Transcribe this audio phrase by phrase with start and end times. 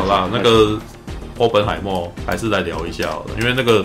[0.00, 0.78] 好啦，那个
[1.38, 3.84] 欧本海默还是来聊一下好了，因为那个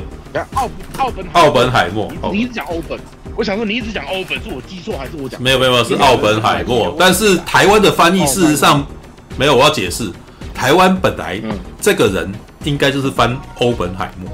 [0.53, 2.99] 奥奥本奥本海默，你一直讲欧本，
[3.35, 5.41] 我想说你一直讲欧本，是我记错还是我讲？
[5.41, 8.85] 没有没有没有，是奥本海默，但是台湾的翻译事实上
[9.37, 10.11] 没有，我要解释，
[10.53, 11.41] 台湾本来
[11.79, 14.31] 这个人应该就是翻欧本海默，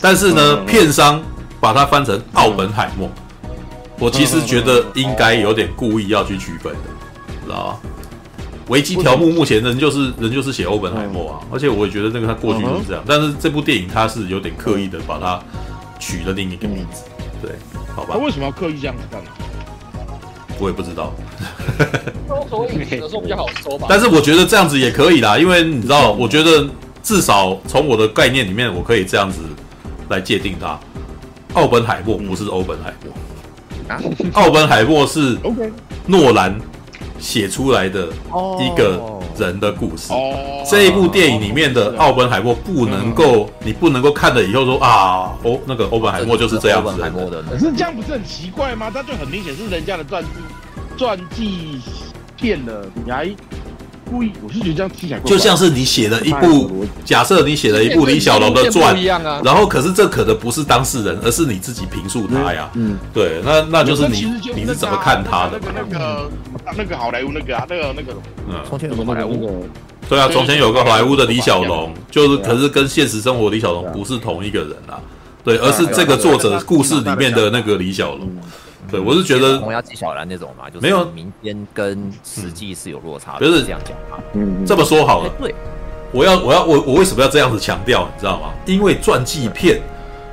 [0.00, 1.20] 但是呢，片商
[1.58, 3.10] 把它翻成奥本海默，
[3.98, 6.80] 我其实觉得应该有点故意要去区分的，
[7.44, 7.80] 知道吧？
[8.70, 15.42] 维基条目目前人就是人就是写欧本海默啊，而且我也觉得那个他过去就是这样，但是这部电影他是有点刻意的把它
[15.98, 17.02] 取了另一个名字，
[17.42, 17.50] 对，
[17.96, 18.10] 好吧？
[18.12, 19.30] 他为什么要刻意这样子干呢？
[20.60, 21.12] 我也不知道。
[22.48, 23.88] 所以有时候比较好说吧。
[23.90, 26.64] 但是我觉得这样子也可以啦，因为你知道，我觉得
[27.02, 29.40] 至少从我的概念里面，我可以这样子
[30.10, 30.78] 来界定它。
[31.54, 35.36] 奥本海默不是欧本海默，奥本海默是
[36.06, 36.56] 诺兰。
[37.20, 38.08] 写出来的
[38.58, 40.12] 一个人的故事，
[40.68, 47.42] 这一部电影里面的奥本海默不能够，你不能够看了以后说啊，欧那个欧本海默就是这样子的。
[47.42, 48.90] 可是这样不是很奇怪吗？
[48.92, 50.28] 他就很明显是人家的传记，
[50.96, 51.80] 传记
[52.36, 53.28] 骗了你还。
[54.10, 59.00] 故意，我是觉得这样听起来就像是你写了一部，假设你写了一部李小龙的传，
[59.44, 62.68] 然后可是这可能不是当事人，而是你自己评述他呀。
[62.74, 64.26] 嗯，对，那那就是你
[64.56, 65.60] 你是怎么看他的？
[65.74, 66.30] 那个
[66.76, 68.12] 那个好莱坞那个啊，那个那个，
[68.48, 69.64] 嗯，从前有个好莱坞，
[70.08, 74.98] 对啊，从前有个好莱坞的李小龙，就是可是跟现实生活李小龙不是同一个人啊，
[75.44, 78.28] 对，而是这个作者故事里面的那个李小龙。
[78.90, 84.22] 对，我是觉得红鸭纪晓岚那种嘛，就是没有民间跟实际是有落差的，就是这样讲嘛。
[84.34, 85.54] 嗯，这么说好了，对，
[86.12, 88.08] 我要我要我我为什么要这样子强调？
[88.14, 88.52] 你知道吗？
[88.66, 89.80] 因为传记片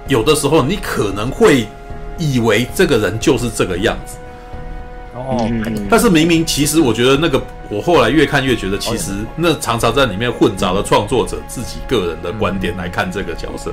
[0.07, 1.67] 有的时候你可能会
[2.17, 4.17] 以为这个人就是这个样子，
[5.16, 5.50] 哦，
[5.90, 13.72] 但是明明其实我觉得那个我后来越看越觉得，其实那常常在里面混杂了创作者自己个人的观点来看这个角色。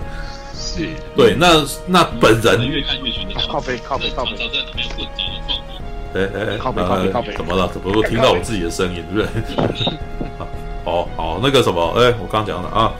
[0.74, 5.74] 是对，那那本人越看越觉得靠背靠背靠北，在里面混杂了创作。
[6.14, 7.68] 哎哎哎，靠北靠北靠北，怎么了？
[7.72, 9.88] 怎么都听到我自己的声音，对不对？
[10.84, 12.92] 好好，那个什么，哎，我刚刚讲了啊，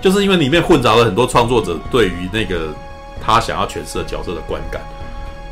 [0.00, 2.74] 就是因为里面混杂了很多创作者对于那个
[3.22, 4.82] 他想要诠释的角色的观感，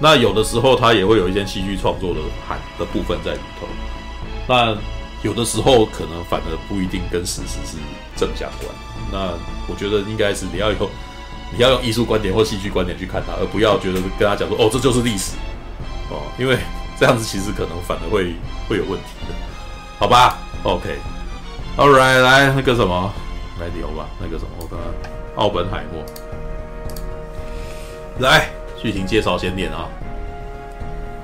[0.00, 3.66] 那有的时候他也会有一些戏剧创作的含的部分在里头，
[4.48, 4.76] 那
[5.22, 7.76] 有的时候可能反而不一定跟事实是
[8.16, 8.74] 正相关。
[9.10, 9.32] 那
[9.68, 10.90] 我觉得应该是你要有，
[11.52, 15.32] 你要用艺术观点或戏剧观点去看它，而不要觉得跟他讲说哦，这就是历史
[16.10, 16.58] 哦，因为
[16.98, 18.34] 这样子其实可能反而会
[18.68, 19.34] 会有问题的，
[19.98, 23.12] 好吧？OK，All right，来那个什么
[23.60, 26.04] 来聊吧，那个什么，我看看奥本海默，
[28.18, 28.48] 来
[28.80, 29.88] 剧情介绍先念啊，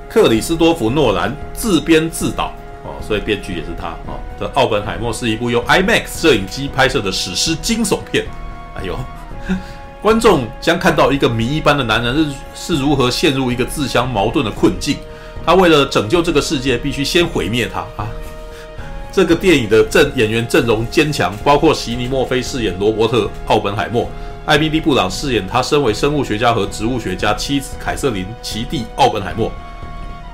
[0.09, 2.53] 克里斯多弗诺兰自编自导。
[2.87, 4.19] 哦，所以编剧也是他哦。
[4.39, 8.27] 的《奥本海默》是一部用 IMAX 摄影机拍摄的史诗惊悚片。
[8.77, 8.95] 哎呦，
[10.05, 14.97] 观众将看到一个谜一般的男人是是如何陷入一个自相矛盾的困境。
[15.43, 18.07] 他为了拯救这个世界，必须先毁灭他啊！
[19.11, 24.07] 这个电影的阵演员阵容坚强，包括席尼·墨菲饰演罗伯特·奥本海默，
[24.45, 29.51] 艾米丽·布朗饰演他身为生物学家和植物学家妻子凯瑟琳·奇蒂·奥本海默。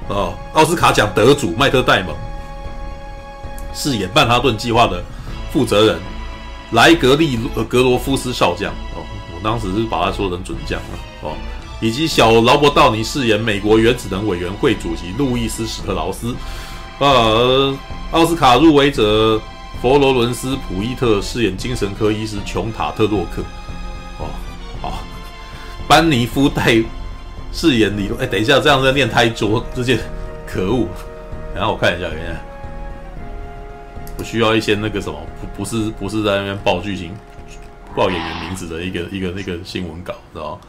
[0.09, 2.13] 哦，奥斯卡奖得主麦特·戴蒙。
[3.73, 5.01] 饰演曼哈顿计划的
[5.49, 5.97] 负责人
[6.73, 8.73] 莱格利·格罗夫斯少将，
[9.43, 11.33] 当时是把他说成准将了哦。
[11.79, 16.35] 以及小劳勃道尼饰演美国原子能委员会主席路易斯史特劳斯，
[16.99, 17.75] 呃，
[18.11, 19.41] 奥斯卡入围者
[19.81, 23.41] 佛罗伦斯普伊特饰演精神科医师琼塔特洛克，
[24.19, 24.27] 哦，
[24.79, 24.99] 好，
[25.87, 26.77] 班尼夫戴
[27.51, 29.97] 饰演李，哎，等一下，这样在念太拙，这件
[30.45, 30.87] 可恶。
[31.55, 32.39] 然后我看一下，看一下，
[34.19, 37.11] 我需要一些那个什么，不不是不是在那边报剧情、
[37.95, 40.59] 报演员名字的一个一个那个新闻稿，知道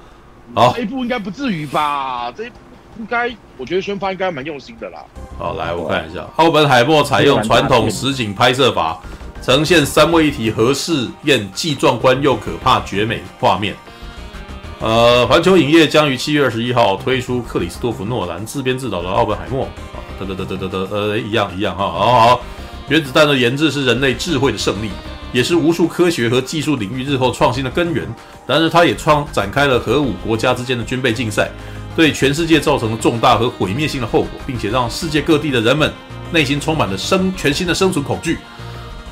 [0.55, 0.63] 吗？
[0.63, 2.31] 好，这一部应该不至于吧？
[2.33, 2.57] 这一部
[2.99, 4.99] 应该，我觉得宣发应该蛮用心的啦。
[5.39, 9.01] 好，来我看一下，奥本海默采用传统实景拍摄法，
[9.41, 13.75] 呈现三位一体核试验既壮观又可怕绝美画面。
[14.81, 19.65] 呃，环球影业将于七月二十一号推出克里斯多弗诺兰自编自导的奥本海默。
[19.65, 21.85] 啊，得得得得得得，呃，一样一样哈。
[21.85, 22.41] 好好，
[22.89, 24.91] 原子弹的研制是人类智慧的胜利。
[25.33, 28.07] 也是无数科学和技术领域日后创新的根源，
[28.47, 31.51] 然而它也创展开了核武国家之间的军备竞赛，
[31.97, 35.91] 对全世界造成了重大和毁灭性的后果，并且让世界各地的人们
[36.31, 38.39] 内心充满了生全新的生存恐惧。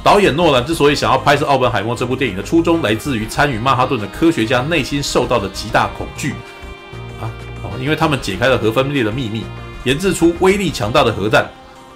[0.03, 6.33] 导演诺兰之所以想要拍摄《奥本海默》这部电影的初衷，来自于参与曼哈顿的科学家内心受到的极大恐惧
[7.21, 7.29] 啊
[7.63, 9.45] 哦，因为他们解开了核分裂的秘密，
[9.85, 11.47] 研制出威力强大的核弹，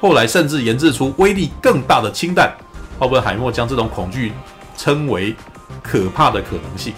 [0.02, 2.54] 后来甚至研制出威力更大的氢弹。
[2.98, 4.32] 奥本海默将这种恐惧
[4.76, 5.34] 称为
[5.82, 6.92] 可怕的可能性。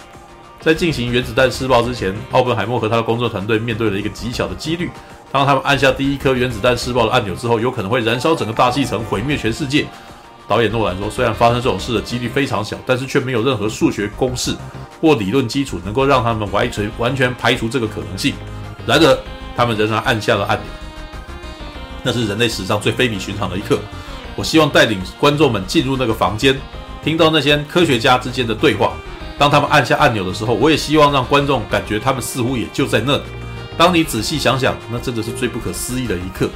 [0.59, 4.89] 在进行原子弹试爆之前，奥本海默和他的工作团队面对了一个极小的几率：
[5.31, 9.85] 当他们按下第一颗原子弹试爆的按钮之后，有可能会燃烧整个大气层，毁灭全世界。
[10.47, 14.55] 导演诺兰说：“虽然发生这种事的几率非常小，但是却没有任何数学公式
[15.01, 18.33] 或理论基础能够让他们完全完全排除这个可能性。
[18.85, 19.19] 然而，
[19.57, 20.65] 他们仍然按下了按钮。
[22.01, 23.79] 那是人类史上最非比寻常的一刻。”
[24.37, 26.55] 我希望带领观众们进入那个房间，
[27.03, 28.93] 听到那些科学家之间的对话。
[29.35, 33.23] 当他们按下按钮的时候，我也希望让观众感觉他们似乎也就在那里。
[33.75, 36.47] 当你仔细想想，那真的是最不可思议的一刻。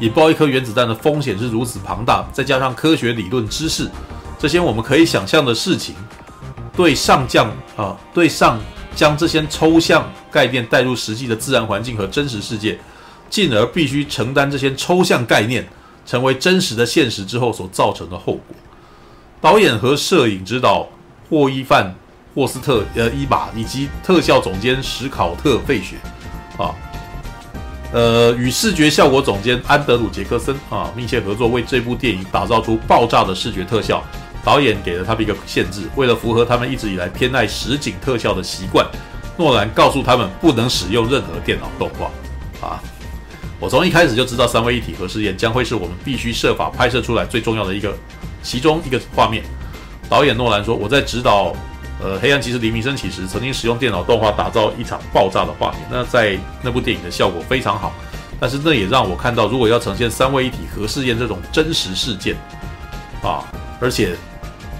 [0.00, 3.90] 引爆一颗原子弹的风险是如此庞大，再加上科学理论知识，
[4.38, 5.94] 这些我们可以想象的事情，
[6.74, 8.58] 对上将啊，对上
[8.94, 12.78] 将这些抽象概念带入实际的自然环境和真实世界，
[13.28, 15.68] 进而必须承担这些抽象概念。
[16.08, 18.42] 成为真实的现实之后所造成的后果。
[19.42, 20.88] 导演和摄影指导
[21.28, 21.94] 霍伊范
[22.34, 25.96] 霍斯特呃伊玛以及特效总监史考特费雪
[26.56, 26.74] 啊，
[27.92, 34.02] 呃与视觉效果总监安德鲁杰克森啊密切合作，为这部电影打造出爆炸的视觉特效。
[34.44, 38.86] 导演给了他们一个限制，为了符合他们一直以来偏爱实景特效的习惯，
[39.36, 42.80] 诺兰告诉他们不能使用任何电脑动画啊。
[43.60, 47.92] 我从一开始就知道三位一体核试验将会是我们必须设法拍摄出来最重要的一个，
[48.42, 49.42] 其中一个画面。
[50.08, 51.52] 导演诺兰说：“我在指导，
[52.00, 55.80] 呃，《黑暗骑士黎明升起》时，曾经使用电脑动画打造一场爆炸的画面。
[55.90, 57.92] 那在那部电影的效果非常好，
[58.38, 62.36] 但是那也让我看到，如果要呈现三位一体核试验这种真实事件，
[63.22, 63.42] 啊，
[63.80, 64.16] 而且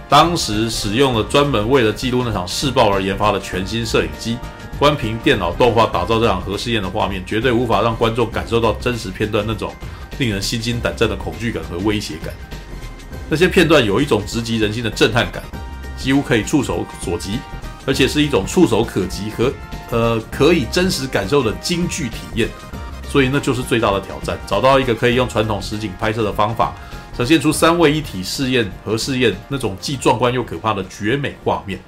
[0.09, 4.39] 当时使用了专门为了记录那场试爆而研发的全新摄影机。”
[4.79, 9.75] 光凭电脑动画打造这场核试验的画面，绝对无法让观众感受到真实片段那种
[10.19, 12.33] 令人心惊胆战的恐惧感和威胁感。
[13.29, 15.43] 那些片段有一种直击人心的震撼感，
[15.97, 17.41] 几乎可以触手所及，
[17.87, 19.53] 而且是一种触手可及和
[19.91, 22.49] 呃可以真实感受的京剧体验。
[23.11, 26.75] 所以那就是最大的挑战：找到一个可以用传统实景拍摄的方法，
[27.17, 31.81] 呈现出三位一体试验核试验那种既壮观又可怕的绝美画面。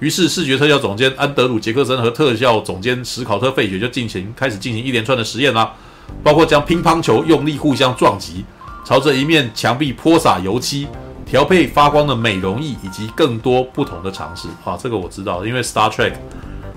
[0.00, 5.74] 于是，视觉特效总监安德鲁·杰克森和特效总监史考特·费雪就进行开始进行一连串的实验啦，
[6.22, 8.44] 包括将乒乓球用力互相撞击，
[8.84, 10.86] 朝着一面墙壁泼洒油漆，
[11.26, 14.46] 调配发光的美容液，以及更多不同的尝试。
[14.64, 16.12] 啊，这个我知道，因为《Star Trek》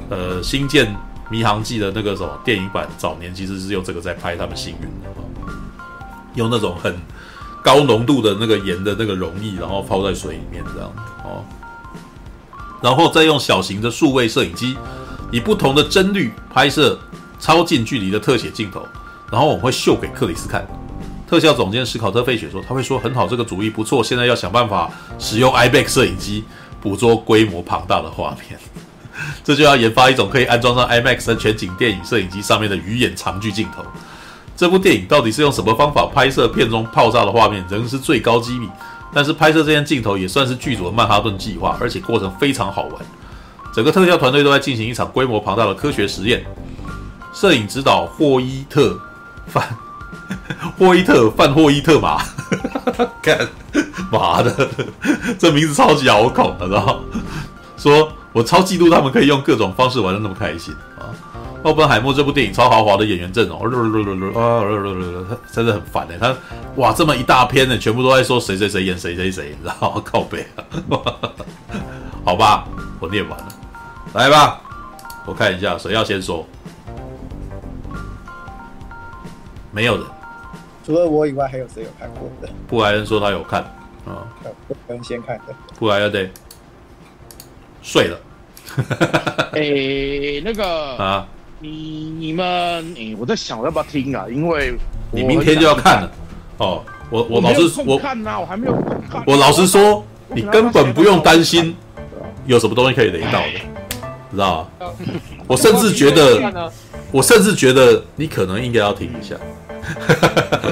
[0.10, 0.92] 呃，《星舰
[1.30, 5.54] 迷航记》的那个什么电影版早年其实是用这个在拍他们星云的，
[6.34, 6.98] 用那种很
[7.64, 10.92] 高浓度的那个盐的那个溶液，然后泡在水里面这样
[11.24, 11.46] 哦。
[12.82, 14.76] 然后再用小型的数位摄影机，
[15.32, 17.00] 以不同的帧率拍摄
[17.40, 18.86] 超近距离的特写镜头，
[19.32, 20.68] 然后我们会秀给克里斯看。
[21.28, 24.04] 特效总监史考特费雪说：“他会说很好，这个主意不错。
[24.04, 26.44] 现在要想办法使用 IMAX 摄影机
[26.82, 28.60] 捕捉规模庞大的画面，
[29.42, 33.82] 这就要研发一种可以安装上 IMAX 全景电影摄影机上面的鱼眼长距镜头。
[34.58, 38.68] 这部电影到底是用什么方法拍摄片中爆炸的画面，仍是最高机密。”
[39.14, 42.94] 但是拍摄这些镜头也算是剧组的曼哈顿计划，而且过程非常好玩。
[43.74, 46.44] 整个特效团队都在进行一场规模庞大的科学实验。
[47.34, 49.00] 摄影指导霍伊特
[49.48, 49.64] 范
[50.78, 52.22] 霍伊特范霍伊特马，
[53.24, 53.48] 干
[54.12, 54.70] 妈的，
[55.40, 57.00] 这名字超级拗口的，知道
[57.78, 61.08] 说我超嫉妒他们可以用各种方式玩得那么开心啊！
[61.68, 64.62] 《奥本海默》这部电影超豪华的演员阵容，啊，
[65.54, 66.18] 真的很烦哎！
[66.20, 66.36] 他
[66.78, 70.64] 哇，这么一大篇呢，全部都在说谁谁谁演谁谁谁，然后靠北啊！
[72.24, 72.66] 好吧，
[73.00, 73.48] 我念完了，
[74.14, 74.62] 来吧，
[75.26, 76.46] 我看一下谁要先说。
[79.72, 80.06] 没有人，
[80.86, 82.50] 除了我以外，还有谁有看过的？
[82.68, 83.62] 布莱恩说他有看
[84.06, 84.24] 啊，
[84.68, 85.54] 布莱恩先看的。
[85.78, 86.32] 布莱恩对，
[87.82, 88.18] 睡了。
[89.54, 91.28] 哎、那个啊。
[91.64, 91.70] 你
[92.18, 94.26] 你们，欸、我在想我要不要听啊？
[94.28, 94.74] 因为
[95.12, 96.12] 你明天就要看了
[96.62, 96.84] 哦。
[97.10, 98.74] 我我老实我看呐，我还没有
[99.12, 99.22] 看。
[99.28, 101.76] 我老实说，你根本不用担心
[102.46, 103.60] 有什么东西可以雷到的，
[104.32, 104.88] 知道吗？
[105.46, 106.72] 我甚至觉得，
[107.12, 109.36] 我甚至觉得你可能应该要停一下。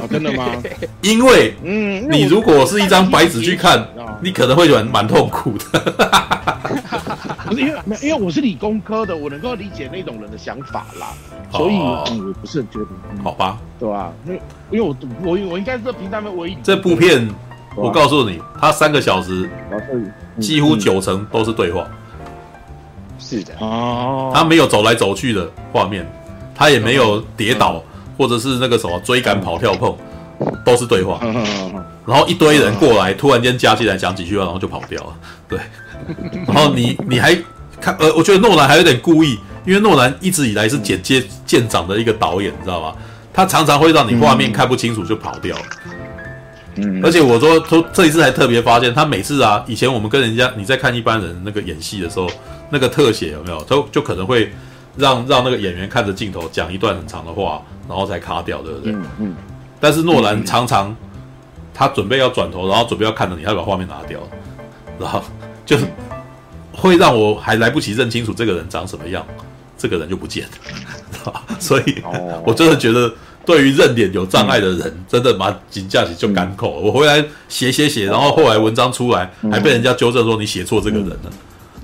[0.10, 0.46] 真的吗？
[1.02, 3.86] 因为，嗯，你如果是一张白纸去看，
[4.22, 5.84] 你可能会蛮蛮痛苦的。
[7.50, 11.08] 不是因为，因为我是理工科的，我能够理解那种人的想法啦，
[11.52, 12.04] 所以我
[12.40, 12.86] 不是很觉得。
[13.24, 14.14] 好吧，对吧？
[14.26, 14.42] 因为，
[14.72, 16.58] 因为我我我应该是平台唯一。
[16.64, 17.28] 这部片，
[17.76, 19.50] 我告诉你，它三个小时，
[20.40, 21.86] 几乎九成都是对话。
[23.18, 26.10] 是的哦，他没有走来走去的画面，
[26.56, 27.84] 他也没有跌倒。
[28.18, 29.96] 或者是那个什么追赶跑跳碰，
[30.66, 31.22] 都是对话，
[32.06, 35.16] 然后一堆人过来，突然间加进来讲几句话，然后就跑掉了。
[35.48, 35.58] 对，
[36.48, 37.36] 然后你你还
[37.80, 42.94] 看呃，我觉得诺兰还有点故意，因为诺兰一直以来是剪接舰长的一个导演，你知道吗？
[43.34, 45.64] 他常常会让你画面看不清楚就跑掉了。
[46.76, 52.30] 嗯，而且我说说这一次还特别发现，他每次啊，以前我们跟人家你在看一般人那个演戏的时候，
[52.70, 53.62] 那个特写有没有？
[53.64, 54.52] 就就可能会
[54.96, 57.62] 让让那个演员看着镜头讲一段很长的话。
[57.88, 58.94] 然后才卡掉，对不对？
[58.94, 59.36] 嗯嗯。
[59.80, 60.96] 但是诺兰常常，
[61.74, 64.20] 他准备要转头，然后准备要看着你，他把画面拿掉，
[65.00, 65.24] 然后
[65.70, 65.86] 就是
[66.74, 69.24] 会让我还来不及认清楚这个人长什么样，
[69.78, 70.48] 这个人就不见
[71.24, 71.44] 了。
[71.60, 72.02] 所以，
[72.44, 73.14] 我真的觉得
[73.46, 76.80] 对于认脸有障碍的人，真的蛮紧架起就干扣。
[76.80, 81.32] 我回来写写写，然后后来文章出来，还被人家纠正说你写错这个人了。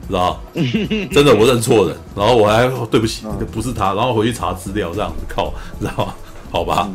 [0.07, 0.41] 知道，
[1.11, 6.15] 真的我认错人，然后我还对不起，不是他，然后回去查资料，这样子靠，知道吗？
[6.49, 6.89] 好吧，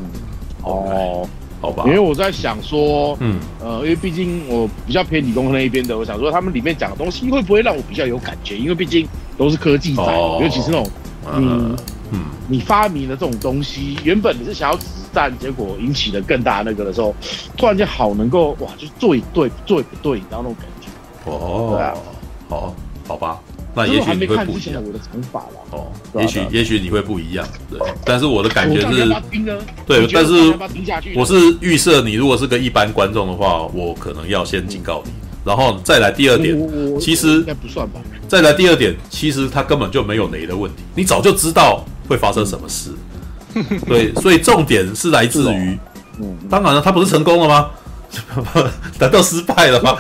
[0.62, 1.28] 哦，
[1.60, 8.56] 好吧，因为我在想说，嗯，呃，因为毕竟我比较偏理工科那一边的，我想说他们里面讲的东西会不会让我比较有感觉？
[8.56, 10.02] 因为毕竟都是科技仔，
[10.40, 10.90] 尤其是那种，
[11.34, 11.76] 嗯
[12.12, 17.14] 嗯，你发明的这种东西，原本你是想要子弹，结果引起了更大那个的时候，
[17.56, 21.94] 突然间好能够哇，就做一对，做一不对，然后那种感觉，哦，对啊，
[22.48, 22.74] 好。
[23.08, 23.40] 好吧，
[23.74, 24.82] 那也许你会不一样。
[25.70, 25.86] 哦，
[26.18, 27.78] 也许也许你会不一样，对。
[28.04, 29.08] 但是我的感觉是，
[29.86, 30.32] 对，但是
[31.14, 35.12] 我是预设你如果是个一般观众的话，我可能要先警告你，
[35.44, 36.58] 然后再来第二点，
[36.98, 38.00] 其实应该不算吧。
[38.26, 42.90] 再来第二点，其实他根本就没有雷的问题，你早就知道会发生什么事。
[43.86, 45.78] 对，所以重点是来自于，
[46.48, 47.70] 当然了，他不是成功了吗？
[48.98, 49.96] 难道失败了吗？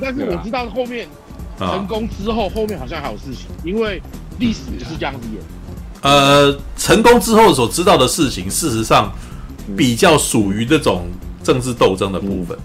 [0.00, 1.06] 但是 我知道后面。
[1.58, 4.02] 成功之后，后面好像还有事情，因为
[4.38, 5.40] 历史是这样子演。
[6.02, 9.12] 呃，成功之后所知道的事情，事实上
[9.76, 11.06] 比较属于这种
[11.42, 12.58] 政治斗争的部分。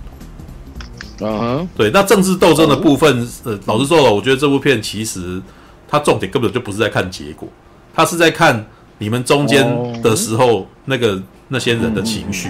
[1.21, 5.41] 嗯，对，那政治斗争的部分，呃，老实说了，我觉得这部片其实
[5.87, 7.47] 它重点根本就不是在看结果，
[7.93, 8.65] 它是在看
[8.97, 12.49] 你们中间的时候那个那些人的情绪，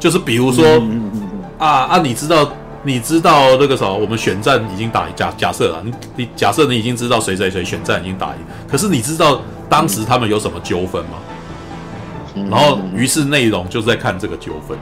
[0.00, 0.82] 就是比如说
[1.58, 2.50] 啊啊，你知道。
[2.84, 3.96] 你知道那个什么？
[3.96, 11.18] 我们选战已经打假假设了，你你假设你已经知道谁谁谁选战已经打赢，可是你知道当时他们有什么纠纷吗？
[12.50, 14.76] 然后于是内容就是在看这个纠纷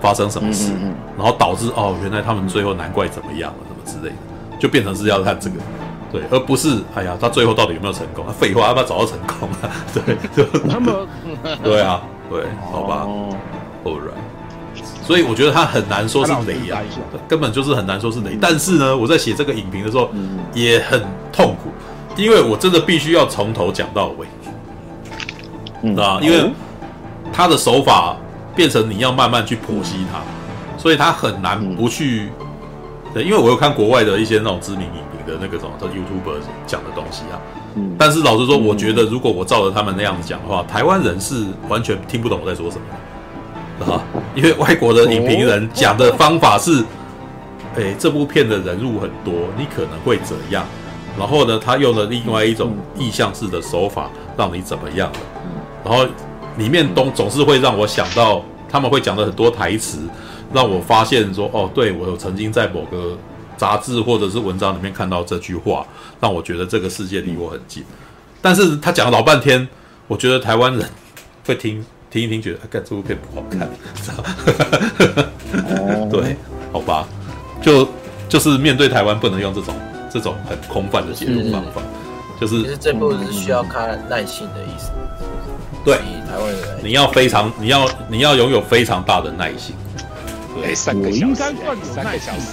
[0.00, 0.72] 发生什么事，
[1.18, 5.56] 然后导致哦，原来他们最后难怪怎么样了，什么之类的，就变成是要看这个，
[6.12, 8.24] 对，而不是哎呀，他最后到底有没有成功？
[8.32, 9.68] 废话，要不要找到成功啊？
[9.92, 10.94] 对，就 他们
[11.62, 13.04] 对啊，对，好吧
[13.84, 14.33] ，All right。
[15.06, 16.80] 所以我觉得他很难说是雷啊，
[17.28, 18.38] 根本就是很难说是雷。
[18.40, 20.10] 但是呢，我在写这个影评的时候
[20.54, 20.98] 也很
[21.30, 21.70] 痛苦，
[22.16, 24.26] 因为我真的必须要从头讲到尾，
[26.02, 26.50] 啊，因为
[27.30, 28.16] 他的手法
[28.56, 30.22] 变成你要慢慢去剖析他，
[30.78, 32.30] 所以他很难不去。
[33.12, 37.38] 对，因为我有看国外的一些那种知名影评的那个什么的 YouTuber 讲的东西啊，
[37.98, 42.82] 但是老实说，我觉得如果我照着他们那样子讲的话，台湾人是完全听不懂我在说什么。
[43.80, 44.02] 啊，
[44.34, 46.80] 因为外国的影评人讲的方法是，
[47.76, 50.64] 哎、欸，这部片的人物很多，你可能会怎样？
[51.18, 55.10] 然后呢，他用了另外一种意象式的手法，让你怎么样？
[55.84, 56.04] 然后
[56.56, 59.98] 里面东总是会让我想到，他们会讲的很多台词，
[60.52, 63.16] 让我发现说，哦，对，我有曾经在某个
[63.56, 65.86] 杂志或者是文章里面看到这句话，
[66.20, 67.84] 让我觉得这个世界离我很近。
[68.40, 69.68] 但是他讲了老半天，
[70.06, 70.88] 我觉得台湾人
[71.46, 73.68] 会听听一听，觉得哎，干这部片不好看？
[76.08, 76.36] 对，
[76.72, 77.08] 好吧，
[77.60, 77.88] 就
[78.28, 79.74] 就是面对台湾不能用这种
[80.12, 81.82] 这种很空泛的解读方法，
[82.40, 84.92] 就是其实这部是需要看耐性的意思。
[85.84, 89.74] 对，台湾人你要非常，你要你要拥有非常大的耐心。
[90.54, 91.52] 对，三个小时，三
[92.04, 92.52] 个小时。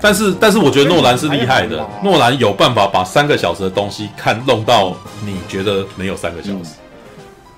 [0.00, 6.76] 但是，但是我觉得诺兰是厉害的，诺兰有办法把三个小时的东西看弄到你觉得没有三个小时。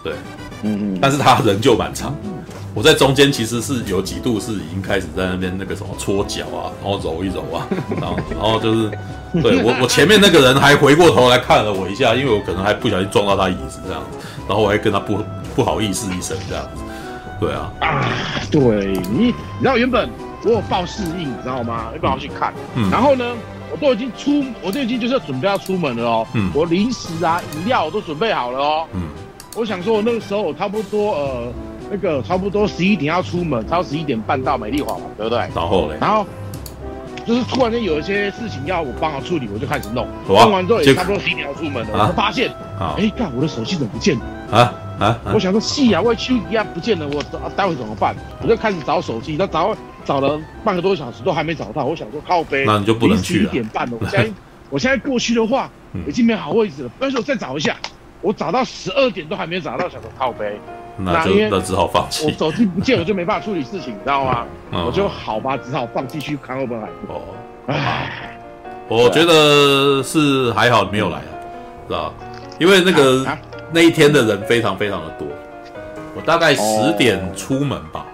[0.03, 0.15] 对，
[0.63, 0.99] 嗯嗯。
[1.01, 2.15] 但是他人就蛮长。
[2.75, 7.69] 我在中间其实是有几度是已经开始在那边那个什么搓脚啊，然后揉一揉啊，
[8.01, 8.91] 然后然后就是，
[9.43, 15.19] 对我我前面那个人还回过头来看了我一下，因为我可能还不小心撞到他椅子这样子，然后我还跟他不
[15.55, 16.83] 不好意思一声这样子，
[17.39, 18.09] 对啊，啊，
[18.51, 20.09] 对你，你知道原本
[20.43, 21.91] 我有报试应，你知道吗？
[21.93, 23.35] 要不要去看，嗯，然后呢，
[23.71, 29.03] 我都已经出，我都已经就是准备要出门了哦，嗯，我零食啊饮料我都准备好了哦，嗯，
[29.55, 31.53] 我想说我那个时候我差不多呃。
[31.91, 35.41] 那个差不多十一点要出门，超十一点半到美丽华嘛，对不对？
[35.55, 36.25] 然后嘞，然后
[37.27, 40.09] 就是突然间有一些事情要我帮他处理，我就开始弄。
[40.27, 42.51] 弄完之后也差不多十一点要出门了，我发现，
[42.97, 44.25] 哎，干，我的手机怎么不见了？
[44.51, 45.21] 啊啊！
[45.35, 48.17] 我想说，戏啊，我手机啊不见了，我待会怎么办？
[48.41, 51.85] 我就开始找手机，那找找了半个多小时都还没找到。
[51.85, 53.43] 我想说靠背，那你就不能去了。
[53.43, 54.33] 十一点半了，我现在
[54.71, 55.69] 我现在过去的话，
[56.09, 56.91] 已经没好位置了。
[56.99, 57.77] 但是我再找一下，
[58.23, 60.59] 我找到十二点都还没找到，想说靠背。
[60.97, 62.27] 那就那只好放弃。
[62.27, 64.47] 我手机不见，我就没办法处理事情，你知道吗？
[64.73, 67.17] 嗯、 我就好吧，只好放弃去看奥本海默。
[67.17, 67.23] 哦，
[67.69, 68.39] 唉，
[68.89, 71.33] 我觉得是还好没有来啊，
[71.89, 72.15] 知道？
[72.59, 73.39] 因为那个、啊啊、
[73.73, 75.27] 那一天的人非常非常的多，
[76.15, 78.05] 我大概十点出门吧，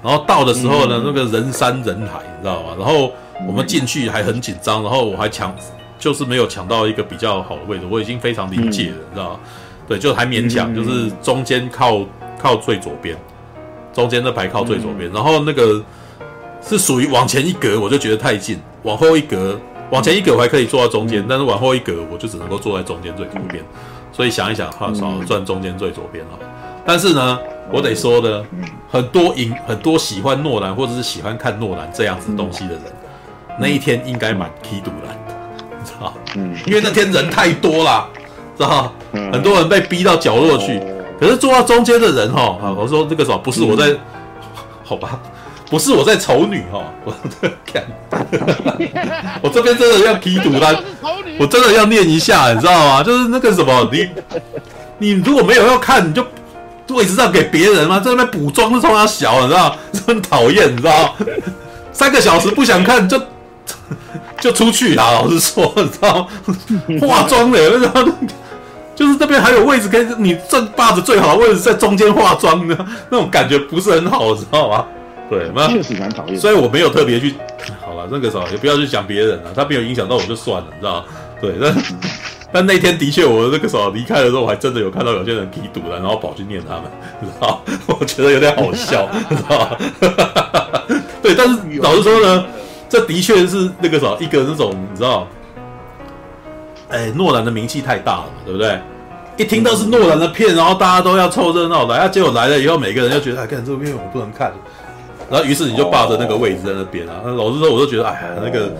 [0.00, 2.74] 哦、然后到的时候呢，嗯、那个人山人海，你知道吗？
[2.78, 3.12] 然后
[3.46, 5.54] 我们进去还很紧张，然后我还抢，
[6.02, 9.40] 就是没有抢到一个比较好的位置，我已经非常理解了，知道吗？
[9.86, 12.02] 对，就还勉强，就是中间靠。
[12.42, 13.16] 靠最左边，
[13.94, 15.80] 中间那排靠最左边，嗯、然后那个
[16.60, 19.56] 是属于往前一格，我就觉得太近；往后一格，
[19.90, 23.62] 往前一格我还可以坐到中间，嗯、但是往后一格我就只能够坐在中间最左边。
[24.10, 26.30] 所以想一想，哈，少转中间最左边了。
[26.84, 27.38] 但是呢，
[27.70, 28.44] 我得说的，
[28.90, 32.82] 很多影很多喜欢诺兰或者是喜欢看诺兰这样子东西的人，
[33.50, 35.16] 嗯、那一天应该蛮气赌烂
[36.36, 38.08] 嗯，因为那天人太多了，
[38.56, 38.92] 知道？
[39.12, 40.80] 很多人被逼到角落去。
[41.20, 43.94] 可是坐到中间的人哈，啊，我说这个什么不是我在，
[44.82, 45.20] 好吧，
[45.70, 47.14] 不是我在丑女哈，我
[47.64, 47.84] 看，
[49.40, 50.74] 我这边真的要踢赌他，
[51.38, 53.02] 我真的要念一下，你知道吗？
[53.04, 54.08] 就是那个什么，你
[54.98, 56.26] 你如果没有要看，你就
[56.88, 58.00] 位置让给别人吗？
[58.00, 61.14] 在那边补妆是冲他小，你知道， 很讨厌，你知道，
[61.92, 63.16] 三个小时不想看就
[64.40, 66.28] 就出去啊，老实说，你知道，
[67.06, 68.10] 化妆的，然后。
[68.94, 72.76] 就是这边还有位置，跟你正霸着最好的位置在中间化妆呢
[73.08, 74.84] 那种感觉不是很好，知道吗？
[75.30, 76.38] 对，确实蛮讨厌。
[76.38, 77.34] 所以我没有特别去，
[77.80, 81.04] 好了，那个时候也不要去讲别人了，他没有影响到我就算了，你知道吗？
[81.40, 81.74] 对，但
[82.52, 86.84] 但那天的确，我那个时候离开的时候，我还真的有看到有些人踢赌了，然后跑去念他们，
[87.18, 87.62] 你知道？
[87.86, 89.76] 我觉得有点好笑，你知道吗？
[91.22, 92.44] 对，但是老实说呢，
[92.92, 95.26] 这的确是那个什么一个那种，你知道？
[96.90, 98.78] 哎，诺兰的名气太大了嘛，对不对？
[99.38, 104.52] 一听到是诺兰的片，然后大家都要凑热闹来，啊，结果来了以后，每个人就觉得，哎，看这部片我不能看，
[105.30, 107.14] 然后于是你就霸着那个位置在那边啊。
[107.24, 108.70] 那老实说，我都觉得，哎呀，那个，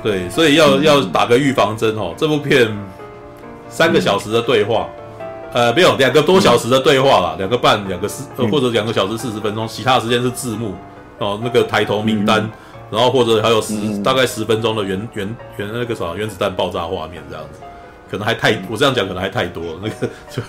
[0.00, 2.14] 对，所以要要打个预防针哦。
[2.16, 2.70] 这部片
[3.68, 4.86] 三个小时的对话，
[5.52, 10.76] 呃，没有两个多小时的对话啦，两个半，两个四，或者两个小时四十分钟，其他的时间是字幕
[11.18, 12.48] 哦，那个抬头名单。
[12.90, 17.60] 然后或者还有十、嗯、大概十分钟的原原原那个啥原子弹爆炸画面这样子，
[18.10, 20.42] 可能还太我这样讲可能还太多了，那个 就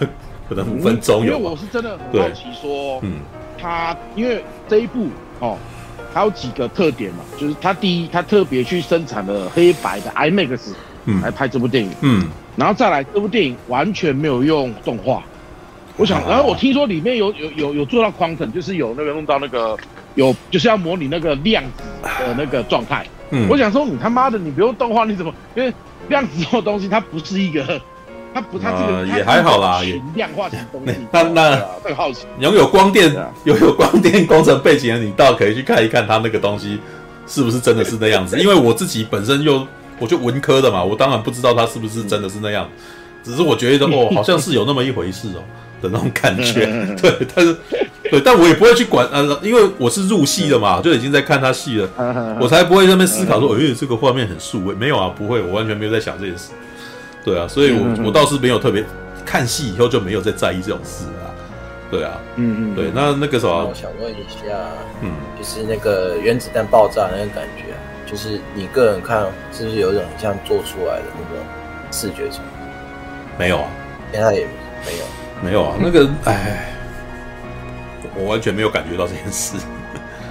[0.50, 1.26] 可能五分钟有。
[1.26, 3.20] 因为我是真的很好奇说，嗯，
[3.58, 5.08] 他因为这一部
[5.40, 5.58] 哦，
[6.14, 10.74] 还有几个特点嘛，就是他第一，他特别去生产了黑白的 IMAX
[11.06, 11.22] 嗯。
[11.22, 15.24] 来拍这部电影，嗯，然后再来这部电影完全没有用动画，
[16.02, 19.78] 我想，然后我听说里面有有有有做到 quantum，就是有那个弄到那个。
[20.16, 21.84] 有就是要模拟那个量子
[22.20, 25.34] 的那个状态，嗯，我想说你他妈的你不用动画你怎么？
[25.56, 25.74] 因为
[26.10, 27.80] 量子这种东西它不是一个，
[28.34, 30.94] 它不它这个也还好啦，也量化型东西。
[31.14, 33.10] 那那这个好奇，拥有光电
[33.46, 36.78] 拥有光电工程背景的你倒可以去看一看它那个东西
[37.26, 38.38] 是不是真的是那样子。
[38.44, 39.66] 因为我自己本身又
[39.98, 42.68] 我就文科的嘛，我当然不知道它是不是真的是那样，
[43.24, 45.42] 只是我觉得哦好像是有那么一回事哦
[45.82, 46.66] 的那种感觉，
[47.02, 47.56] 对，但是。
[48.10, 56.50] 对，但我也不会去管呃，因为我是入戏的嘛，就已经在看他戏了，我才不会在那边思考说，哎，这个画面很素味，没有啊，不会，我完全没有在想这件事。
[57.24, 58.84] 对啊，所以我我倒是没有特别
[59.26, 61.32] 看戏以后就没有再在意这种事啊。
[61.90, 64.58] 对啊，嗯嗯，对，那那个什么，我想问一下，
[65.02, 71.46] 嗯，就是那个原子弹爆炸那个感觉，就是你个人看是不是有一种像做出来的那种
[71.92, 72.42] 视觉冲击？
[73.40, 73.70] 没有啊，
[74.12, 74.42] 现在也
[74.86, 75.06] 没有，
[75.44, 76.74] 没有啊， 那个，哎，
[78.16, 79.58] 我完全没有感觉到这件事。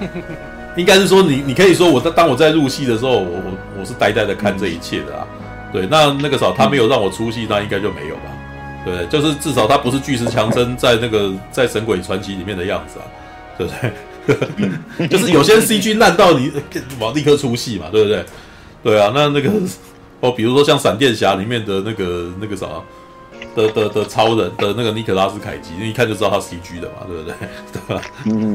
[0.76, 5.26] 应该是说你，你可以说我在当我在入戏的时候，我我我是呆呆的看这一切的啊。
[5.72, 8.22] 对，那那个时候他没有让我出戏，那应该就没有吧。
[8.84, 13.04] 对，就是至少他不是巨石强森 在那个在《神鬼传奇》里面的样子啊，
[13.58, 13.72] 对不
[14.98, 15.08] 对？
[15.08, 16.52] 就是有些 CG 烂到你
[16.98, 18.24] 往立刻出戏嘛，对不对？
[18.82, 19.50] 对啊，那那个
[20.20, 22.66] 哦，比如说像《闪电侠》里面的那个那个啥
[23.54, 27.34] 的的的超人的那个尼可拉斯凯奇，一看就知道他 CG 的嘛，对不对？
[27.72, 28.02] 对吧？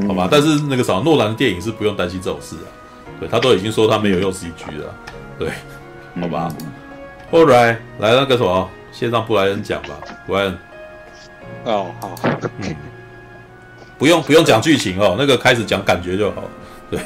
[0.08, 2.68] 好吧，但是那个啥诺兰的电影是不用担心这种事啊，
[3.20, 4.94] 对他都已经说他没有用 CG 了，
[5.38, 5.48] 对，
[6.20, 6.48] 好吧
[7.30, 8.68] ？All right，来那个什么。
[8.92, 9.90] 先让布莱恩讲吧，
[10.26, 10.58] 布莱恩。
[11.64, 12.14] 哦，好，
[12.62, 12.74] 嗯，
[13.98, 16.44] 不用不用讲剧情哦，那个开始讲感觉就好。
[16.90, 16.98] 对，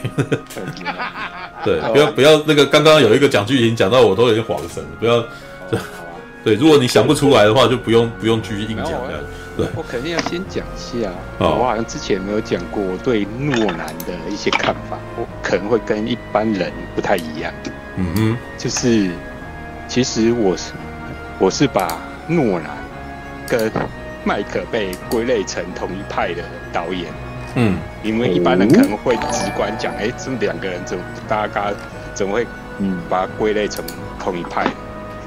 [1.64, 5.25] 对，不要不要那个刚刚有一个讲剧情讲到我都有点恍神了，不要。
[6.44, 9.20] 对，如果你想不出来的话，就不用不用继续硬讲这样。
[9.57, 17.53] 对，我肯定要先讲一下，我好像之前没有讲过我对诺兰的一些看法，我可能会跟一般人不太一样。
[17.96, 19.11] 嗯哼，就是
[19.88, 20.72] 其实我是。
[21.42, 21.98] 我是把
[22.29, 22.66] 诺兰
[23.48, 23.72] 跟
[24.24, 27.07] 麦可被归类成同一派的导演，
[27.55, 31.72] 嗯，因为一般人可能会直观讲，哎、欸，这两个人怎么大家
[32.12, 32.46] 怎么会
[32.79, 33.83] 嗯把它归类成
[34.18, 34.66] 同一派？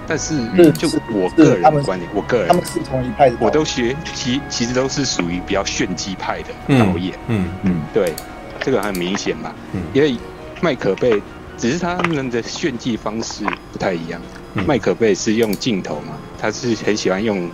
[0.07, 0.35] 但是
[0.73, 8.13] 就我个人的观点，我个人他们是同一派的，我都学其其实都是属于比较炫技派的导演，嗯嗯，嗯，对，
[8.61, 10.17] 这个很明显嘛，嗯，因为
[10.61, 11.21] 麦可贝
[11.57, 14.21] 只是他们的炫技方式不太一样。
[14.67, 17.49] 麦可贝是用镜头嘛，他是很喜欢用，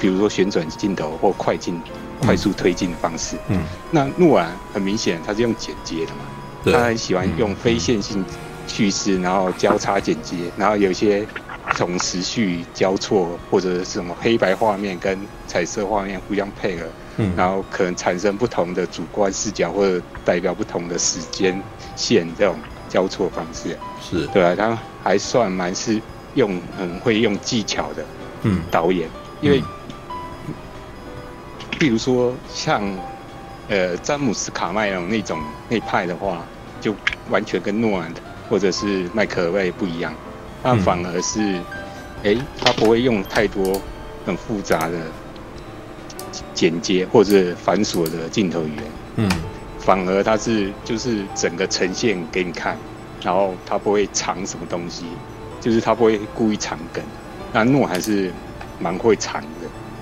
[0.00, 1.80] 比如说旋转镜头或快进、
[2.20, 3.36] 快速推进的方式。
[3.48, 8.24] 嗯，那诺兰很明显他是用剪接的嘛，他很喜欢用非线性
[8.66, 11.24] 叙事，然后交叉剪接，然后有些
[11.72, 21.60] 从时序交错或者是什么黑白画面跟彩色画面互相配合，嗯，然后可能产生不同的主观视角或者代表不同的时间
[21.96, 23.76] 线这种交错方式。
[24.00, 26.00] 是对啊，他还算蛮是。
[26.34, 28.04] 用很会用技巧的，
[28.42, 29.08] 嗯，导演，
[29.40, 29.62] 因为，
[31.78, 32.82] 比如说像，
[33.68, 36.44] 呃，詹姆斯卡麦隆那种那派的话，
[36.80, 36.92] 就
[37.28, 38.12] 完全跟诺兰
[38.48, 40.12] 或者是麦克尔贝不一样，
[40.64, 41.40] 他反而是，
[42.24, 43.80] 哎、嗯，他不会用太多
[44.26, 44.98] 很复杂的
[46.52, 48.84] 剪接或者繁琐的镜头语言，
[49.16, 49.30] 嗯，
[49.78, 52.76] 反而他是就是整个呈现给你看，
[53.22, 55.04] 然后他不会藏什么东西。
[55.60, 57.02] 就是他不会故意藏梗，
[57.50, 58.30] 那诺还是
[58.78, 59.48] 蛮会藏的，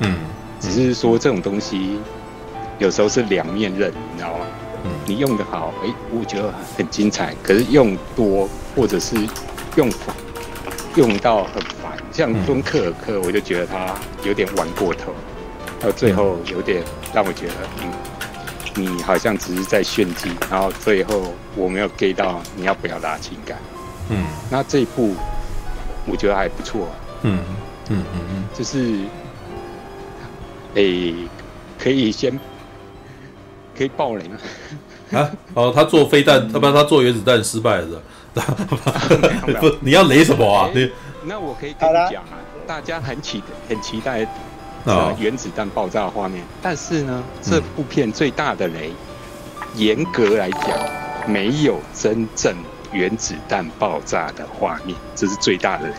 [0.01, 0.17] 嗯，
[0.59, 2.01] 只是说这种东西
[2.81, 4.45] 有时候是两面刃，你知道吗？
[4.85, 9.15] 嗯，你用得好，哎、欸，我觉得很精彩，可是用多或者是
[9.77, 9.89] 用
[10.97, 15.13] 用到很烦，像敦刻尔克，我就觉得他有点玩过头，
[15.81, 16.83] 到最后有点
[17.15, 17.93] 让我觉得，嗯，
[18.77, 23.59] 你好像只是在炫技，然后最后我没有 get 到你要不要拉情感，
[24.11, 25.15] 嗯，那这一部。
[26.05, 26.89] 我觉得还不错，
[27.23, 27.39] 嗯
[27.89, 28.97] 嗯嗯嗯，就是，
[30.75, 31.15] 诶、欸，
[31.79, 32.37] 可以先
[33.79, 34.37] 可以爆雷吗？
[35.13, 38.03] 啊，哦，他做飞弹， 不然他做原子弹失败了，
[38.35, 40.71] 不，你要雷什么啊？
[40.75, 40.91] 你
[41.25, 44.27] 那我可以跟你讲啊，大家很期很期待
[45.19, 48.93] 原子弹爆炸的画面，但是呢，这部片最大的雷，
[49.75, 50.69] 严格来讲，
[51.27, 52.55] 没有真正。
[52.93, 55.95] 原子弹爆炸的画面，这是最大的雷。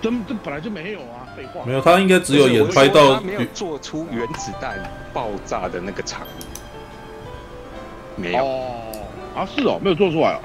[0.00, 1.64] 这这本来就没有啊，废话。
[1.66, 4.78] 没有，他应该只有演拍到他没有做出原子弹
[5.12, 6.20] 爆炸的那个场
[8.16, 8.44] 面，没有。
[8.44, 8.62] 哦，
[9.34, 10.40] 啊是哦，没有做出来哦。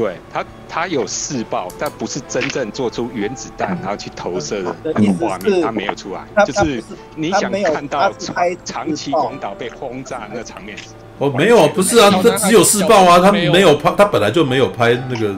[0.00, 6.44] 对他，他有试爆，但不是真正做出原子弹然后去投射的那个画面，他没有出来。
[6.46, 6.82] 就是
[7.14, 8.34] 你想看到长
[8.64, 10.74] 长崎广岛被轰炸那个场面。
[11.18, 13.76] 哦，没有，不是啊，他只有试爆啊，他没有。
[13.76, 15.36] 拍，他本来就没有拍那个，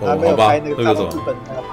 [0.00, 1.10] 好吧，那个什么，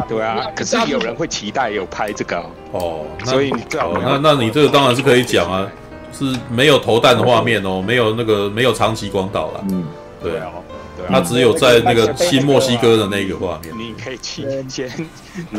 [0.10, 5.65] 对啊，可是有人会期待有拍这个哦，所以哦，那那你这个当然是可以讲啊，
[6.12, 9.86] 是没有投弹的画面哦，没有那个没有长崎广岛了，嗯，
[10.21, 10.51] 对啊，
[10.99, 14.89] 对啊，他只有在那个新墨西哥的那个画面，你可以去先，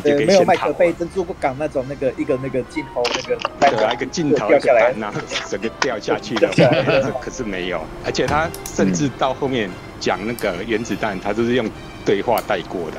[0.03, 6.48] 对，没有麦克贝珍珠港那种那个一个那个镜头那个那个一个镜头掉下来，然后整个掉下去的，
[7.22, 11.66] 可是没有，而且他甚至到后面讲那个原子弹，他都是用
[12.05, 12.96] 对话带过的，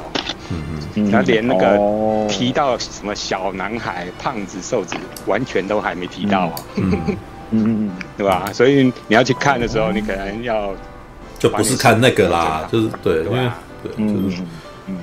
[0.50, 0.64] 嗯
[0.96, 4.96] 嗯，他连那个提到什么小男孩、胖子、瘦子，
[5.28, 6.92] 完全都还没提到，嗯。
[7.04, 7.18] 嗯
[7.54, 8.50] 嗯，对吧？
[8.54, 10.74] 所以你要去看的时候，你可能要。
[11.42, 13.50] 就不是看那个啦，就是对，因为
[13.82, 14.44] 对，就是
[14.86, 14.96] 嗯，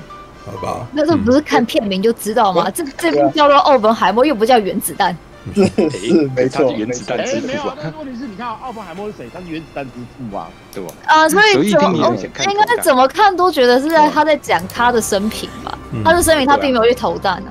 [0.47, 0.87] 好吧。
[0.93, 2.71] 那这不是看片名就知道吗？
[2.71, 5.13] 这这部叫做《奥本海默》，又不叫《原子弹》。
[5.53, 7.47] 是没错，原子弹之父。
[7.49, 7.65] 没有，
[7.99, 9.29] 问题是你看奥本海默是谁？
[9.35, 10.93] 他是原子弹之父啊，对吧？
[11.07, 15.77] 啊，所以怎么应该怎么看都觉得是在他在讲他的生平吧？
[16.05, 17.51] 他的生平，他并没有去投弹呢。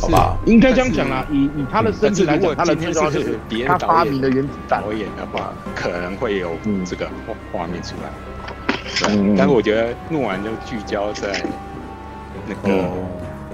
[0.00, 1.26] 好吧，应该这样讲啦。
[1.30, 4.80] 以以他的身体来讲，他的最重要是他发明的原子弹。
[4.80, 6.52] 导演的话，可能会有
[6.84, 7.08] 这个
[7.52, 9.08] 画面出来。
[9.08, 11.44] 嗯，但是我觉得诺兰就聚焦在
[12.46, 12.84] 那个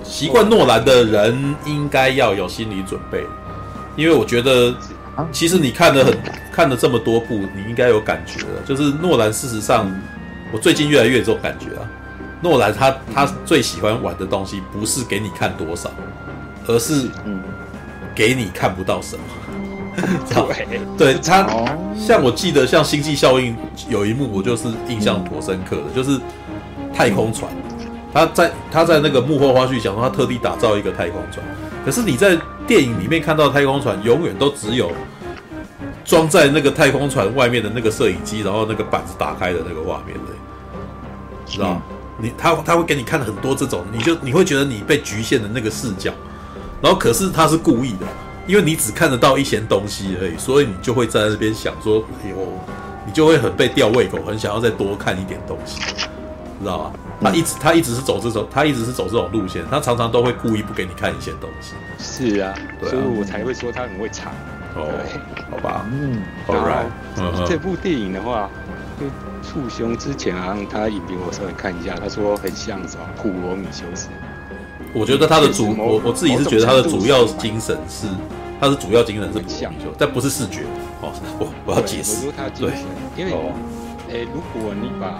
[0.02, 3.24] 习惯诺兰的人应该要有心理准备，
[3.96, 4.72] 因为我觉得
[5.32, 6.18] 其实你看了很
[6.52, 8.62] 看了这么多部，你应该有感觉了。
[8.64, 9.90] 就是诺兰，事实上，
[10.52, 11.88] 我最近越来越有这种感觉啊。
[12.40, 15.90] 诺兰他他最喜欢玩的东西，不是给你看多少。
[16.66, 17.42] 而是，嗯，
[18.14, 19.22] 给你看不到什么，
[20.96, 21.46] 对，对他，
[21.96, 23.54] 像我记得，像《星际效应》
[23.88, 26.18] 有一幕，我就是印象颇深刻的，就是
[26.94, 27.50] 太空船，
[28.12, 31.44] 他在他在那个幕后花絮讲说，他特地打造一个太空船，
[31.84, 34.90] 可是你在电影里面看到太空船，永远都只有
[36.04, 40.32] 装在那个太空船外面的那个摄影机，然后那个板子打开的那个画面的，
[41.46, 41.80] 知道？
[42.16, 46.12] 你他他会给你看很多这种，你就你会觉得你被局限的那个视角。
[46.82, 48.06] 然后，可是他是故意的，
[48.46, 52.36] 因为你只看得到一些东西而已，所以你就会在那边想说：“哎呦，
[53.06, 55.80] 你就会很被吊胃口，很想要再多看一点东西，
[56.60, 61.74] 知道吧？”他一直他一直是走这种，他一直是走这种路线，他常常都会故意不给你看一些东西。
[61.98, 64.32] 是啊，所以我才会说他很会藏。
[64.76, 64.90] 哦，
[65.50, 68.50] 好吧，嗯，然后这部电影的话，
[68.98, 69.06] 就
[69.48, 74.08] 触兄之前好像，他影评我稍微看一下，他说很像什么《普罗米修斯》。
[74.94, 78.06] 我觉得他的主，我我自己是觉得他的主要精神是，
[78.60, 80.60] 他的主要精神是想就，但不是视觉。
[81.00, 82.30] 哦， 我我要解释。
[82.56, 82.70] 对，
[83.16, 83.32] 因为，
[84.08, 85.18] 诶，如果你把，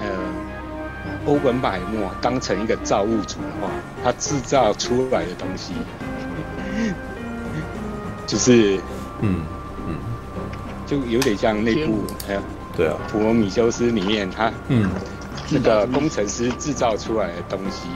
[0.00, 0.06] 呃，
[1.26, 3.70] 欧本百莫当成一个造物主的话，
[4.02, 5.72] 他制造出来的东西，
[8.26, 8.80] 就是，
[9.20, 9.42] 嗯
[9.86, 9.96] 嗯，
[10.86, 12.42] 就有点像那部，哎呀，
[12.76, 14.90] 对啊，普罗米修斯里面他，嗯，
[15.50, 17.86] 那个工程师制造出来的东西。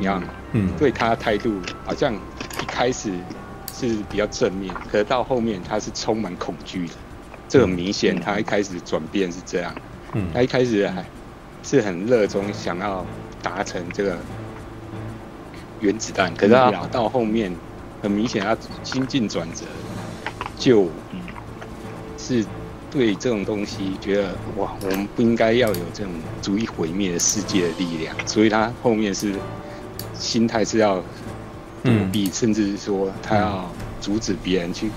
[0.00, 1.52] 一样，嗯，对他态度
[1.84, 3.12] 好像一开始
[3.72, 6.94] 是比较正面，可是到后面他是充满恐惧的，
[7.48, 8.18] 这很明显。
[8.18, 9.74] 他一开始转变是这样，
[10.14, 11.04] 嗯，他一开始还
[11.62, 13.04] 是很热衷想要
[13.42, 14.16] 达成这个
[15.80, 17.54] 原子弹，可是他到后面
[18.02, 19.66] 很明显他心境转折，
[20.58, 20.88] 就，
[22.16, 22.44] 是
[22.90, 29.34] 对这种东西觉得哇，我们不应该要有这种足以毁灭的世界的力量，所以他后面是。
[30.20, 31.02] 心态是要
[31.82, 33.68] 躲避，嗯、甚至是说他要
[34.00, 34.92] 阻止别人去、嗯、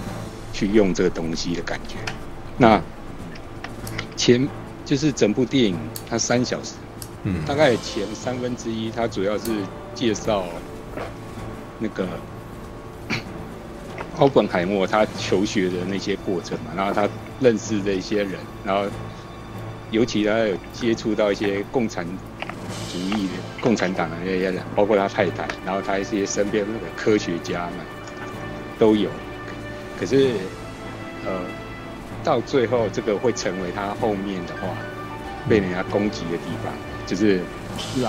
[0.51, 1.95] 去用这个东西的感觉。
[2.57, 2.79] 那
[4.17, 4.47] 前
[4.83, 5.77] 就是整部电影，
[6.09, 6.73] 它三小时，
[7.23, 9.51] 嗯，大概前三分之一，它主要是
[9.95, 10.43] 介绍
[11.79, 12.07] 那个
[14.19, 17.07] 奥本海默他求学的那些过程嘛，然后他
[17.39, 18.33] 认识的一些人，
[18.63, 18.85] 然后
[19.89, 22.05] 尤其他有接触到一些共产。
[22.91, 27.73] 主义的共产党的那些人，包括他太太，然后他一些身边的科学家们
[28.77, 29.09] 都有。
[29.99, 30.31] 可是，
[31.25, 31.39] 呃，
[32.23, 34.67] 到最后这个会成为他后面的话
[35.47, 36.73] 被人家攻击的地方，
[37.05, 37.41] 就是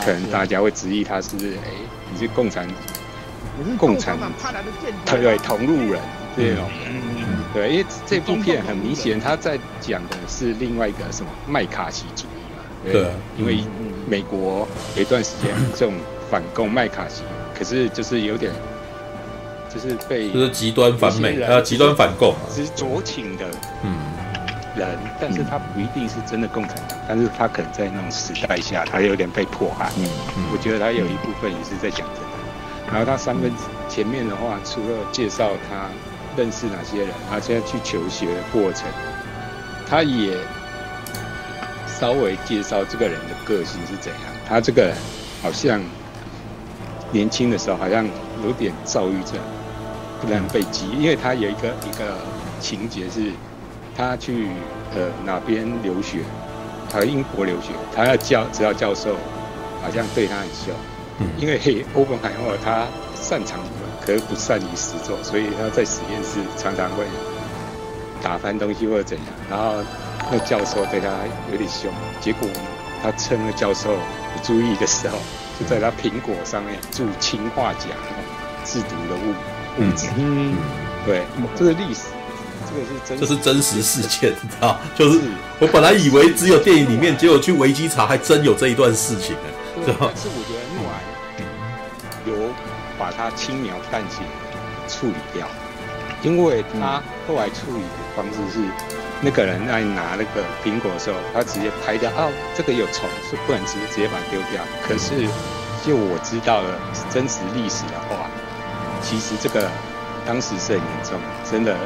[0.04, 1.70] 可能大家会质疑他是不是哎，
[2.12, 2.66] 你是共产，
[3.78, 6.00] 共产派来的间谍，对同路人
[6.36, 6.68] 这种。
[7.52, 12.92] 对，因为这部片很明显他在讲的是另外一个什么麦卡锡主义嘛。
[12.92, 13.62] 对，因为。
[14.06, 15.94] 美国有一段时间这种
[16.30, 17.22] 反共麦卡锡，
[17.56, 18.52] 可是就是有点，
[19.72, 23.46] 就是被就是极端反美啊，极端反共，是酌情的
[23.82, 23.94] 嗯
[24.76, 29.90] 人，但是他不一定是真的共产党，但是他可能在那种时代下，他有点被迫害。
[29.96, 30.04] 嗯，
[30.52, 32.26] 我觉得他有一部分也是在讲这个。
[32.90, 33.50] 然后他三分
[33.88, 35.88] 前面的话，除了介绍他
[36.36, 38.86] 认识哪些人，他现在去求学的过程，
[39.88, 40.36] 他也。
[41.98, 44.22] 稍微介绍这个人的个性是怎样。
[44.46, 44.96] 他这个人
[45.42, 45.80] 好像
[47.12, 48.04] 年轻的时候好像
[48.44, 49.34] 有点躁郁症，
[50.20, 52.16] 不能被激，因为他有一个一个
[52.60, 53.30] 情节是，
[53.96, 54.48] 他去
[54.94, 56.18] 呃哪边留学，
[56.90, 59.16] 他英国留学，他要教指导教授
[59.82, 60.74] 好像对他很凶，
[61.20, 61.58] 嗯，因为
[61.94, 67.04] 欧本海默他擅长理论，可是不善于实作，所以他在实验室常常会
[68.24, 69.74] 打翻东西或者怎样，然后
[70.32, 71.08] 那教授对他
[71.52, 72.48] 有点凶，结果
[73.02, 73.90] 他趁那教授
[74.34, 75.18] 不注意的时候，
[75.60, 77.90] 就在他苹果上面注氰化钾，
[78.64, 79.34] 制毒的物
[79.78, 80.56] 物质，嗯，
[81.04, 81.22] 对，
[81.54, 82.04] 这是历史。
[82.66, 84.78] 这个是真这是真实事件，你知道？
[84.96, 85.20] 就是
[85.60, 89.84] 我本来以为只有电影里面，结果去维基查，还真有这一段事情呢。
[89.84, 90.96] 对，但是我觉得诺兰
[92.26, 92.50] 有
[92.98, 94.22] 把它轻描淡写
[94.88, 95.46] 处理掉，
[96.24, 98.64] 因为他后来处理的方式是，
[99.20, 104.64] 那个人在拿那个苹果的时候，他直接拍掉，哦，这个有虫，是不能直接直接把它丢掉。
[104.82, 105.28] 可是
[105.86, 108.26] 就我知道了真实历史的话，
[109.02, 109.70] 其实这个
[110.26, 111.76] 当时是很严重，真的。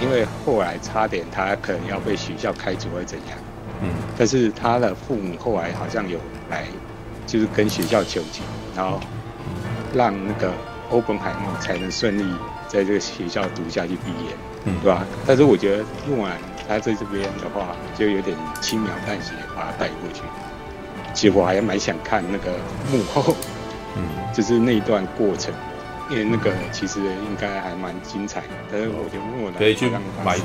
[0.00, 3.36] 因为后来差点他可能要被学校开除或怎样，
[3.82, 6.64] 嗯，但是他的父母后来好像有来，
[7.26, 8.42] 就是跟学校求情，
[8.74, 8.98] 然后
[9.92, 10.50] 让那个
[10.90, 12.24] 欧本海默才能顺利
[12.70, 15.04] 在这个学校读下去毕业，嗯，对吧？
[15.26, 20.22] 但是我觉得用完他在这边的话，就有点轻描淡写把他带过去。
[21.12, 22.52] 其实我还蛮想看那个
[22.92, 23.34] 幕后，
[23.96, 24.02] 嗯，
[24.32, 25.52] 就是那一段过程。
[26.08, 29.88] 因为那个其实应该还蛮精彩的，但是我觉得可以去
[30.24, 30.36] 买，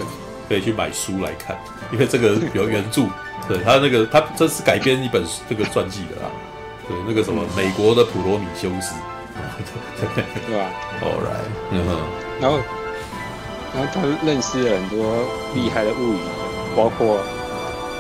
[0.48, 1.58] 可以去买书来看，
[1.92, 3.08] 因为这个有原著，
[3.48, 6.30] 对他那个他这是改编一本这个传记的啦，
[6.88, 8.94] 对那个什么美国的普罗米修斯，
[10.00, 10.62] 对对吧
[11.02, 11.90] ？All right，嗯哼，
[12.42, 12.58] 然后
[13.74, 14.98] 然后他认识了很多
[15.54, 16.20] 厉害的物理，
[16.76, 17.20] 包括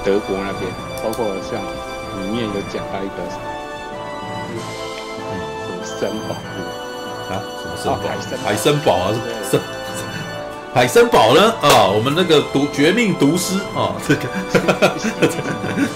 [0.03, 0.71] 德国那边，
[1.03, 1.61] 包括像
[2.21, 3.45] 里面有讲到一个什么
[5.83, 6.57] 森宝物。
[7.27, 7.99] 啊，什么森宝？
[8.43, 9.13] 海森堡啊，
[9.49, 9.59] 是
[10.73, 11.41] 海森堡呢？
[11.61, 14.21] 啊，我们那个毒绝命毒师啊， 这个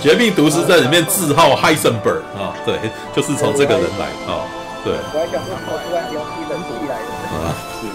[0.02, 2.80] 绝命毒师在里面自号 Heisenberg 啊，对，
[3.16, 4.42] 就是从这个人来啊，
[4.84, 4.94] 对。
[4.94, 7.88] 我还想说，我突然有一人主义来的啊，是。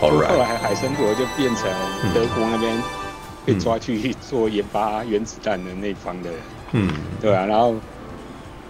[0.00, 1.68] 后来海森伯就变成
[2.14, 2.74] 德国那边
[3.44, 6.40] 被抓去做研发原子弹的那方的人，
[6.72, 7.74] 嗯，对啊，然后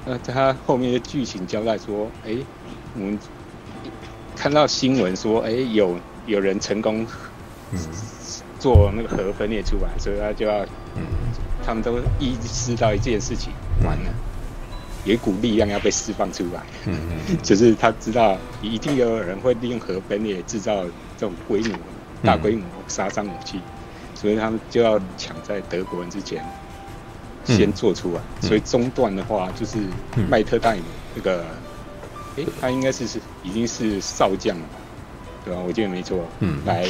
[0.04, 2.37] 那他后面的剧情交代说，哎，
[2.94, 3.18] 我们。
[4.37, 7.06] 看到新闻说，哎，有有人成功
[8.59, 10.64] 做那个核分裂出来，所以他就要，
[11.62, 13.52] 他们都意识到一件事情，
[13.85, 14.11] 完了，
[15.05, 16.63] 有一股力量要被释放出来，
[17.43, 20.85] 就是他知道一定有人会利用核分裂制造
[21.17, 21.79] 这种规模
[22.23, 23.61] 大规模杀伤武器，
[24.15, 26.45] 所以他们就要抢在德国人之前
[27.45, 29.79] 先做出来，所以中段的话就是
[30.29, 30.83] 麦特戴姆
[31.15, 31.45] 那个。
[32.37, 34.65] 哎，他应该是是已经是少将了，
[35.45, 35.61] 对吧？
[35.67, 36.25] 我记得没错。
[36.39, 36.87] 嗯，来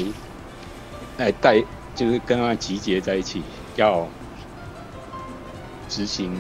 [1.17, 3.43] 来带，就是跟他集结在一起，
[3.77, 4.07] 要
[5.89, 6.31] 执行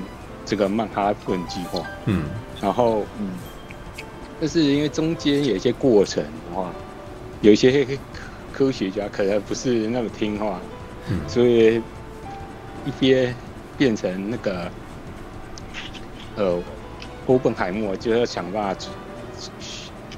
[0.50, 1.80] 这个曼哈顿计划。
[2.06, 2.24] 嗯，
[2.60, 3.30] 然后嗯，
[4.40, 6.72] 但是因为中间有一些过程的话，
[7.40, 7.86] 有一些
[8.52, 10.58] 科学家可能不是那么听话，
[11.08, 11.76] 嗯，所以
[12.84, 13.32] 一边
[13.78, 14.68] 变成那个
[16.34, 16.58] 呃。
[17.26, 18.86] 欧本海默就要想办法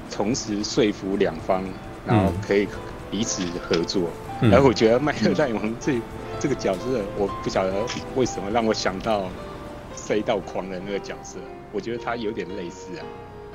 [0.09, 1.63] 同时说服两方，
[2.07, 2.67] 然后可以
[3.11, 4.09] 彼此合作。
[4.41, 5.99] 嗯、然后我觉得麦特戴蒙这
[6.39, 7.71] 这个角色，我不晓得
[8.15, 9.29] 为什么让我想到
[9.95, 11.37] 赛道狂人那个角色。
[11.71, 13.01] 我觉得他有点类似啊，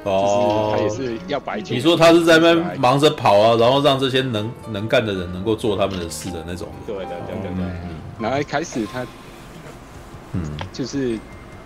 [0.05, 1.61] 哦，他也是要白。
[1.61, 6.69] 你说他是在那边忙着跑啊，然后让这些能能干的人能够做他们的事的那种。
[6.87, 7.65] 对的，对对对。
[7.85, 9.07] 嗯、然后一开始他，
[10.33, 11.19] 嗯，就是。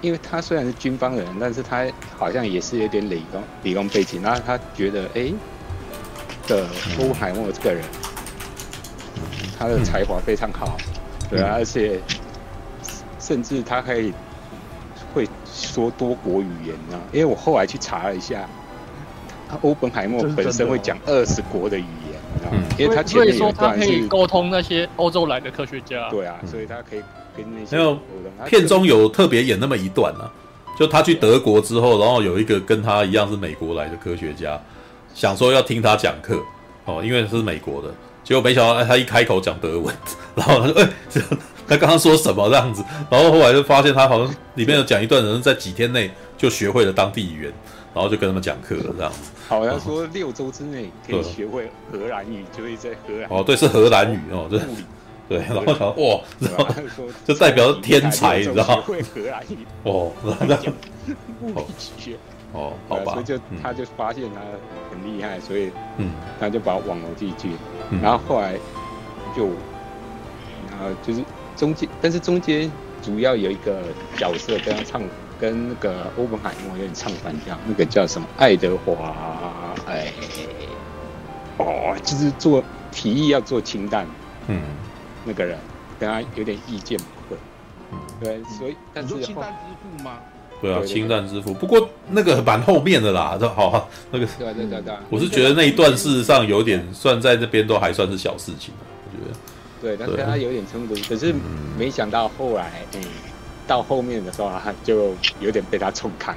[0.02, 1.86] 因为他虽然是军方人，但是他
[2.18, 5.32] 好像也是有点理工理工背景，然后他觉得哎，
[6.48, 6.66] 的
[6.98, 7.84] 欧海默这个人，
[9.56, 10.76] 他的才华非常好，
[11.30, 12.00] 对啊，而且
[13.20, 14.14] 甚至他可以会
[15.72, 17.00] 说多国语言呢。
[17.12, 18.48] 因为我后来去查了一下，
[19.48, 22.20] 他欧本海默本身会讲二十国的语言，
[22.52, 27.02] 嗯，因为他前面有一段是沟通那些欧洲来的科学家，对啊，所以他可以。
[27.70, 27.98] 没有，
[28.44, 30.30] 片中有特别演那么一段啊，
[30.78, 34.60] 就他去德国之后，然后有一个跟他一样是美国来的科学家，
[35.14, 36.38] 想说要听他讲课
[36.84, 37.88] 哦，因为是美国的，
[38.22, 39.94] 结果没想到他一开口讲德文，
[40.36, 40.88] 然后他说：“哎，
[41.68, 47.52] 他刚刚说什么这样子？”然后后来就发现他好像里面有讲一段人在几天内就学会了当地语言，
[47.94, 49.30] 然后就跟他们讲课了这样子。
[49.48, 54.60] 好像说六周之内可以学会荷兰语，就会在荷兰哦，对，是荷兰语哦，这。
[55.28, 56.66] 对，然后想哇，然后
[57.24, 58.82] 就代表天才，你知道吗？
[58.82, 60.12] 会荷兰语哦，
[60.46, 60.64] 然后
[61.40, 61.64] 物理
[61.96, 62.16] 学
[62.52, 64.40] 哦，好吧，所以就他就发现他
[64.90, 67.50] 很厉害，所以嗯，他就把网络进去，
[68.02, 68.54] 然后后来
[69.34, 69.46] 就
[70.68, 71.20] 然后就是
[71.62, 72.68] 中间，但是中间
[73.00, 73.82] 主要有一个
[74.16, 75.00] 角色跟他唱，
[75.38, 79.14] 跟那个欧本海默有点唱反调，那个叫什么爱德华？
[79.86, 80.12] 哎，
[81.58, 84.04] 哦，就是做提议要做氢弹，
[84.48, 84.60] 嗯，
[85.24, 85.56] 那个人
[86.00, 87.40] 跟他有点意见不合，
[87.92, 90.18] 嗯，对，所以但是氢弹之父吗？
[90.60, 91.54] 对啊，氢弹之父。
[91.54, 99.38] 不过那个蛮后面的啦， 这好那个，对对对对，我是觉得那一段事实上有点算在这边都还算是小事情，我觉得。
[99.82, 101.34] 对，但是他有点冲突，可是
[101.76, 103.02] 没想到后来，嗯，
[103.66, 106.34] 到后面的时候，他就有点被他冲康。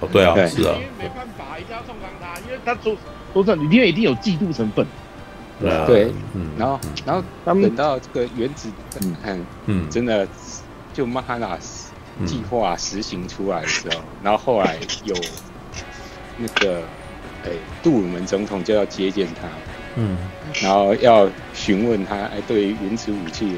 [0.00, 0.74] 哦，对啊，是啊。
[0.74, 2.94] 因为没办法，一定要冲康他，因为他说
[3.34, 4.86] 说真的，里面一定有嫉妒成分。
[5.58, 8.68] 对啊，对，嗯，然后，然后等到这个原子
[9.22, 10.28] 弹，嗯，真的
[10.92, 11.58] 就曼哈纳
[12.24, 15.14] 计划实行出来的时候， 然后后来有
[16.36, 16.82] 那个，
[17.44, 17.50] 哎，
[17.82, 19.48] 杜鲁门总统就要接见他。
[19.96, 20.16] 嗯，
[20.62, 23.56] 然后要询问他，哎，对于原子武器，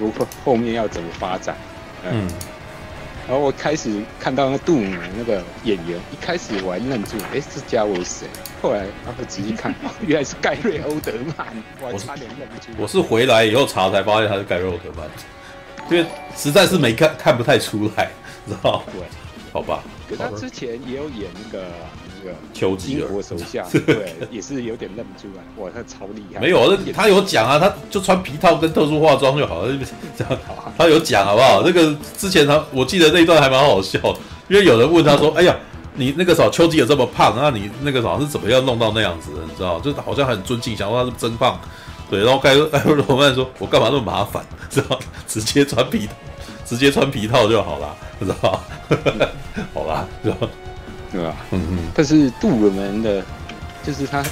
[0.00, 1.56] 如何后面要怎么发展？
[2.08, 2.28] 嗯，
[3.26, 8.26] 然后我开始看到那杜姆那个演员，一开始我还愣住，哎，这家伙是谁？
[8.62, 9.74] 后来然后仔细看，
[10.06, 11.46] 原来是盖瑞欧德曼，
[11.80, 12.70] 我差点认不出。
[12.78, 15.06] 我是回来以后查才发现他是盖瑞欧德曼，
[15.90, 18.10] 因为实在是没看看不太出来，
[18.46, 19.02] 知道对，
[19.52, 19.82] 好吧。
[20.08, 21.66] 可他之前也有演那个。
[22.52, 25.42] 丘吉尔，我手下对，也是有点认不出来。
[25.62, 26.40] 哇，他超厉害！
[26.40, 29.78] 没有，他有讲啊，他就穿皮套跟特殊化妆就好了，
[30.16, 30.72] 这样好。
[30.78, 31.62] 他有讲好不好？
[31.64, 33.98] 那个之前他，我记得那一段还蛮好笑，
[34.48, 35.56] 因为有人问他说：“哎呀，
[35.94, 39.38] 你那个时候丘吉尔这么胖，那你那个时候是怎么样弄到那样子的？
[39.46, 39.78] 你知道？
[39.80, 41.58] 就好像很尊敬，想说他是真胖。
[42.10, 44.42] 对，然后盖盖瑞欧德曼说：我干嘛那么麻烦？
[44.70, 44.98] 知道？
[45.26, 46.08] 直接穿皮，
[46.64, 48.62] 直接穿皮套就好了，知道？
[49.74, 50.36] 好吧，知道。”
[51.12, 51.36] 对吧？
[51.50, 51.78] 嗯嗯。
[51.94, 53.24] 但是杜鲁门的，
[53.82, 54.22] 就是他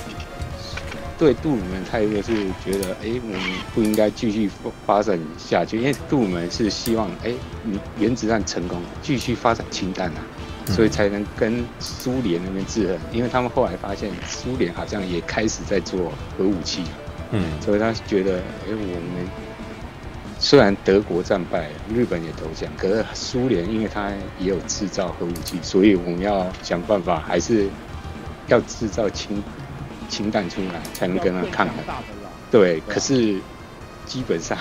[1.18, 3.40] 对杜鲁门态度是觉得，哎，我们
[3.74, 4.50] 不应该继续
[4.86, 10.20] 发展下去，因为杜鲁门是希望，哎，你原子弹成功，继续发展氢弹啊，
[10.68, 12.98] 所以才能跟苏联那边制衡。
[13.12, 16.82] 因为他们后来发现，苏联好像也开始在做核武器，
[17.30, 19.45] 嗯，所以他觉得，哎，我们。
[20.48, 27.68] 虽然德国战败，日本也投降，可是苏联因为它也有制造核武器，所以我们要想办法，还是
[28.46, 29.42] 要制造氢
[30.08, 31.76] 氢弹出来，才能跟它抗衡。
[32.48, 33.40] 对，可是
[34.04, 34.56] 基本上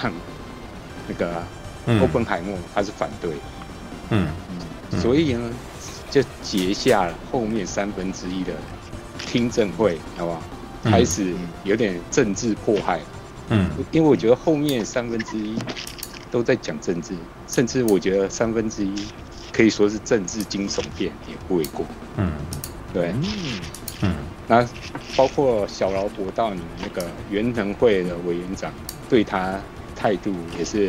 [1.08, 1.44] 那个
[2.02, 3.34] 欧本海默他是反对，
[4.10, 4.28] 嗯，
[5.00, 5.52] 所以呢
[6.10, 8.54] 就结下了后面三分之一的
[9.20, 10.42] 听证会，好不好？
[10.86, 11.32] 开始
[11.64, 12.98] 有点政治迫害。
[12.98, 13.15] 嗯，
[13.92, 15.56] 因为我觉得后面三分之一
[16.32, 17.14] 都在讲政治，
[17.48, 19.08] 甚至我觉得三分之一
[19.54, 21.86] 可以说是政治惊悚片也不为过。
[22.18, 22.32] 嗯，
[22.92, 23.14] 对，
[24.02, 24.16] 嗯，
[24.48, 24.68] 那
[25.16, 28.74] 包括小劳勃到你那个袁腾会的委员长
[29.08, 29.60] 对他
[29.96, 30.88] 态度也是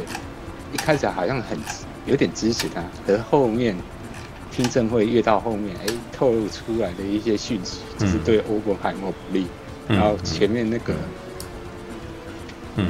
[0.72, 1.58] 一开始好像很
[2.06, 3.76] 有点支持他，可是后面
[4.50, 9.46] 听证会越到后面，哎，透露出来的一些讯息就是对欧本海默不利，
[9.86, 10.94] 然后前面那个。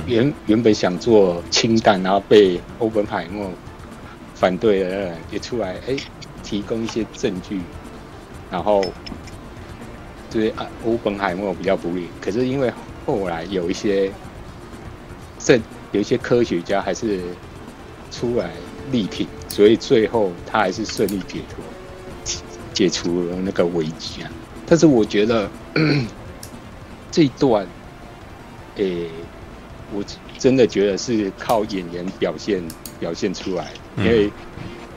[0.06, 3.50] 原原本想做氢弹，然后被欧本海默
[4.34, 5.96] 反对的人也出来，哎，
[6.42, 7.60] 提供一些证据，
[8.50, 8.84] 然后
[10.30, 10.52] 对
[10.84, 12.08] 欧本海默比较不利。
[12.20, 12.72] 可是因为
[13.06, 14.10] 后来有一些
[15.38, 15.62] 证，
[15.92, 17.20] 有一些科学家还是
[18.10, 18.50] 出来
[18.90, 21.62] 力挺，所以最后他还是顺利解脱，
[22.72, 24.30] 解除了那个危机啊。
[24.66, 25.48] 但是我觉得
[27.12, 27.64] 这一段，
[28.76, 29.08] 诶。
[29.92, 30.04] 我
[30.38, 32.62] 真的觉得是靠演员表现
[32.98, 34.30] 表现出来，因为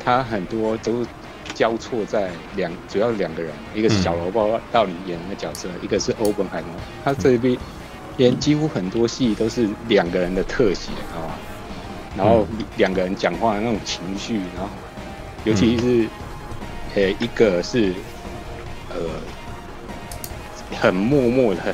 [0.03, 1.05] 他很多都
[1.53, 6.71] 交错在两，主要两个人，一个是小萝卜到你演的角色，一个是欧本海默，
[7.03, 7.57] 他这边
[8.17, 11.37] 演几乎很多戏都是两个人的特写啊，
[12.17, 14.69] 然后两个人讲话的那种情绪，然后
[15.43, 16.07] 尤其是
[16.95, 17.93] 呃一个是
[18.89, 18.95] 呃。
[20.79, 21.73] 很默默的，很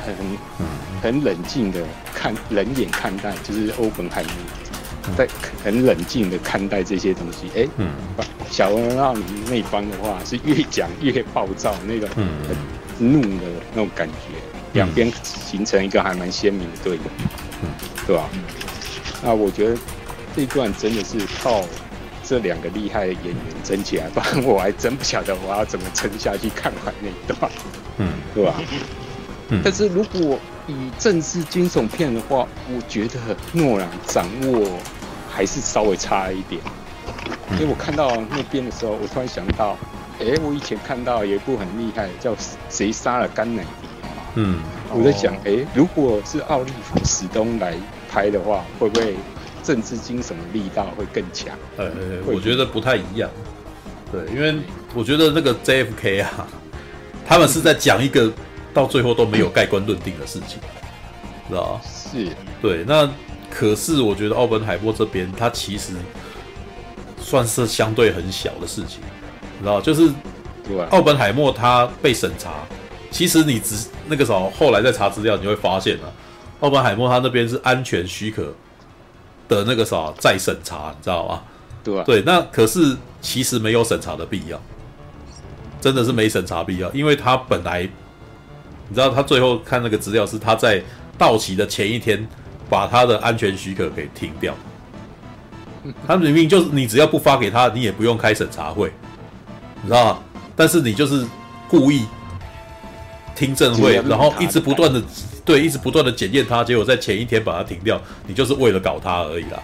[1.02, 1.80] 很很冷静的
[2.14, 4.32] 看，冷眼看待，就是欧本海默
[5.16, 5.26] 在
[5.64, 7.46] 很冷静的看待这些东西。
[7.54, 7.90] 哎、欸，嗯，
[8.50, 12.26] 小罗伯道尼那方的话是越讲越暴躁，那个很
[12.98, 14.34] 怒的那种感觉，
[14.72, 17.04] 两边形成一个还蛮鲜明的对比，
[17.62, 17.68] 嗯，
[18.06, 18.28] 对吧？
[19.22, 19.76] 那我觉得
[20.34, 21.62] 这一段真的是靠
[22.24, 27.50] 这两个厉害的演员争起来，不然我还真不晓得我要怎么撑下去看完那一段。
[27.98, 28.54] 嗯，对吧？
[29.50, 33.18] 嗯，但是如果以政治惊悚片的话，我觉得
[33.52, 34.78] 诺兰掌握
[35.30, 36.60] 还是稍微差一点。
[37.52, 39.76] 因为我看到那边的时候，我突然想到，
[40.18, 42.34] 哎，我以前看到有一部很厉害的叫
[42.68, 43.86] 《谁杀了甘乃迪》。
[44.34, 44.58] 嗯，
[44.92, 47.74] 我在想，哎，如果是奥利弗·史东来
[48.10, 49.14] 拍的话，会不会
[49.62, 51.56] 政治精神的力道会更强。
[51.76, 51.90] 呃，
[52.26, 53.30] 我觉得不太一样。
[54.12, 54.56] 对，因为
[54.94, 56.46] 我觉得那个 JFK 啊，
[57.26, 58.30] 他们是在讲一个
[58.76, 60.58] 到最后都没有盖棺论定的事情，
[61.48, 61.80] 知道吗？
[61.82, 62.28] 是，
[62.60, 62.84] 对。
[62.86, 63.08] 那
[63.50, 65.94] 可是我觉得奥本海默这边，他其实
[67.18, 69.00] 算是相对很小的事情，
[69.58, 70.12] 知道就是
[70.90, 72.52] 奥本海默他被审查，
[73.10, 76.12] 其实你只那个时候后来再查资料，你会发现啊，
[76.60, 78.54] 奥本海默他那边是安全许可
[79.48, 81.42] 的那个啥再审查，你知道吗？
[81.82, 84.60] 对对，那可是其实没有审查的必要，
[85.80, 87.88] 真的是没审查必要，因为他本来
[88.88, 90.82] 你知道，他最后看那个资料是他在
[91.18, 92.26] 到期的前一天
[92.68, 94.54] 把他的安全许可给停掉，
[96.06, 98.92] 他明明就是你只要不发给他，你也不用开审查会，
[99.82, 100.18] 你知道吗？
[100.54, 101.26] 但是你就是
[101.68, 102.06] 故意
[103.34, 105.02] 听证会，然后一直不断的
[105.44, 109.62] 对，一直不断的检验他，结果在前一天把他停掉，你就是为了搞他而已啦。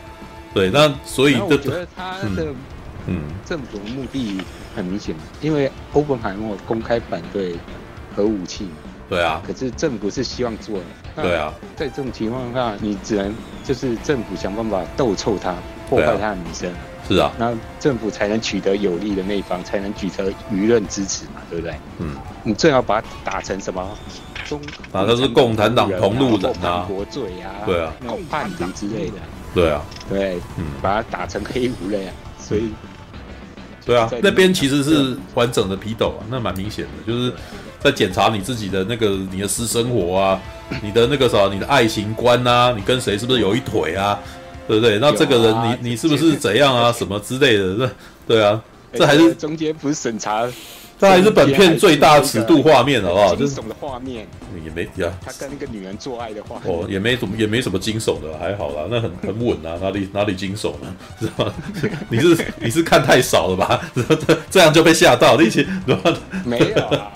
[0.54, 2.46] 对，那所以我觉得他的
[3.06, 4.40] 嗯，政府的目的
[4.76, 7.56] 很明显，因为欧本海默公开反对
[8.14, 8.68] 核武器，
[9.12, 10.78] 对啊，可是政府是希望做
[11.14, 15.54] 的，对啊，在这种情况下，你只能就是政府想办法斗臭他，
[15.86, 16.72] 破坏他的名声，
[17.06, 21.74] 是啊，那政府才能取得有利的那一方，才能取得舆论支持嘛，对不对？
[21.98, 23.86] 嗯，你最好把它打成什么？
[24.46, 24.58] 中
[24.92, 29.14] 啊，他是共产党同路人啊，国罪啊，对啊，共叛徒之类的。
[29.54, 32.72] 对啊，对，嗯，把它打成黑五类啊，所以，
[33.84, 37.32] 对啊，那边其实是完整的批斗啊，那蛮明显的，就是
[37.82, 40.40] 在检查你自己的那个你的私生活啊，
[40.82, 44.18] 你的那个啥，你的爱情观啊，你跟谁是不是有一腿啊，
[44.68, 44.98] 对不对？
[44.98, 47.90] 那这个人你你是不是怎样啊，什么之类的，这
[48.26, 48.62] 对啊，
[48.94, 50.48] 这还是中间不是审查。
[50.98, 53.34] 这还是本片最大尺度画面，好不好？
[53.34, 54.24] 就是什么画面
[54.64, 60.94] 也没呀，他跟那个女人做爱的画面哦，也没怎么也没什么惊悚的，还好啦，那很很稳啊，哪里哪里惊悚呢？
[61.18, 61.52] 是吧？
[62.08, 63.80] 你是你是看太少了吧？
[64.48, 65.66] 这样就被吓到，一起
[66.44, 67.10] 没有啊。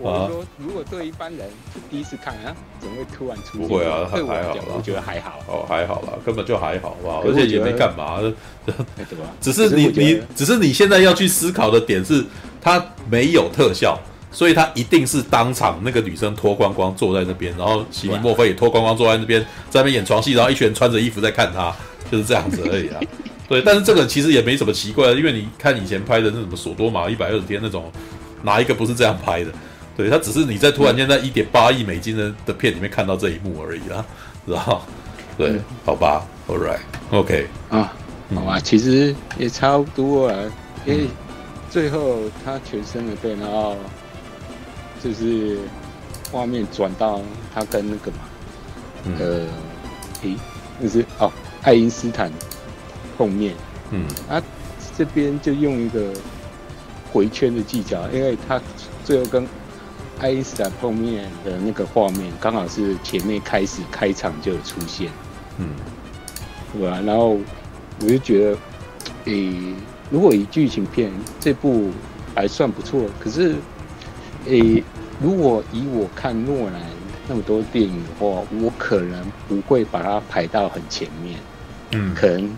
[0.00, 1.48] 我说，如果对一般人
[1.90, 3.68] 第一次看啊，怎么会突然出现？
[3.68, 5.38] 不会啊，对我还好，我觉得还好。
[5.46, 7.20] 哦，还好啦，根本就还好，吧？
[7.24, 8.30] 而且也没干嘛，对
[8.72, 9.26] 吧？
[9.40, 12.24] 只是你你只是你现在要去思考的点是，
[12.60, 13.98] 他没有特效。
[14.32, 21.74] 所以他一定是当场那个女生脱光光坐在那边，然后席尼莫菲也脱光光坐在那边，在那边演床戏，然后一群人穿着衣服在看他，
[22.08, 23.00] 就是这样子而已啊。
[23.48, 27.90] 对， 但是这个其实也没什么奇怪的，因为你看以前拍的那什么索多玛一百二十天那种，
[28.44, 29.50] 哪一个不是这样拍的？
[30.00, 34.04] 对，他只是你在突然间在一点八亿美金的的片里面看到这一幕而已啦，
[34.46, 34.82] 知道？
[35.36, 37.92] 对，好吧，All right，OK，啊，
[38.34, 40.36] 好吧，其实也差不多啊，
[40.86, 41.06] 因为
[41.70, 43.76] 最后他全身的背，然后。
[45.02, 45.56] 就是
[46.30, 47.22] 画面转到
[47.54, 48.18] 他跟那个嘛，
[49.04, 49.46] 嗯、呃，
[50.22, 50.36] 诶，
[50.82, 51.32] 就是哦，
[51.62, 52.30] 爱因斯坦
[53.16, 53.54] 碰面，
[53.92, 54.42] 嗯，啊
[54.98, 56.12] 这边就用一个
[57.10, 58.60] 回圈的技巧，因为他
[59.02, 59.42] 最后跟
[60.20, 65.10] 爱因斯坦碰面的那个画面，刚好是前面开始开场就有出现，
[65.58, 65.68] 嗯，
[66.72, 67.00] 对吧？
[67.04, 67.38] 然后
[68.00, 68.58] 我就觉得，
[69.24, 69.74] 诶，
[70.10, 71.10] 如果以剧情片，
[71.40, 71.90] 这部
[72.34, 73.56] 还算不错，可是。
[74.46, 74.84] 诶、欸，
[75.20, 76.80] 如果以我看诺兰
[77.28, 81.38] 那么多电影的话，我可能不会把它排到很前面，
[81.90, 82.50] 嗯，可能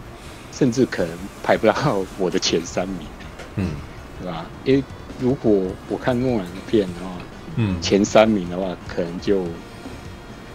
[0.52, 1.10] 甚至可能
[1.42, 1.74] 排不到
[2.18, 2.98] 我的前三名，
[3.56, 3.70] 嗯，
[4.20, 4.46] 对吧？
[4.64, 4.84] 因为
[5.18, 5.52] 如果
[5.88, 7.10] 我看诺兰的片的话，
[7.56, 9.44] 嗯，前三名的话，可能就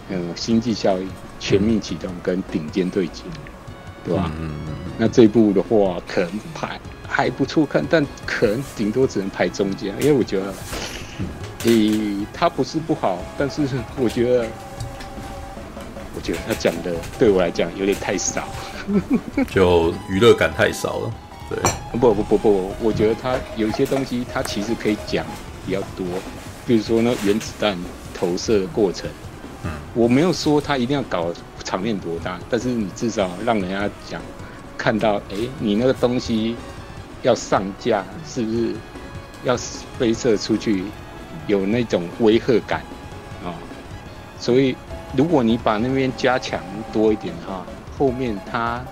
[0.08, 1.06] 嗯，《星际效应》、
[1.38, 3.22] 《全面启动》跟《顶尖对决》，
[4.06, 4.30] 对吧？
[4.40, 10.52] 嗯，嗯，那这部的话，可能排还不错看，但可能顶多只能排中间，因为我觉得。
[11.64, 13.62] 诶，他不是不好，但是
[13.96, 14.46] 我觉得，
[16.14, 18.46] 我觉得他讲的对我来讲有点太少，
[19.50, 21.14] 就娱乐感太少了。
[21.50, 21.58] 对，
[21.98, 25.26] 不不不不，我觉得他有一些东西，他其实可以讲
[25.66, 26.06] 比较多，
[26.68, 27.76] 比如说那原子弹
[28.12, 29.10] 投射的过程。
[29.64, 31.32] 嗯，我没有说他一定要搞
[31.64, 34.20] 场面多大，但是你至少让人家讲
[34.76, 36.54] 看到，哎，你那个东西
[37.22, 38.74] 要上架，是不是
[39.44, 39.56] 要
[39.98, 40.84] 飞射出去？
[41.46, 42.80] 有那种威吓感，
[43.42, 43.54] 啊、哦，
[44.38, 44.76] 所以
[45.16, 46.60] 如果你把那边加强
[46.92, 47.64] 多一点哈，
[47.96, 48.84] 后面他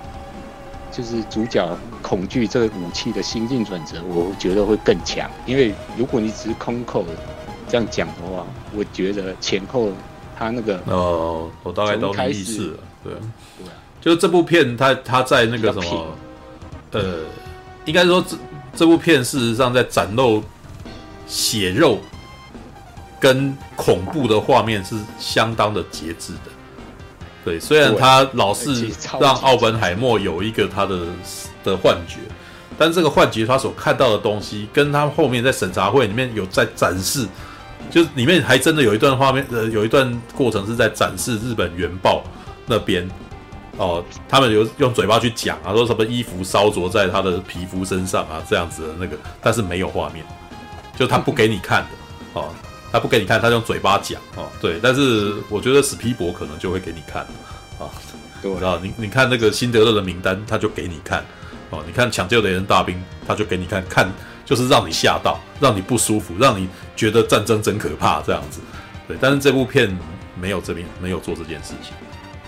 [0.91, 5.31] 就是主角恐惧这个武器的心境转折，我觉得会更强。
[5.45, 7.05] 因为如果你只是空口
[7.69, 9.91] 这样讲的话，我觉得前后
[10.39, 12.79] 他那个哦，我大概都没意识了。
[13.05, 13.67] 对，对，
[14.01, 16.07] 就这部片，他他在那个什么，
[16.93, 17.21] 呃，
[17.85, 18.37] 应该说这
[18.75, 20.43] 这部片事实上在展露
[21.27, 21.99] 血肉。
[23.19, 26.51] 跟恐怖的画面是相当的节制的，
[27.43, 31.07] 对，虽然他老是让奥本海默有一个他的
[31.64, 32.19] 的幻觉，
[32.77, 37.27] 但这个幻觉他所看到的东西，跟他后面在审查会里面有在展示，
[37.91, 42.22] 就是里面还真的有一段画面，呃，有一段过程是在展示日本原爆
[42.66, 43.09] 那边。
[43.78, 50.24] 哦，他们有用嘴巴去讲啊，说什么衣服烧灼在他的皮肤身上啊，这样子的那个，但是没有画面，
[50.99, 51.89] 就他不给你看的
[52.41, 52.49] 哦，
[52.91, 57.20] 他不给你看，他用嘴巴讲哦，对，但是我觉得史皮博可能就会给你看
[57.78, 57.84] 啊，
[58.41, 61.22] 对，知道你你看那个辛德勒的名单，他就给你看
[61.68, 64.11] 哦，你看抢救雷人大兵，他就给你看看，
[64.47, 68.61] 就是让你吓到，让你不舒服，让你觉得战争真可怕这样子，
[69.07, 69.94] 对，但是这部片
[70.40, 71.92] 没有这边没有做这件事情。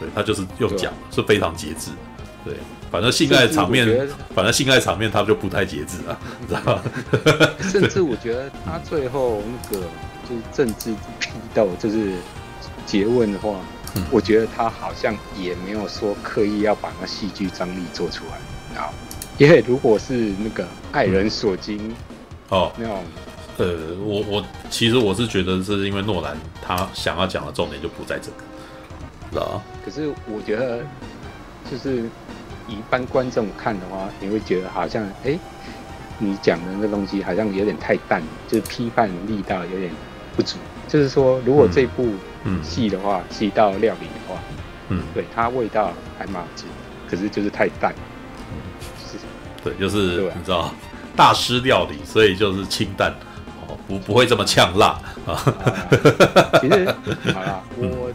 [0.01, 1.91] 对他就是又讲是非常节制，
[2.45, 2.55] 对，
[2.89, 6.17] 反正性爱场面，反正性爱场面他就不太节制啊，
[6.49, 6.83] 知道吧？
[7.61, 9.85] 甚至我觉得他最后那个
[10.29, 12.13] 就是政治批斗，就是
[12.87, 13.59] 诘问的话，
[13.97, 18.95] 嗯、我觉得他好像也没有说刻意要把那戏剧张力做出来，啊，
[19.39, 21.95] 因为如果是那个爱人所经、嗯、
[22.51, 23.03] 哦那种，
[23.59, 29.41] 呃，我我其实我是觉得是因为诺兰他想要讲的重点就不在这个。
[29.41, 30.81] 啊可是我觉得，
[31.71, 32.03] 就是
[32.67, 35.39] 一般观众看的话，你会觉得好像，哎、欸，
[36.19, 39.91] 你讲的那东西好像有点太淡，就是批判力道有点
[40.35, 40.57] 不足。
[40.89, 42.09] 就是说，如果这部
[42.63, 44.41] 戏的话，是一道料理的话，
[44.89, 46.65] 嗯，对，它味道还蛮好吃，
[47.09, 47.93] 可是就是太淡。
[47.93, 48.08] 是，
[49.63, 50.73] 对，就是你知道，
[51.17, 53.11] 大师料理，所以就是清淡，
[53.67, 55.37] 哦，不不会这么呛辣啊。
[56.61, 56.87] 其实，
[57.35, 58.11] 好啦，我。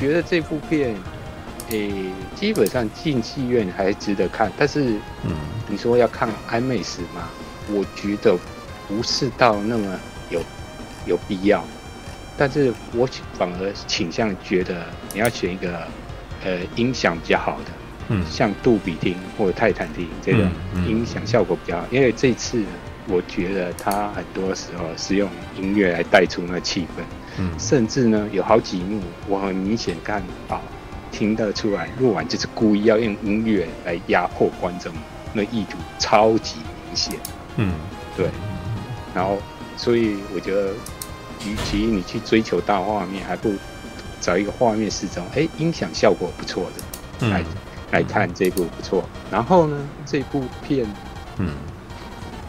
[0.00, 0.96] 觉得这部片，
[1.68, 5.32] 诶、欸，基本上进戏院还值得看，但是，嗯，
[5.68, 7.28] 你说要看 IMAX 吗？
[7.68, 8.34] 我觉得
[8.88, 10.00] 不是到那么
[10.30, 10.40] 有
[11.04, 11.62] 有必要，
[12.38, 15.82] 但是我反而倾向觉得你要选一个，
[16.42, 17.70] 呃，音响比较好的，
[18.10, 20.50] 嗯，像杜比厅或者泰坦厅这种
[20.86, 22.62] 音响效果比较好，因为这次
[23.08, 27.02] 我觉得它很多时候是用音乐来带出那气氛。
[27.38, 30.60] 嗯甚至呢，有好几幕我很明显看到，
[31.12, 34.92] 听得出来，录完就是故意要用音乐来压迫观众，
[35.32, 36.56] 那意图超级
[36.86, 37.14] 明显。
[37.56, 37.72] 嗯，
[38.16, 38.26] 对。
[39.14, 39.38] 然后，
[39.76, 40.72] 所以我觉得，
[41.46, 43.54] 与其你去追求大画面，还不如
[44.20, 46.82] 找一个画面是这种，哎，音响效果不错的，
[47.20, 47.44] 嗯、
[47.92, 49.04] 来看这部不错。
[49.30, 50.86] 然后呢，这部片，
[51.38, 51.48] 嗯，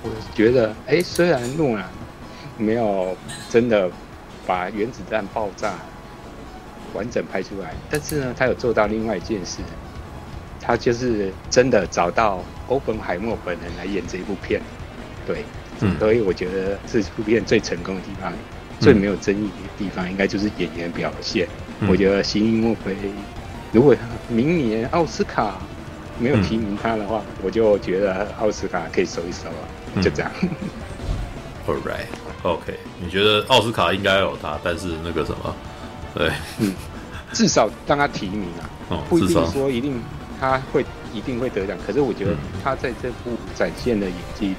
[0.03, 1.85] 我觉得，哎，虽然诺兰
[2.57, 3.15] 没有
[3.49, 3.89] 真的。
[4.47, 5.75] 把原子弹爆炸
[6.95, 9.59] 完整拍出来，但是呢，他有做到另外一件事，
[10.59, 14.59] 他就是真的找到欧本海默本人来演这一部片，
[15.27, 15.45] 对，
[15.81, 18.37] 嗯、所以我觉得这部片最成功的地方，嗯、
[18.79, 21.47] 最没有争议的地方，应该就是演员表现。
[21.79, 22.95] 嗯、我觉得席尼墨菲，
[23.71, 23.95] 如果
[24.27, 25.55] 明年奥斯卡
[26.19, 30.31] 没有提名他的话，嗯、我就觉得奥斯卡可以收一收了，就这样。
[30.41, 30.49] 嗯、
[31.67, 32.05] All right.
[32.43, 35.55] OK，你觉得奥斯卡应该有他，但是那个什么，
[36.15, 36.73] 对，嗯，
[37.31, 40.01] 至少让他提名啊，哦、不一定说一定
[40.39, 42.31] 他会一定会得奖，可是我觉得
[42.63, 44.55] 他在这部展现的演技，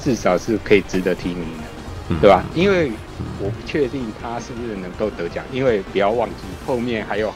[0.00, 1.64] 至少是可以值得提名的，
[2.10, 2.44] 嗯、对吧？
[2.54, 2.92] 因为
[3.40, 7.34] 我不确定他是不是能够得奖，因为不要忘记后面还有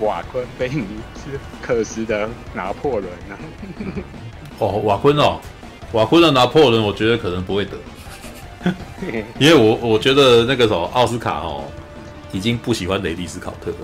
[0.00, 0.84] 瓦昆菲尼
[1.14, 1.30] 斯
[1.60, 3.38] 克斯的拿破仑啊。
[4.58, 5.40] 哦，瓦昆哦，
[5.92, 7.72] 瓦昆的拿破仑，我觉得可能不会得。
[9.38, 11.64] 因为我我觉得那个什么奥斯卡哦，
[12.32, 13.76] 已经不喜欢雷利斯考特了，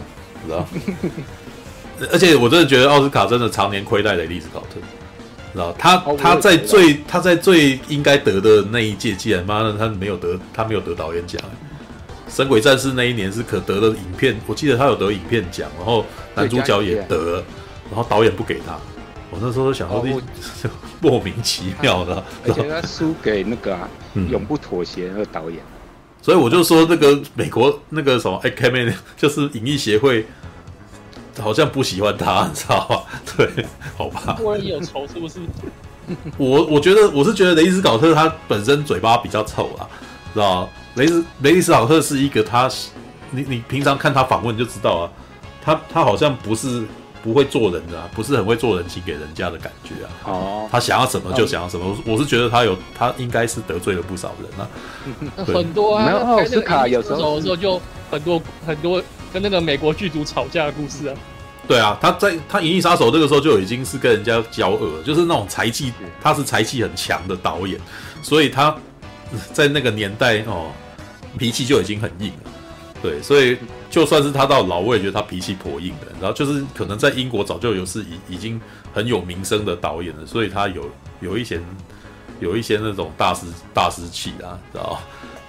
[0.46, 0.66] 知道？
[2.12, 4.78] 而且我真的觉得奥斯卡真的常年亏待雷利斯考特，
[5.52, 5.72] 知道？
[5.76, 11.42] 他他在最他在最应该得的那一届，既然妈的他没有得，他没有得导演奖。
[12.28, 16.04] 神鬼战士那一年是可得的影片，我记得他有得影片奖，然后
[16.34, 17.42] 男主角也得，
[17.90, 18.78] 然后导演不给他。
[19.30, 20.02] 我那时候想说，
[21.00, 25.60] 莫名其妙的，而且他输给那个、啊嗯、永不妥协那个导演，
[26.22, 30.24] 所以我就说那个美国那个什么 Academy 就是影艺协会，
[31.38, 33.04] 好像不喜欢他，你知道吧？
[33.36, 33.66] 对，
[33.96, 34.38] 好吧。
[34.40, 35.40] 我也有仇是不是？
[36.38, 39.86] 我我觉得我是觉得雷斯考特他本身嘴巴比较臭啊，
[40.32, 40.66] 知道
[40.98, 41.04] 吗？
[41.04, 42.68] 雷斯雷斯考特是一个他，
[43.30, 45.10] 你你平常看他访问就知道啊，
[45.62, 46.84] 他他好像不是。
[47.20, 50.08] 不会做人的、啊，不是很会做人情给人家的感觉啊。
[50.24, 51.94] 哦，他想要什么就想要什么。
[52.06, 54.62] 我是觉得他有，他应该是得罪了不少人啊。
[55.44, 61.14] 很多啊，然后奥斯卡有时候的时候就很多很多跟那个美国剧组吵架的故事啊。
[61.66, 65.92] 对啊，他在他《银翼杀手》这个时候就已经是跟人家交恶，就是那种才气，
[66.22, 67.78] 他是才气很强的导演，
[68.22, 68.74] 所以他
[69.52, 70.70] 在那个年代哦，
[71.38, 72.50] 脾气就已经很硬了。
[73.00, 73.56] 对，所以
[73.88, 76.08] 就算是他到老，我也觉得他脾气颇硬的。
[76.20, 78.60] 然后就是可能在英国早就有是已已经
[78.92, 81.60] 很有名声的导演了，所以他有有一些
[82.40, 85.00] 有一些那种大师大师气啊，知道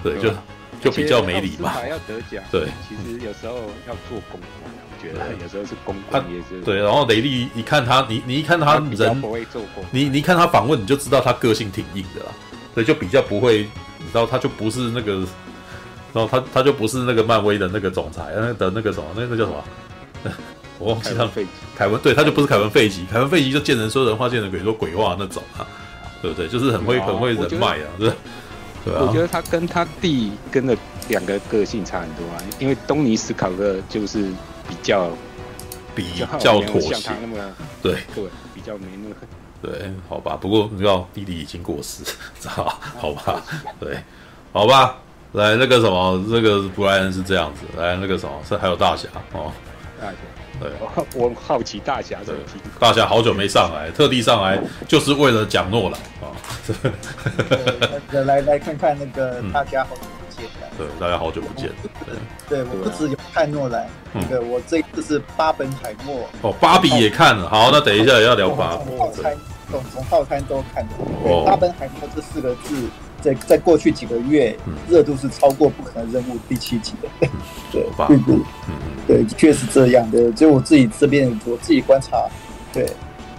[0.03, 0.31] 对，就
[0.79, 1.71] 就比较没礼貌。
[1.89, 3.55] 要得奖，对，其实有时候
[3.87, 6.63] 要做公关，我觉得有时候是公关也是。
[6.63, 12.31] 对，然后雷利一看他，你你一看他人不会做公，你你一看他访问，你就知道他个性挺硬的啦。
[12.75, 13.67] 对，就比较不会，
[13.97, 15.25] 你知道，他就不是那个。
[16.13, 19.63] 然后他他就不是那个漫威的那个总裁，那的那个什么，那那叫什么？
[20.79, 21.29] 我忘记他。
[21.75, 25.67] 凯文，对，他就不是凯文费奇，凯文费奇就见人说人话，见人鬼说鬼话那种啊，
[26.21, 26.47] 对不对？
[26.47, 28.11] 就是很会很会人脉啊，对。
[28.85, 29.03] 对啊。
[29.05, 30.75] 我觉得他跟他弟跟的
[31.09, 34.23] 两个个性差很多啊，因为东尼斯考特就是
[34.67, 35.09] 比较
[35.93, 36.05] 比
[36.39, 36.95] 较妥协，
[37.81, 38.23] 对对，
[38.55, 39.15] 比较没那么
[39.61, 40.37] 对，好吧。
[40.39, 42.03] 不过你知道弟弟已经过世，
[42.39, 43.43] 知道好吧？
[43.79, 44.01] 对，
[44.53, 44.97] 好吧。
[45.33, 47.61] 来那个什么，这个布莱恩是这样子。
[47.79, 49.51] 来那个什么，是还有大侠哦。
[50.01, 50.15] 大侠，
[50.59, 50.71] 对，
[51.13, 52.53] 我好奇大侠这个题。
[52.79, 56.33] 大侠好久没上来，特地上来就是为了讲诺兰啊。
[58.11, 60.49] 来来来看看那个大家好久不见。
[60.77, 61.69] 对，大家好久不见。
[62.47, 66.27] 对，我不只有看诺兰，那个我这次是巴本海默。
[66.41, 67.47] 哦，芭比也看了。
[67.47, 68.85] 好，那等一下也要聊芭比。
[68.85, 69.37] 从套餐，
[69.69, 70.89] 从从套餐都看了。
[71.23, 72.89] 哦，巴本海默这四个字。
[73.21, 74.55] 在在过去几个月，
[74.89, 77.09] 热度是超过《不可能任务》第七集的，
[77.71, 78.17] 对，对
[79.07, 80.31] 对，对，确实这样的。
[80.31, 82.27] 就我自己这边，我自己观察，
[82.73, 82.89] 对，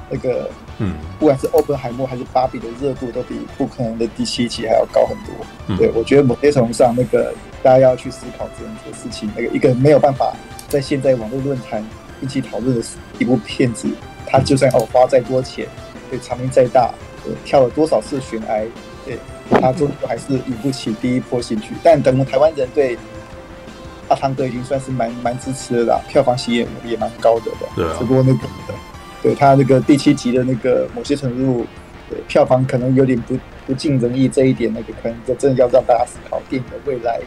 [0.09, 5.77] 那个，嗯，不管是欧本海默还是芭比的热度，都比《不可能》的第七集还要高很多。
[5.77, 9.31] 对，我觉得某些程度上，那个大家要去思考这样的事情。
[9.37, 10.35] 那个一个没有办法
[10.69, 11.85] 在现在网络论坛
[12.21, 12.85] 一起讨论的
[13.19, 13.89] 一部片子，
[14.27, 15.67] 它就算哦花再多钱，
[16.11, 16.93] 对，场面再大，
[17.45, 18.71] 跳了多少次悬崖，对。
[19.51, 22.97] 他终究还是引不起第一波兴趣，但等台湾人对
[24.09, 27.67] 阿汤哥已经算是蛮蛮支持的啦，票房吸引也蛮高的的。
[27.77, 27.97] 对啊。
[27.99, 28.49] 只不过那个，
[29.23, 31.67] 对他那个第七集的那个某些程度，
[32.09, 33.37] 对票房可能有点不
[33.67, 37.21] 不尽人意这一点，那个可能就真的要让大家思考电影的未来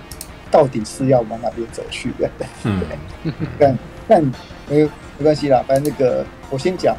[0.50, 2.30] 到底是要往哪边走去的。
[2.64, 2.82] 嗯。
[3.60, 4.24] 但但
[4.70, 4.84] 没
[5.18, 6.96] 没关系啦，反正那个我先讲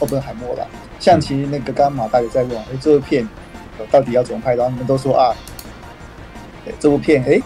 [0.00, 0.64] 奥本海默啦。
[0.98, 3.28] 像其实那个刚刚马大也在问，哎，这部片。
[3.86, 4.54] 到底要怎么拍？
[4.54, 5.34] 然后你们都说啊，
[6.78, 7.40] 这部片哎，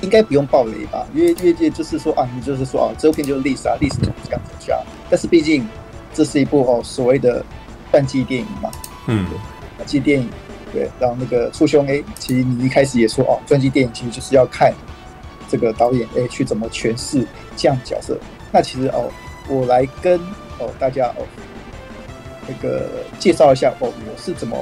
[0.00, 1.06] 应该不用爆雷吧？
[1.14, 4.80] 因为业界就是说啊，你就是说啊，这部片就是历史啊，历史就是这样子下。
[5.08, 5.66] 但是毕竟
[6.12, 7.44] 这是一部哦所谓的
[7.90, 8.70] 传记电影嘛，
[9.06, 9.26] 嗯，
[9.76, 10.28] 传记电影
[10.72, 10.90] 对。
[10.98, 14.72] 然后那个初兄哎，其实你一开始也说哦，传记电影其实就是要看
[15.48, 17.26] 这个导演哎去怎么诠释
[17.56, 18.18] 这样角色。
[18.50, 19.10] 那其实哦，
[19.48, 20.18] 我来跟
[20.58, 21.26] 哦大家哦
[22.46, 24.56] 那个介绍一下哦，我是怎么。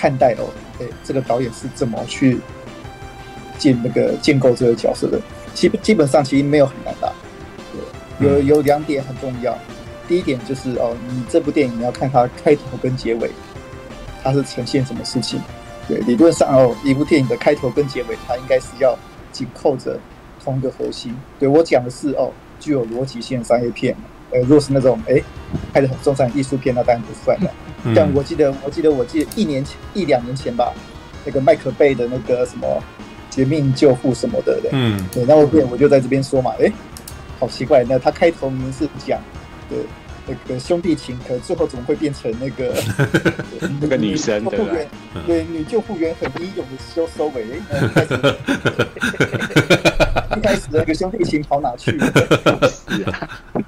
[0.00, 0.48] 看待哦，
[0.80, 2.38] 哎，这个导演是怎么去
[3.58, 5.20] 建那个建构这个角色的？
[5.52, 7.12] 基基本上其实没有很难的，
[8.18, 9.54] 对，有有两点很重要。
[10.08, 13.30] 第一点就是哦，你这部电影你要看它开头跟结尾，
[14.22, 15.38] 它是呈现什么事情？
[15.86, 18.98] 对，理论上哦，一部电影的开头跟结尾，它应该是要
[19.30, 20.00] 紧扣着
[20.42, 21.14] 同一个核心。
[21.38, 23.94] 对，我讲的是哦，具有逻辑性的商业片。
[24.32, 25.22] 呃，如果是那种哎
[25.72, 27.50] 拍的很中产艺术片，那当然不算了。
[27.94, 30.72] 像我记得，我记得，我记得一年前一两年前吧，
[31.24, 32.66] 那个麦克贝的那个什么
[33.34, 36.70] 《绝命救护》什么的，嗯，对，那我我就在这边说嘛，哎，
[37.38, 39.18] 好奇怪，那他开头明是讲，
[39.68, 39.78] 对，
[40.26, 42.74] 那个兄弟情，可最后怎么会变成那个
[43.80, 44.66] 那个女生对吧？
[45.26, 47.44] 对，女救护员很英勇的收收尾，
[50.36, 52.06] 一开始那个兄弟情跑哪去了？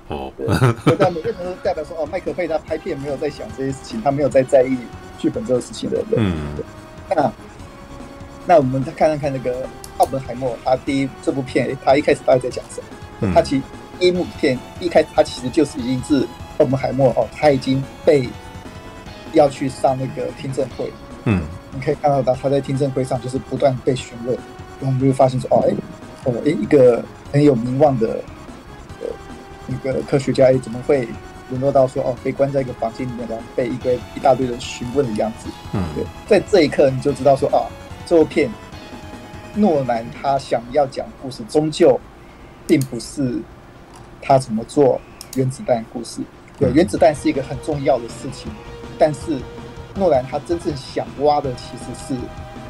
[0.08, 0.46] 哦，对，
[0.98, 4.76] 但每个人都代表说，哦，麦克贝他拍片没有在想这些事情，他没有在在意
[5.18, 6.18] 剧本这个事情的，对。
[6.18, 6.34] 嗯。
[7.14, 7.32] 那
[8.46, 9.66] 那我们再看看看那个
[9.98, 12.80] 奥本海默，他第一这部片，他一开始大概在讲什
[13.20, 13.32] 么？
[13.34, 13.60] 他其
[14.00, 16.26] 一幕片一开始他其实就是已经是
[16.62, 18.28] 奥本海默哦，他已经被
[19.32, 20.90] 要去上那个听证会。
[21.24, 21.42] 嗯。
[21.74, 24.36] 你可以看到他他在听证会上就是不断被询问，
[24.80, 25.74] 然后你就会发现说，哦，哎。
[26.24, 28.22] 哦，诶，一个很有名望的
[29.00, 29.08] 呃
[29.66, 31.08] 那个科学家，哎，怎么会
[31.50, 35.48] 沦落到说哦，被关在一个房间里面，然后被一堆一大堆人询问的样子？
[35.72, 37.66] 嗯，对，在这一刻你就知道说啊，
[38.06, 38.48] 这部片
[39.56, 41.98] 诺兰他想要讲故事，终究
[42.68, 43.42] 并不是
[44.20, 45.00] 他怎么做
[45.34, 46.20] 原子弹故事。
[46.58, 48.50] 对，原子弹是一个很重要的事情，
[48.98, 49.38] 但是
[49.94, 52.20] 诺兰他真正想挖的其实是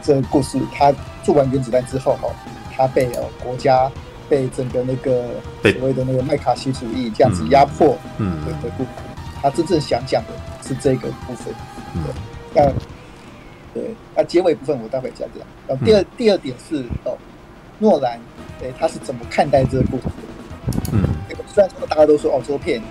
[0.02, 2.34] 这个故事，他做完原子弹之后，哦。
[2.74, 3.88] 他被呃国家
[4.30, 5.26] 被整个那个
[5.62, 8.86] 所谓的那个麦卡锡主义这样子压迫，嗯，的的部分，
[9.42, 10.28] 他真正想讲的
[10.66, 11.52] 是这个部分，
[11.92, 12.14] 对，
[12.54, 12.72] 那
[13.74, 15.46] 对，那结尾部分我待会讲讲。
[15.68, 17.14] 然后第二第二点是哦，
[17.78, 18.18] 诺兰
[18.62, 20.92] 哎，他是怎么看待这个故事的？
[20.92, 21.04] 嗯，
[21.46, 22.82] 虽然说大家都说哦，这片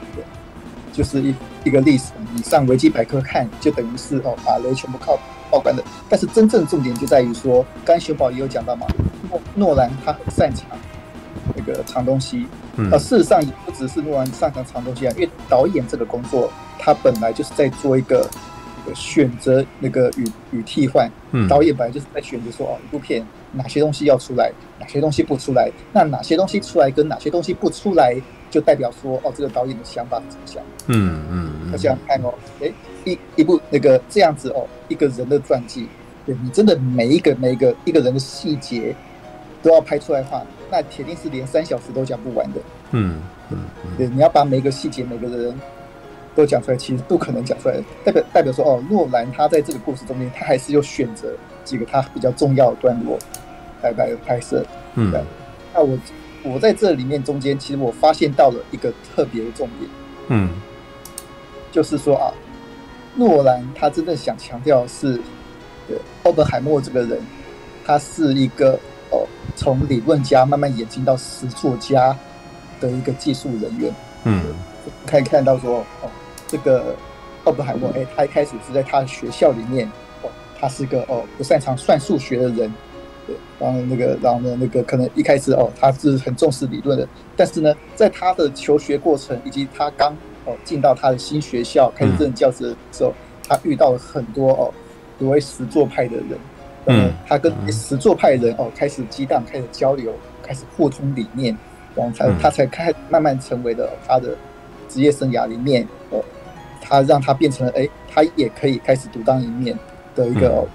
[0.91, 5.17] 就是一一个历史，你上维基百科看就等于是哦，把雷全部靠
[5.49, 5.83] 爆关的。
[6.09, 8.85] 但是真正重点就在于说，刚才熊宝也有讲到嘛，
[9.29, 10.67] 诺诺兰他很擅长
[11.55, 12.45] 那个藏东西，
[12.91, 18.29] 啊，事实上也不只是诺兰擅长藏东西啊，因为导演这个工作，他本来就是在做一个。
[18.95, 28.15] 选择那个与与替换，嗯，导演本来就是在选择说哦，一部片哪些东西要出来，哪些东西不出来，那哪些东西出来跟哪些东西不出来，
[28.49, 30.63] 就代表说哦，这个导演的想法怎么想？
[30.87, 32.71] 嗯嗯，那这样看哦，哎，
[33.05, 35.87] 一一部那个这样子哦，一个人的传记，
[36.25, 38.95] 对你真的每一个每一个一个人的细节
[39.61, 42.59] 都要拍出来的话，那铁定是连三小时都讲不完的。
[42.91, 43.19] 嗯
[43.49, 43.57] 嗯，
[43.97, 45.55] 对，你要把每个细节每个人。
[46.33, 47.83] 都讲出来，其实不可能讲出来的。
[48.05, 51.33] 代表代表说，哦，诺兰他在这个故事中间，他还是有选择
[51.65, 53.19] 几个他比较重要的段落
[53.83, 54.65] 来来拍摄。
[54.95, 55.11] 嗯，
[55.73, 55.97] 那我
[56.43, 59.91] 我在这里面中间，其实我发现到了一个特别的重点。
[60.29, 60.49] 嗯，
[61.69, 62.31] 就是说啊，
[63.15, 65.19] 诺兰他真正想强调的是，
[65.87, 67.19] 对，奥本海默这个人，
[67.85, 68.79] 他是一个
[69.09, 72.17] 哦，从理论家慢慢演进到实作家
[72.79, 73.93] 的一个技术人员。
[74.23, 74.41] 嗯，
[75.05, 76.09] 可以看到说，哦。
[76.51, 76.93] 这个
[77.45, 79.87] 奥本海默，哎，他一开始是在他的学校里面，
[80.21, 80.29] 哦，
[80.59, 82.71] 他是个哦不擅长算数学的人，
[83.25, 90.13] 对，然后那个，然后呢，那个可能一开始哦，他是很重视理论的，但是呢，在他的求学过程以及他刚
[90.45, 93.13] 哦进到他的新学校开始任教职的时候，
[93.47, 94.73] 他遇到了很多哦
[95.17, 96.37] 所谓实作派的人，
[96.87, 101.57] 嗯，他跟实作派的人哦开始激荡，开始交流，开始互通理念，
[101.95, 104.35] 然后才他才开慢慢成为了他的
[104.89, 106.23] 职业生涯里面哦。
[106.81, 109.77] 他让他变成了哎，他也可以开始独当一面
[110.15, 110.67] 的一个、嗯、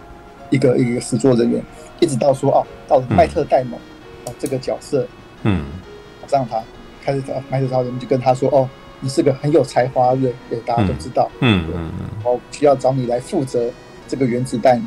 [0.50, 1.62] 一个一个实作人员，
[2.00, 5.06] 一直到说哦，到了麦特戴蒙、嗯、哦这个角色，
[5.42, 5.66] 嗯，
[6.30, 6.62] 让他
[7.04, 8.68] 开始找迈特超人就跟他说哦，
[9.00, 13.68] 你是个很有才华的人，对，大家都知道，嗯嗯嗯，哦，需要找你来负责
[14.08, 14.80] 这个原子弹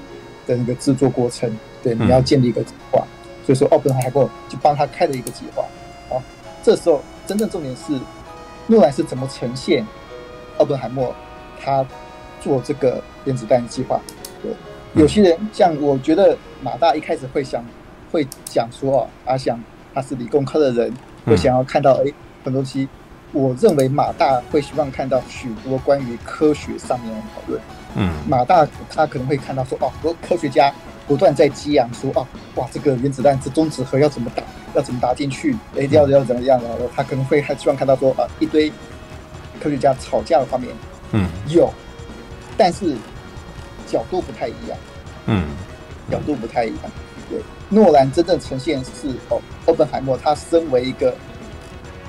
[0.47, 1.51] 的那个制作过程，
[1.83, 5.63] 对，你要建立一个计划，嗯、所以说奥本海默就帮他开了一个计划，
[6.09, 6.23] 好，
[6.63, 7.93] 这时候真正重点是
[8.67, 9.85] 诺兰是怎么呈现。
[10.59, 11.13] 奥本海默
[11.59, 11.85] 他
[12.39, 13.99] 做这个原子弹计划，
[14.41, 14.51] 对，
[14.93, 17.63] 有些人像我觉得马大一开始会想
[18.11, 19.59] 会讲说啊，阿翔
[19.93, 20.93] 他是理工科的人，
[21.25, 22.87] 会想要看到哎很多东西。
[23.31, 27.61] 我认为马大会希望看到许多关于科学上面的讨论。
[27.95, 30.73] 嗯，马大他可能会看到说哦，很多科学家
[31.07, 34.41] 不断在激昂说哦，哇，这个原子弹这中子核要怎么打，
[34.73, 38.71] 要怎么打进去，哎，要要怎么样然后他可能会还希望看到说啊一堆。
[39.59, 40.73] 科学家吵架的方面，
[41.11, 41.71] 嗯，有，
[42.57, 42.95] 但是
[43.85, 44.77] 角度不太一样，
[45.25, 45.43] 嗯，
[46.09, 46.91] 角度不太一样。
[47.29, 47.39] 对，
[47.69, 51.13] 诺兰真正呈现是哦，奥本海默他身为一个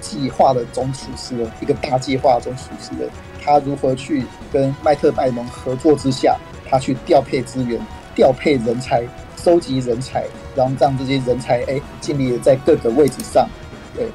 [0.01, 3.11] 计划的总厨师的一个大计划的总厨师的，
[3.45, 6.39] 他如何去跟麦特戴蒙合作之下，
[6.71, 7.79] 他去调配资源、
[8.15, 9.03] 调配人才、
[9.37, 10.25] 收集人才，
[10.55, 13.49] 然后让这些人才哎，尽力的在各个位置上，
[13.95, 14.09] 对。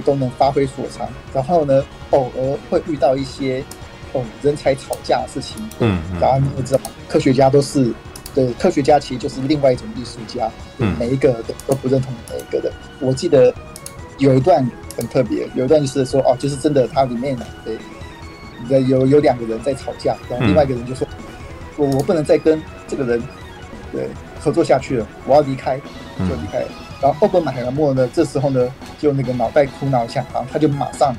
[0.00, 3.62] 都能发挥所长，然后呢，偶尔会遇到一些
[4.12, 7.92] 哦人才吵架的事情，嗯，然后你也知道，科学家都是
[8.34, 12.72] 对，科学家其实就是另外一种艺术家，嗯，每一个都都不认同每一个的。
[13.00, 13.52] 我记得
[14.18, 14.66] 有一段
[14.96, 17.36] 很特别，有一段就是说哦，就是真的，它里面
[18.68, 21.06] 对，有有两个人在吵架，然后另外一个人就说，
[21.76, 23.22] 我我不能再跟这个人
[23.90, 24.08] 对
[24.40, 25.76] 合作下去了，我要离开，
[26.18, 26.68] 就离开了。
[27.02, 31.12] 然后奥本海默呢，这时候呢，就那个脑袋苦恼一下，然后他就马上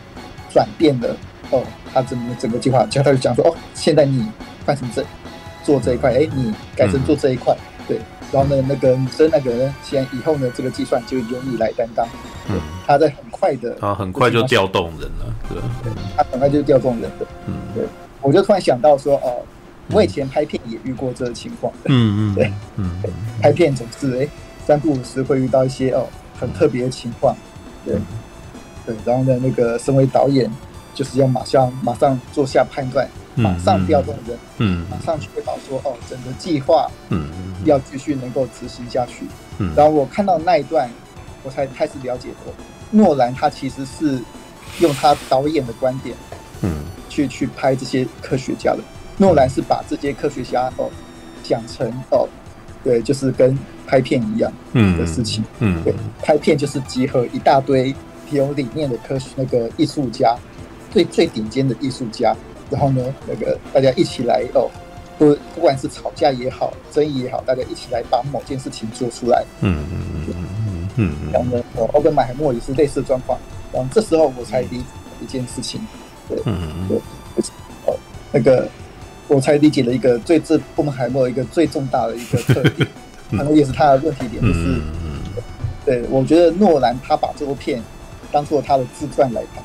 [0.50, 1.14] 转变了
[1.52, 1.62] 哦，
[1.94, 4.26] 他整个整个计划，就他就讲说哦，现在你
[4.66, 5.04] 换成这
[5.62, 7.54] 做这一块，哎，你改成做这一块，
[7.86, 8.00] 对，
[8.32, 12.08] 然后呢，那个女生那个人，现在以后呢，这个计算就由你来担当，
[12.50, 15.62] 嗯，他在很快的，他很快就调动人了，对，
[16.16, 17.84] 他很快就调动人的，嗯，对，
[18.22, 19.44] 我就突然想到说哦，
[19.92, 22.90] 我以前拍片也遇过这个情况，嗯 嗯，对，嗯，
[23.42, 24.28] 拍片总是哎。
[24.66, 26.08] 三不五时会遇到一些哦
[26.40, 27.36] 很特别的情况，
[27.86, 27.96] 对，
[28.86, 30.50] 对，然后呢，那个身为导演，
[30.94, 37.30] 就是要马上马上做下判断，马上调动人，嗯，马上确保说哦整个计划，嗯，
[37.66, 39.26] 要继续能够执行下去，
[39.60, 40.90] 嗯，然后我看到那一段，
[41.44, 42.54] 我才开始了解说，
[42.92, 44.20] 诺兰他其实是
[44.80, 46.16] 用他导演的观点，
[46.62, 48.80] 嗯，去去拍这些科学家的，
[49.18, 50.90] 诺兰是把这些科学家哦
[51.44, 52.28] 讲成哦，
[52.84, 53.58] 对，就是跟。
[53.86, 57.94] 拍片一样的事情，嗯，对，拍片就是集合一大堆
[58.32, 60.36] 有理念的科学那个艺术家，
[60.90, 62.34] 最最顶尖的艺术家，
[62.72, 64.72] 然后呢，那个大家一起来哦，
[65.20, 73.38] 不不管是吵架也好，争议也好，大家一起来把某件事情做出来，嗯嗯嗯嗯，嗯嗯，然后呢，呃，奥本海默也是类似的状况。
[73.72, 74.84] 然后这时候我才理解
[75.22, 75.80] 一件事情，
[76.30, 76.98] 对，嗯嗯对，
[77.86, 77.96] 哦，
[78.32, 78.68] 那个
[79.34, 82.88] 我才理解了一个最这布门海默一个最重大的一个特点，
[83.32, 84.82] 可能也是他的问题点，就是，
[85.86, 87.82] 对，我觉得诺兰他把这部片
[88.32, 89.64] 当做他的自传来看。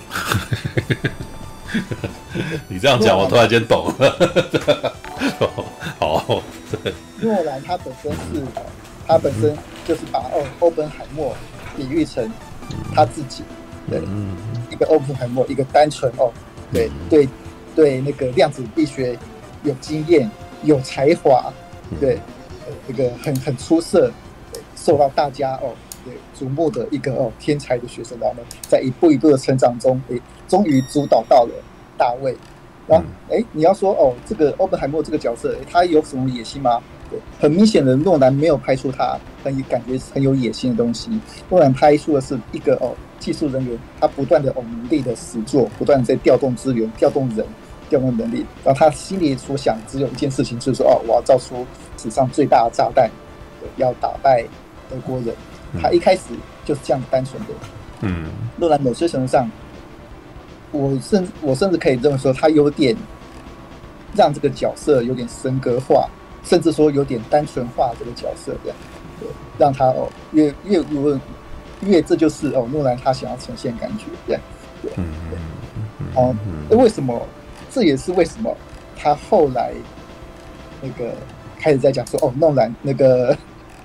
[2.69, 4.93] 你这样讲，我突然间懂了。
[5.99, 6.43] 好，
[7.21, 8.43] 诺兰他本身是，
[9.07, 9.55] 他本身
[9.87, 11.37] 就是把哦，欧本海默
[11.77, 12.31] 比喻成
[12.95, 13.43] 他自己，
[13.91, 14.01] 对，
[14.71, 16.33] 一个欧本海默，一个单纯哦，
[16.73, 17.29] 对对
[17.77, 19.19] 对，那个量子力学
[19.63, 20.31] 有经验、
[20.63, 21.53] 有才华，
[22.01, 22.19] 对，
[22.89, 24.11] 一个很很出色，
[24.77, 31.51] 受到大家哦对瞩目的一个哦天才的学生，然后呢，在一步一步的成长中，诶，终于主导到了。
[32.01, 32.33] 大卫，
[32.87, 36.81] 然后哎，你要说哦，这个欧本海默这个角色，他有什么野心吗？
[37.11, 41.11] 对，很明显的，诺兰没有拍出他很感觉很有野心的东西。
[41.49, 47.45] 诺兰拍出的是一个哦，技术人员，他不断的哦努力的实作，不断的在调动资源、调动人、
[47.89, 48.45] 调动能力。
[48.65, 51.67] 然后他心里所想只有一件事情，就是说哦，我要造出
[51.97, 53.11] 史上最大的炸弹，
[53.77, 54.45] 要打败
[54.91, 55.35] 德国人。
[55.83, 56.23] 他一开始
[56.65, 57.49] 就是这样单纯的。
[58.01, 58.27] 嗯，
[58.57, 59.49] 诺兰某些程度上。
[60.71, 62.95] 我甚我甚至可以这么说，他有点
[64.15, 66.07] 让这个角色有点神格化，
[66.45, 68.77] 甚至说有点单纯化这个角色这样，
[69.19, 69.27] 对，
[69.57, 71.21] 让他哦越越越
[71.81, 74.43] 越这就是哦诺兰他想要呈现感觉这样，
[74.83, 75.05] 对对，
[76.15, 76.37] 哦，
[76.69, 77.19] 那为什么？
[77.71, 78.57] 这也是为什么
[78.97, 79.73] 他后来
[80.83, 81.13] 那个
[81.59, 83.37] 开始在讲说哦弄兰那个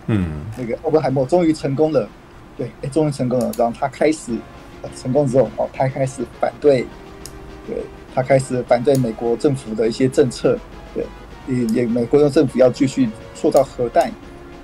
[0.07, 2.07] 嗯 那个奥本海默终于成功了，
[2.57, 4.37] 对，哎终于成功了，然后他开始。
[5.01, 6.85] 成功之后，哦，他开始反对，
[7.65, 7.77] 对，
[8.13, 10.59] 他开始反对美国政府的一些政策，
[10.93, 11.05] 对，
[11.47, 14.11] 也也美国的政府要继续塑造核弹，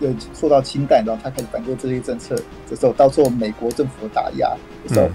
[0.01, 2.35] 又塑造氢弹，然后他开始反对这些政策，
[2.69, 4.53] 这时候到时候美国政府的打压
[4.85, 5.09] 的时候，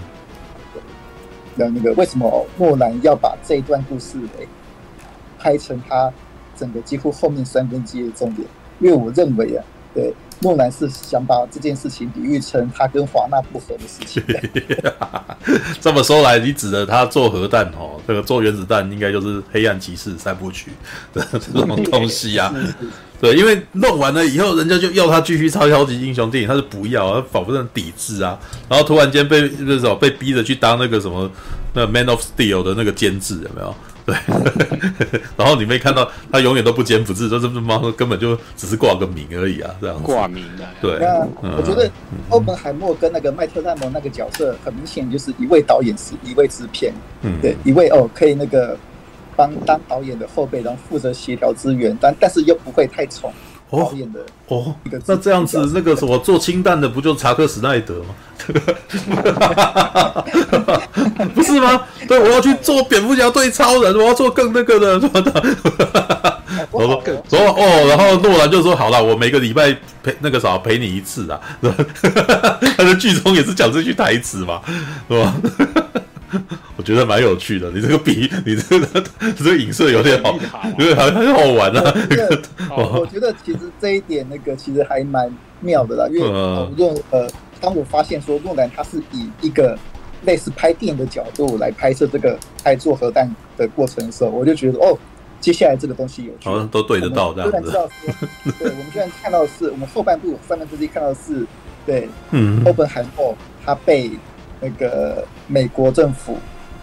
[1.56, 4.46] 那、那个为什么莫兰要把这一段故事诶
[5.38, 6.12] 拍成他
[6.56, 8.46] 整个几乎后面三分之一的重点？
[8.80, 10.12] 因为我认为啊，对。
[10.40, 14.22] 诺兰是想把这件事情比喻成他跟华纳不合的事情。
[15.80, 20.70] 这么说来，你指的他做核弹哦，这个做原子弹应该就是黑暗骑士三部曲
[21.12, 22.54] 的这种东西啊。
[23.20, 28.38] 对，因为弄完了以后，人家就要他继续抄超级英雄电影，他是不要，他仿佛很抵制啊。
[28.68, 31.30] 然后突然间被那种被逼着去当那个什么
[31.72, 33.74] 那个 Man of Steel 的那个监制，有没有？
[34.06, 34.14] 对，
[35.36, 40.64] 然后你没看到他永远都不坚不治，就是猫根本就只是挂个名而已啊，这样挂名的。
[40.80, 40.92] 对，
[41.40, 41.90] 我觉得
[42.28, 46.92] 欧本海默跟那个麦特戴蒙那个角色，很明显就是一位导演是一位制片，
[47.22, 48.76] 嗯，对，一位哦可以那个
[49.34, 53.32] 帮当导演的后辈，然后负责协调资源，但但是又不会太宠。
[53.76, 54.74] 导演的哦，
[55.06, 58.14] 那这样子，那个什么做氢弹的不就查克史奈德吗？
[61.34, 61.80] 不是吗？
[62.06, 65.56] 对，我要去做蝙蝠侠对超人，我要做更那个的什么的。
[66.70, 71.40] 我说，说哦，然后诺兰就说好了，我每个礼拜陪那个啥陪你一次啊。
[72.76, 74.60] 他的剧中也是讲这句台词嘛，
[75.08, 75.34] 是吧？
[76.76, 79.04] 我觉得蛮有趣的，你这个比你这个
[79.36, 80.36] 这个影射有点好，
[80.78, 81.94] 因为很很好玩啊。
[82.70, 87.28] 我 我觉得其实这一点那个其实还蛮妙的啦，因为我用呃，
[87.60, 89.78] 当我发现说诺兰他是以一个
[90.24, 94.98] 类似拍电影的角度来拍摄这个拍做核弹的过程的时候，我就觉得哦，
[95.40, 97.56] 接下来这个东西有趣，好像都对得到这样子。
[97.56, 101.46] 虽然知道是，对，我们现在看到的是我们后半部三分之一看到的是，
[101.86, 104.10] 对，嗯，欧本海默他被。
[104.60, 106.38] 那个美国政府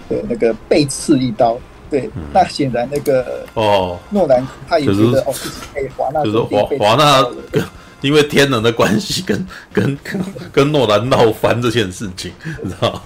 [0.10, 1.58] 的那个被刺一刀，
[1.90, 5.34] 对，嗯、那显然那个哦，诺兰他也觉得、就是、哦，
[5.74, 7.64] 被华纳就是华华纳跟
[8.02, 12.32] 因为天能的关系跟 跟跟跟诺兰闹翻这件事情，
[12.64, 13.02] 你知道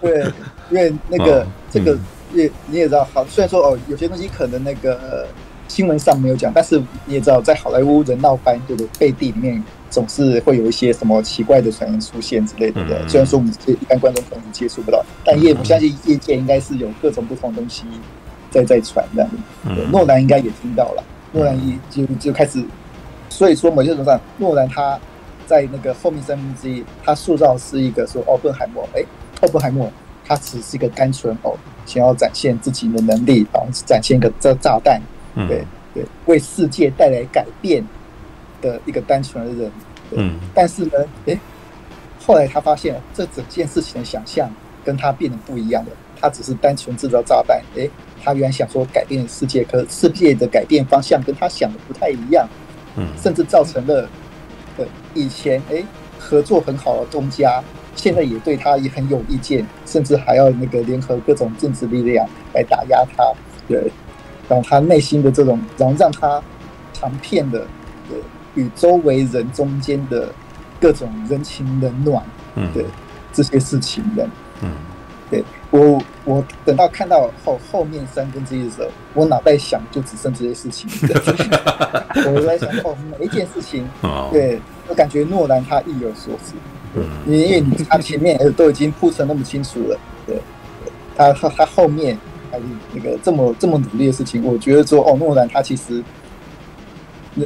[0.00, 0.24] 对，
[0.70, 1.96] 因为那个、哦、这个
[2.32, 5.26] 也你也知道，好，虽然说哦，有些东西可能那个
[5.68, 8.88] 新闻上没有讲，但是你也知道，在好莱坞人闹翻，对不对？
[8.98, 9.62] 背地里面。
[9.90, 17.84] 总是会有一些什么奇怪的传言出现之类的，嗯、虽然说我们一般观众可能接触不到，但业我相信业界应该是有各种不同东西
[18.50, 19.30] 在在传这样。
[19.90, 22.62] 诺兰应该也听到了，诺兰也就就开始，
[23.30, 24.98] 所以说某些程度上，诺兰他
[25.46, 29.02] 在那个后面三分之一，他塑造是一个说奥本海默，哎，
[29.40, 29.90] 奥本海默
[30.26, 31.54] 他只是一个单纯哦，
[31.86, 35.00] 想要展现自己的能力，然后展现一个这炸弹，
[35.34, 35.64] 对
[35.94, 37.82] 对，为世界带来改变。
[38.60, 39.72] 的一个单纯的人，
[40.12, 40.92] 嗯，但是呢，
[41.26, 41.38] 诶，
[42.24, 44.50] 后来他发现这整件事情的想象
[44.84, 45.90] 跟他变得不一样了。
[46.20, 47.88] 他只是单纯制造炸弹，诶，
[48.24, 52.48] 他原来想说改变世界，可世界的改变方向跟他想的不太一样，
[52.96, 54.08] 嗯，甚至造成了，
[54.76, 54.84] 呃，
[55.14, 55.84] 以前诶
[56.18, 57.62] 合作很好的东家，
[57.94, 63.22] 现在也对他也很有意见，甚至还要那个联合各种政治力量来打压他，
[63.68, 63.80] 对，
[64.48, 66.42] 然后他内心的这种，然后让他
[66.92, 67.66] 尝遍的，对，
[68.54, 70.28] 与周围人中间的
[70.80, 72.24] 各种人情冷暖，
[72.56, 72.84] 嗯，对，
[73.32, 74.28] 这些事情的，
[74.62, 74.70] 嗯，
[75.30, 75.44] 对。
[75.70, 80.88] 我我等到看到后后面三分之一的时候，我脑袋想就只剩这些事情。
[82.24, 83.86] 我在想哦，每一件事情，
[84.32, 86.54] 对，我感觉诺兰他意有所指。
[86.94, 90.40] 嗯，因为你他前面都已经铺陈那么清楚了，对，
[91.14, 92.18] 他他他后面
[92.50, 96.02] 还有那个这么这么努力的事情，我觉得说哦，诺兰他其实，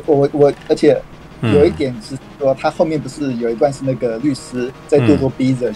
[0.06, 1.00] 我我而且
[1.42, 5.74] 有一点是说，他后面不是有一段是那个律师在咄咄逼人。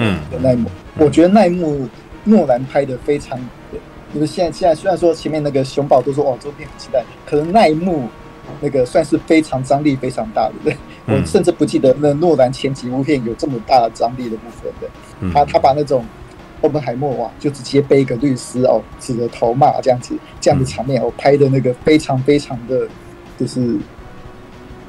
[0.00, 1.88] 嗯，的那一幕，我觉得那一幕
[2.22, 3.36] 诺兰拍的非常，
[4.14, 8.08] 就是现在现在虽然说前面那个熊宝都说哦，这部片很期待，可能那一幕
[8.60, 14.88] 那个算是非常张力非常大的， 对，我甚至不记得那诺兰前几部片有这么大的张力的部分的，
[15.34, 16.04] 他他把那种
[16.60, 22.86] 欧本海默哇，就直接背一个律师哦指着头骂这样子这样的场面哦拍的那个非常非常的，
[23.38, 23.76] 就是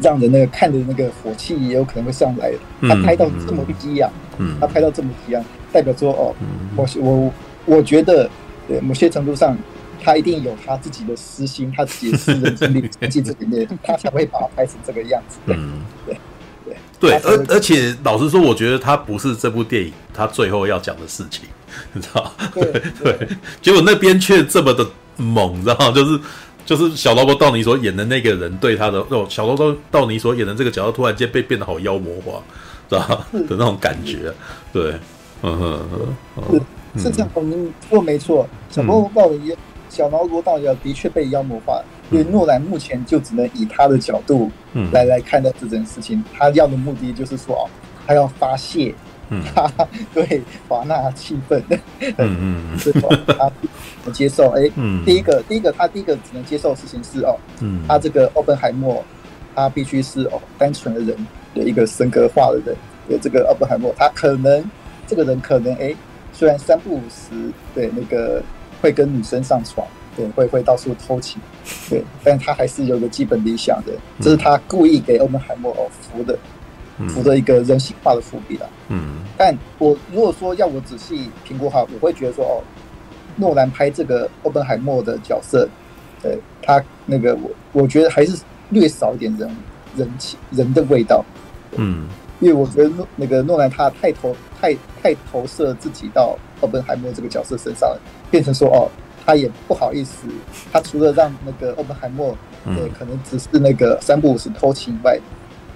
[0.01, 4.11] 让人那个看的那个火气也有可能会上来，他拍到这么激昂。
[4.41, 6.33] 嗯，他拍到这么一样，代表说哦，
[6.77, 7.33] 我我
[7.65, 8.29] 我觉得，
[8.69, 9.57] 对某些程度上，
[10.01, 15.39] 他一定有他自己的私心，他自己的私人经历 进这里面，他才会把它拍成这个样子。
[15.47, 16.17] 嗯，对
[16.63, 21.43] 对对，而而且老实说，我觉得他不是这部电影他最后要讲的事情，
[21.91, 22.31] 你知道？
[22.53, 22.63] 对
[23.03, 23.27] 对，
[23.61, 24.87] 结果那边却这么的
[25.17, 25.91] 猛，你知道吗？
[25.91, 26.17] 就是
[26.75, 32.41] 就是小萝卜道尼所演的那个人对他的哦，小萝卜道尼所演的这个角色突然间被变得好妖魔化。
[32.91, 33.23] 是吧？
[33.31, 34.33] 的那种感觉，
[34.73, 34.95] 对，
[35.43, 35.79] 嗯哼
[36.35, 36.59] 哼，
[36.95, 38.49] 是是这样，我们说没错。
[38.71, 39.55] 小萝卜道尼，
[39.89, 44.49] 小萝卜道尼的确被妖魔化，因为诺兰目前就只能以他的角度
[44.91, 46.23] 来来看待这件事情。
[46.35, 47.69] 他要的目的就是说，哦，
[48.07, 48.95] 他要发泄
[49.53, 49.71] 他
[50.13, 51.63] 对华纳气愤，
[51.99, 53.09] 嗯嗯， 是吧？
[53.27, 53.51] 他
[54.05, 54.49] 能接受？
[54.51, 54.69] 哎，
[55.05, 59.03] 第一个，第一个，他第一个只能接受的事情是哦，嗯他这个奥本海默，
[59.55, 61.15] 他必须是哦单纯的人。
[61.55, 62.75] 的一个神格化的人，
[63.07, 64.63] 有这个奥本海默，他可能
[65.07, 65.95] 这个人可能哎，
[66.31, 67.31] 虽然三不五时，
[67.73, 68.39] 对那个
[68.83, 71.41] 会跟女生上床，对会会到处偷情，
[71.89, 76.37] 对，但他还是有个基本理想的，这是他故意给奥本海默哦服的，
[77.07, 78.69] 服的一个人性化的伏笔了。
[78.89, 82.61] 嗯，但我如果说要我仔细评估哈，我会觉得说哦，
[83.37, 85.67] 诺兰拍这个奥本海默的角色，
[86.23, 86.31] 呃
[86.61, 88.37] 他那个我我觉得还是
[88.69, 89.49] 略少一点人
[89.95, 91.23] 人气人的味道。
[91.77, 92.07] 嗯，
[92.39, 98.89] 因为我觉得诺那个诺兰他太投太太投射自己到奥本海默这个角色身上了，变成说哦，
[99.25, 100.27] 他也不好意思，
[100.71, 102.35] 他除了让那个奥本海默
[102.65, 105.17] 对可能只是那个三不五时偷情以外，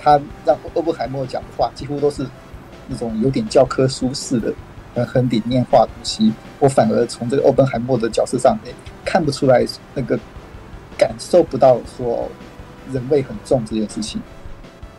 [0.03, 2.27] 他让奥本海默讲的话几乎都是
[2.87, 4.53] 那种有点教科书式的
[4.93, 8.75] 很很理念化的东西，我反而从这个奥本海默的角色上面
[9.05, 10.19] 看不出来那个
[10.97, 12.29] 感受不到说
[12.91, 14.21] 人味很重这件事情。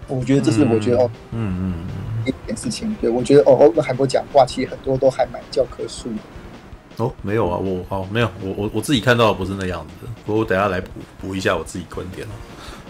[0.09, 2.95] 我觉得这是我觉得哦，嗯嗯嗯，一点事情。
[3.01, 7.05] 对，我觉得哦，欧本海默讲话其实很多都还蛮教科书的。
[7.05, 10.13] 哦，没有啊，我哦没有，我我我自己看到的不是那样子的。
[10.27, 10.89] 不过我等下来补
[11.21, 12.27] 补一下我自己观点。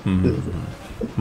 [0.05, 0.53] 嗯，对对对。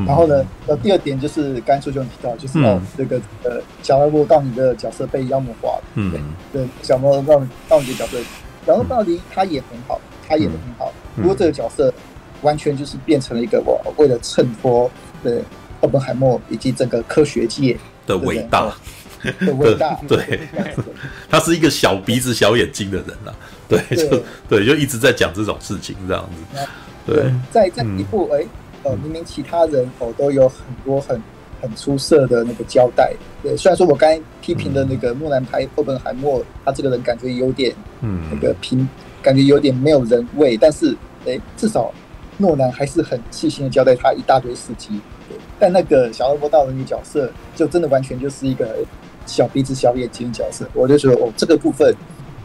[0.05, 5.84] 然后呢，呃，第二点就是刚才说就提到，就是哦，这个呃，小劳勃道尼的角色被妖魔化了。
[5.95, 6.11] 嗯，
[6.51, 8.17] 对，小劳勃道尼道尼的角色，
[8.65, 10.91] 小劳勃道尼他也很好，他演的很好。
[11.15, 11.93] 不过这个角色
[12.41, 14.89] 完全就是变成了一个我为了衬托
[15.21, 15.41] 对。
[15.82, 18.74] 奥本海默以及整个科学界的伟大。
[19.45, 20.39] 的伟大， 对，
[21.30, 23.34] 他是一个小鼻子小眼睛的人呐，
[23.67, 26.24] 对，就对，就一直在讲这种事情这样
[26.54, 26.67] 子，
[27.05, 28.45] 对，在在一部哎，
[28.84, 31.22] 呃，明明其他人哦都有很多很
[31.62, 38.88] 很出色的那个交代，对，虽然说我刚才批评的那个诺兰拍奥本海默，他这个人感觉有点嗯那个平，
[39.22, 40.96] 感觉有点没有人味，但是
[41.26, 41.92] 哎，至少
[42.38, 45.00] 诺兰还是很细心的交代他一大堆事迹。
[45.58, 48.76] 但那个小恶魔道的女角色，就真的完全就是一个
[49.26, 51.96] 小鼻子小眼睛的角色，我就觉得哦，这个部分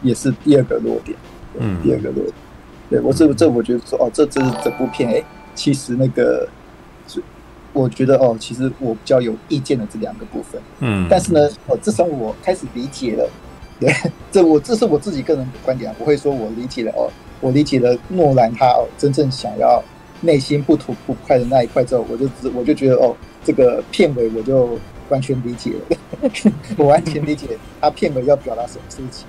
[0.01, 1.17] 也是第二个弱点，
[1.59, 2.33] 嗯，第二个弱点。
[2.89, 5.23] 对我这这，我觉得说哦，这这是整部片，哎，
[5.59, 6.47] 其实那个，
[7.73, 13.29] 我觉得哦，其实我比较有意见的这两个部分，嗯，但是呢，哦，自从我开始理解了，
[13.77, 13.93] 对，
[14.31, 17.11] 这我这是我自己个人的观点，我会说我理解了哦，
[17.41, 19.83] 我理解了诺兰他哦真正想要。
[20.21, 24.77] 内心不吐不快的那一块之后，我就只我就觉得哦，这个片尾我就
[25.07, 25.97] 完全理解了，
[26.75, 29.25] 我完全理解他片尾要表达什么事情。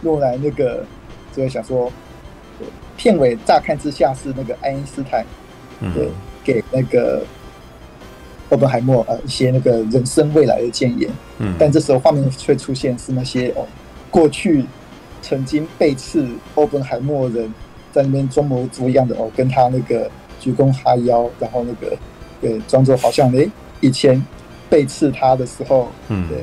[0.00, 0.86] 诺兰那个
[1.34, 1.90] 就会想说，
[2.96, 5.26] 片尾乍看之下是那个爱因斯坦，
[5.94, 6.08] 对，
[6.42, 7.22] 给那个
[8.50, 13.66] 奥本海默呃一些那个人生未来的建言，嗯，但这时候画面却出现是那些哦
[14.10, 14.64] 过去
[15.22, 17.54] 曾经背刺奥本海默的人
[17.92, 20.10] 在那边装模作样的哦跟他那个
[20.40, 21.96] 鞠躬哈腰，然后那个
[22.40, 23.50] 对装作好像诶
[23.80, 24.20] 以前
[24.68, 26.42] 背刺他的时候，嗯，对，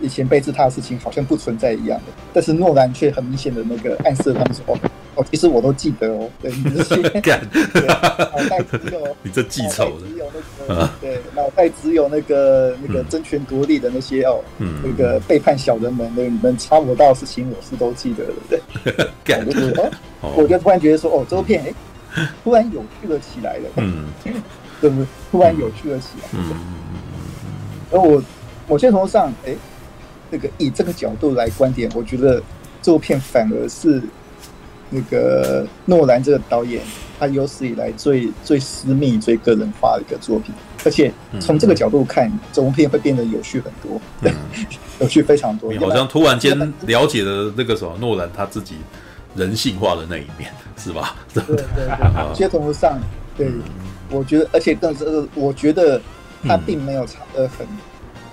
[0.00, 4.78] 以前背刺他的事情好像不存在一样的，但是诺兰却很明显的那个暗示他们说哦。
[5.16, 7.40] 哦，其实我都记得哦，对，你这些 干，
[7.74, 10.26] 脑袋只有 你这记仇的，只有
[10.66, 19.46] 那个，对，脑袋只有那个那个争权夺利的那些哦，嗯，那个背叛小人们，那你们插我到的事情，我是都记得的，对， 干，
[20.36, 21.64] 我就突然觉得说，哦，这部片
[22.16, 24.06] 哎，突然有趣了起来了，嗯，
[24.80, 25.06] 对不对？
[25.30, 26.54] 突然有趣了起来，嗯，
[27.92, 28.22] 然后我
[28.68, 29.54] 我先从上，哎，
[30.30, 32.42] 那个以这个角度来观点，我觉得
[32.82, 34.02] 这部片反而是。
[34.90, 36.80] 那个诺兰这个导演，
[37.18, 40.54] 他有史以来最最私密、最个人化的一个作品，
[40.84, 44.32] 而且从这个角度看，这部片会变得有趣很多，对，
[45.00, 45.72] 有趣非常多。
[45.72, 46.56] 你好像突然间
[46.86, 48.76] 了解了那个什么诺兰他自己
[49.34, 51.16] 人性化的那一面，是吧？
[51.32, 52.98] 对对对，接 头上，
[53.36, 53.50] 对，
[54.10, 56.00] 我觉得，而且更是，我觉得
[56.44, 57.66] 他并没有藏得很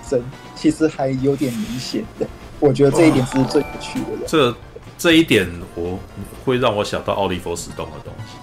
[0.08, 0.22] 深，
[0.54, 2.26] 其实还有点明显的。
[2.60, 4.26] 我觉得这一点是最有趣的。
[4.26, 4.54] 这。
[5.02, 5.98] 这一点我
[6.44, 8.36] 会让我想到奥利弗·史东的东西，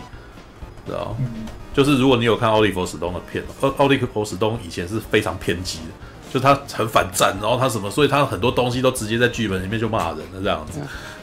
[0.85, 10.81] 知道、嗯、就是如果你有看奥利弗·史东的片，奥奥利弗·史东以前是非常偏激的，就他很反战，然后他什么，所以他很多东西都直接在剧本里面就骂人了这样子。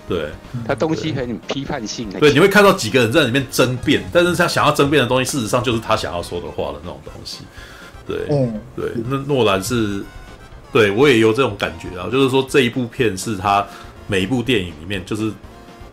[0.09, 0.31] 对，
[0.67, 2.09] 他东西很批判性。
[2.19, 7.41] 对，你会看到几个人在里面争辩，但是他想要争辩的东西，事实上就是他想要说的话的那种东西。
[8.07, 10.03] 对，嗯、对，那诺兰是，
[10.73, 13.67] 对我也有这种感觉啊，就是说这一部片是他。
[14.07, 15.33] 每一部电影里面，就是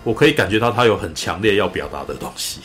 [0.04, 2.60] 我可以感觉到他有很强烈要表达的东西，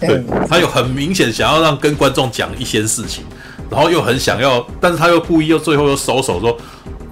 [0.00, 3.24] 对， 他有很明显想要让跟观众讲一些事情，
[3.70, 6.56] 然后又很想要，但是他又故意又最后又收手说，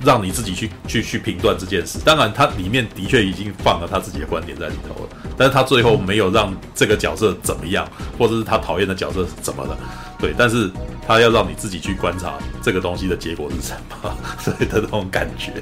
[0.03, 1.99] 让你自己去去去评断这件事。
[2.05, 7.87] 当然，他里面的确已经放了他自己的观点在里头了，但是他最后没有让这个角色怎么样，
[8.19, 9.79] 或者是他讨厌的角色是怎么了，
[10.25, 10.71] 对，但是
[11.07, 15.53] 他要让你自己去观察这个东西的结果是什么，所以的那种感觉。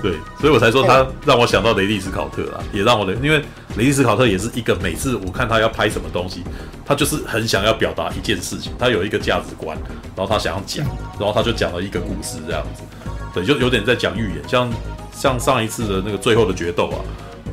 [0.00, 3.42] 对，所以我才说他让我想到雷利斯考特啦，也让我的，因为
[3.76, 6.42] 雷利斯考特也是一个每次我看他要拍什么东西，
[6.86, 9.76] 他就是很想要表达一件事情，他有一个价值观，
[10.16, 10.86] 然后他想要讲，
[11.18, 12.82] 然后他就讲了一个故事这样子，
[13.34, 14.72] 对，就有点在讲预言，像
[15.12, 17.04] 像上一次的那个最后的决斗啊，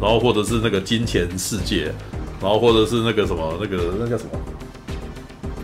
[0.01, 1.91] 然后或者是那个金钱世界，
[2.41, 4.31] 然后或者是那个什么那个那叫什么，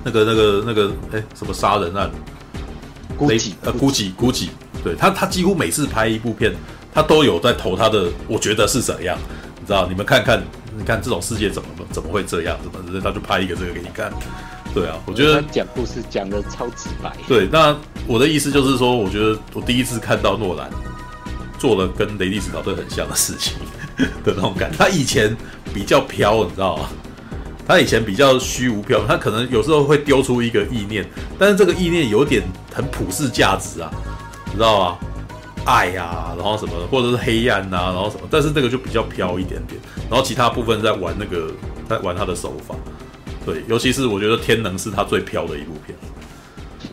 [0.07, 2.09] 那个那个那个哎什么杀人案，
[3.17, 4.49] 估计呃估计估计，
[4.83, 6.55] 对他他几乎每次拍一部片。
[6.93, 9.15] 他都有在投他的，我觉得是怎样，
[9.59, 9.85] 你知道？
[9.87, 10.41] 你们看看，
[10.75, 12.57] 你看这种世界怎么怎么会这样？
[12.63, 14.11] 怎么他就拍一个这个给你看？
[14.73, 17.15] 对啊，我觉得讲故事讲的超直白。
[17.27, 17.77] 对，那
[18.07, 20.71] 我的意思就是说，我觉得我第一次看到诺兰
[21.59, 23.53] 做了跟雷利斯考特很像的事情
[24.25, 24.77] 的那种感觉。
[24.79, 25.37] 他以前
[25.71, 26.89] 比较飘，你知道吗？
[27.67, 31.05] 他以前比较虚无缥缈，他可能有时候会丢出一个意念，
[31.37, 32.41] 但是这个意念有点
[32.73, 33.91] 很普世价值啊，
[34.45, 34.97] 你知道吗？
[35.65, 39.77] 爱呀、啊，然后什么，或者是黑暗呐、啊，然后什么，但是这个就比较飘一点点，
[40.09, 41.51] 然后其他部分在玩那个，
[41.89, 42.73] 在玩他的手法，
[43.45, 45.93] 对，尤其是我觉得《天能》是他最飘的一部片，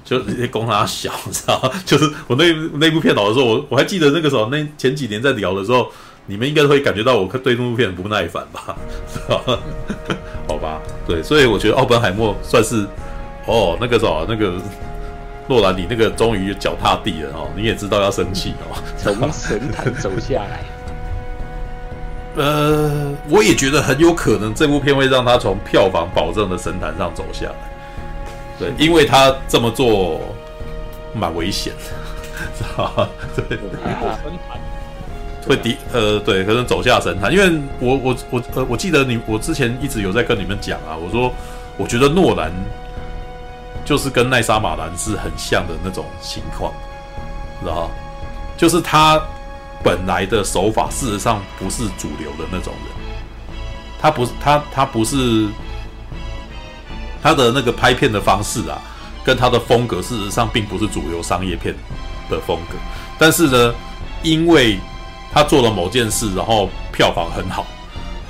[0.05, 5.87] 就直接供他小，你知道吗 就是我那那部片老的时候，我我还记得那个时候，那前几年在聊的时候，
[6.27, 8.77] 你们应该会感觉到我对那部片很不耐烦吧？
[9.09, 9.61] 是吧？
[10.65, 12.87] 好吧，对，所以我觉得奥本海默算是，
[13.47, 14.55] 哦，那个时候那个。
[15.47, 20.65] 诺兰，你那个终于脚踏地了哦，你也知道要生气哦， 从神坛走下来。
[22.43, 27.55] 呃，我也觉得很有可能这部片会让他从票房保证的神坛上走下来。
[28.59, 30.19] 对，因为他这么做
[31.13, 31.93] 蛮危险的，
[32.57, 33.11] 知道吧？
[33.37, 34.59] 对，神坛
[35.47, 37.33] 会低呃，对，可能走下神坛。
[37.33, 41.33] 因为我我我呃，我记得你，我之前一直有在跟你们讲啊，我说
[41.77, 42.51] 我觉得诺兰。
[43.85, 46.73] 就是跟奈莎马兰是很像的那种情况，
[47.63, 47.91] 然后？
[48.57, 49.21] 就是他
[49.83, 53.19] 本来的手法，事实上不是主流的那种人，
[54.01, 55.49] 他不是他他不是
[57.23, 58.81] 他的那个拍片的方式啊，
[59.23, 61.75] 跟他的风格，事实上并不是主流商业片
[62.31, 62.79] 的风格。
[63.19, 63.75] 但是呢，
[64.23, 64.79] 因为
[65.35, 67.67] 他做了某件事，然后票房很好，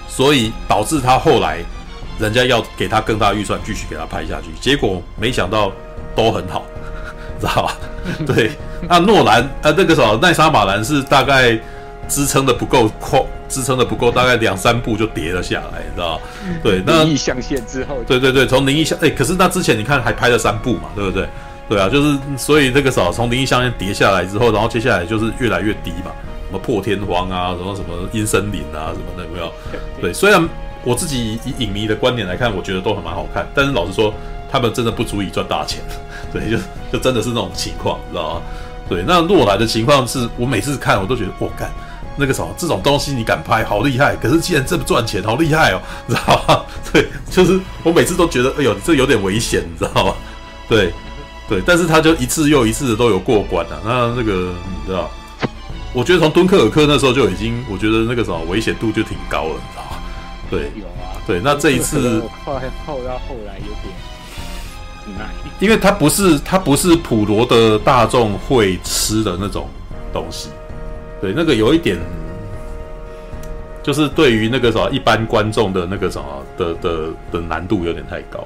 [0.09, 1.59] 所以导致他后来。
[2.17, 5.73] 人家要给他更大预算，继续给他拍下去，结果没想到
[6.15, 6.65] 都很好，
[7.41, 7.77] 知道吧？
[8.25, 8.53] 对，
[8.89, 11.59] 那诺兰呃，那个时候奈莎马兰是大概
[12.07, 16.21] 支撑的不够快，支撑的不够，大概两三部就跌了下来，你知道？
[16.63, 21.29] 对，那灵异象限之后，对对对，从灵异象，哎，可是那之前你看还拍了三部嘛，对不对？
[21.69, 29.53] 对啊，就是所以那个时候从灵异象限跌下来之后，然后接下来就是越来越低嘛，什么破天荒啊，什么什么阴森林啊，什么的有没有？
[30.01, 30.49] 对，虽然
[30.85, 34.15] 我自己以影迷的观点来看，我觉得都很蛮好看，但是老实说，
[34.51, 35.83] 他们真的不足以赚大钱。
[36.33, 36.57] 对，就
[36.93, 38.43] 就真的是那种情况，知道吗？
[38.89, 41.71] 对，那洛莱的情况是我每次看我都觉得，我、哦、干
[42.17, 44.15] 那个什么这种东西你敢拍，好厉害！
[44.17, 46.63] 可是既然这么赚钱，好厉害哦，你知道吗？
[46.93, 50.15] 对，就是我每次都觉得，哎呦，这有点危险，你知道吗？
[50.69, 50.93] 对。
[51.47, 53.79] 对，但是他就一次又一次的都有过关了。
[53.85, 54.33] 那那个
[54.65, 55.11] 你知道，
[55.95, 59.97] 我觉得从敦刻尔克那时候就已经，我觉得那个什么危险度就挺高了，你知道吗？
[60.51, 61.15] 对，有啊。
[61.25, 62.55] 对，那这一次后
[62.85, 65.31] 后到后来有点难，
[65.61, 69.69] 因为它不是它不是普罗的大众会吃的那种
[70.13, 70.51] 东西。
[71.21, 71.97] 对，那个有一点，
[73.83, 78.45] 就是对于那个什么一般观众的那个什么的的的难度有点太高。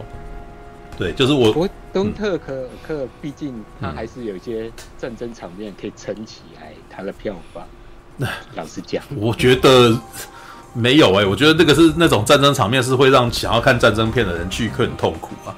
[0.98, 1.68] 对，就是我。
[1.90, 7.62] 敦特可可，毕竟它还是有一些战争场面可以撑起来它的票房。
[8.16, 8.26] 那
[8.56, 9.96] 老实讲，我觉得
[10.72, 15.54] 没有哎、欸，我觉得那个是那种战争场面是会让想要看战争片的人去很痛苦啊，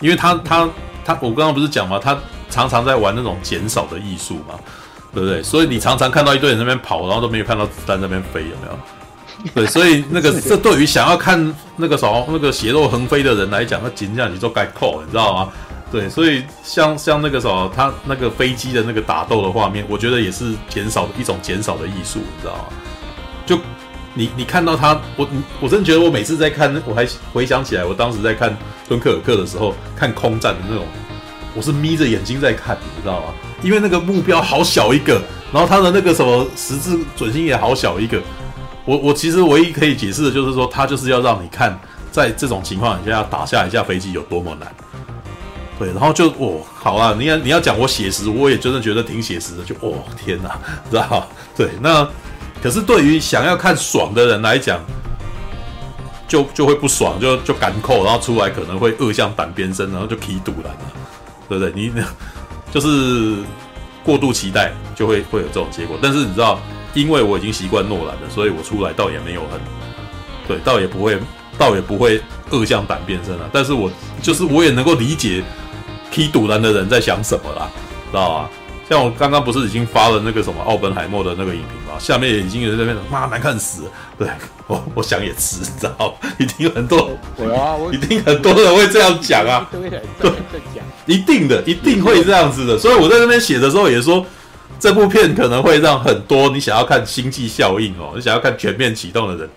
[0.00, 0.68] 因为他他
[1.04, 2.00] 他，我刚刚不是讲吗？
[2.02, 2.18] 他
[2.50, 4.58] 常常在玩那种减少的艺术嘛，
[5.14, 5.40] 对不对？
[5.40, 8.78] 所以你常常看到一堆人在那边跑，然后都没有看到子弹那边飞，有没有？
[9.54, 15.52] 对， 所以那个这对于想要看那个什么那个血肉横飞的人来讲，那紧张你就该扣，你知道吗？
[15.90, 22.64] 对，所以像像那个时候，他那个飞机的那个打斗的画面，我觉得也是减少一种减少的艺术，你知道吗？
[23.44, 23.58] 就
[24.14, 25.28] 你你看到他，我
[25.60, 28.56] 我真的觉得我每次在看，我还回想起来，我当时在看
[28.88, 30.86] 敦刻尔克的时候，看空战的那种，
[31.56, 33.26] 我是眯着眼睛在看，你知道吗？
[33.60, 35.20] 因为那个目标好小一个，
[35.52, 38.20] 然后他的那个什么十字准心也好小一个，
[38.84, 41.76] 我我其实唯一可以解释的就是说，他就是要让你看，
[42.12, 44.72] 在这种情况下打下一架飞机有多么难。
[45.80, 50.58] 对，然后就哦，好啊，你要你要讲我写实，我也真的觉得挺写实的，就哦天哪，
[50.90, 51.26] 知道？
[51.56, 52.06] 对，那
[52.62, 54.78] 可是对于想要看爽的人来讲，
[56.28, 60.70] 就就会不爽，就就赶扣，然后出来可能会恶向胆边生，然后就踢赌了，
[61.48, 61.72] 对不对？
[61.74, 61.90] 你
[62.70, 63.36] 就是
[64.04, 65.98] 过度期待，就会会有这种结果。
[66.02, 66.60] 但是你知道，
[66.92, 69.58] 因为我已经习惯诺兰了，所以我出来倒也没有很，
[70.46, 71.18] 对，倒也不会，
[71.56, 72.20] 倒也不会
[72.50, 73.48] 恶向胆边生了。
[73.50, 73.90] 但是我
[74.20, 75.42] 就是我也能够理解。
[76.10, 77.70] 踢赌篮的人在想什么啦？
[78.10, 78.50] 知道吧？
[78.88, 81.96] 像我刚刚不是已经发了那个什么奥本海默的那个影评吗？
[82.00, 83.90] 下面也已经有人在那边妈难看死了。
[84.18, 84.28] 对
[84.66, 89.70] 我，我想也是，知道 一定很多，我啊，我一定很多人会这样讲啊。
[89.70, 90.32] 对，
[91.06, 92.76] 一定的，一定会这样子的。
[92.76, 94.26] 所以我在那边写的时候也说，
[94.80, 99.48] 这部片可能会让很多你想要看星际效应哦，你想要看全面启动的人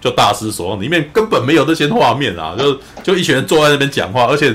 [0.00, 0.82] 就大失所望。
[0.82, 4.52] 里面根本没有那些画面啊，就就一群人坐在那边讲话，而且。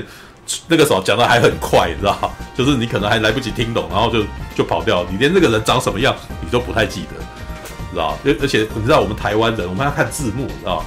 [0.68, 4.24] 那个时候讲的还很快，你知道， 就是你可能还来不及听懂，然后就
[4.54, 7.16] 就跑掉，你连那个人长什么样你都不太记得，
[7.92, 8.16] 知道？
[8.24, 10.84] 而而且你知道我们台湾人，我们要看字幕，你知道？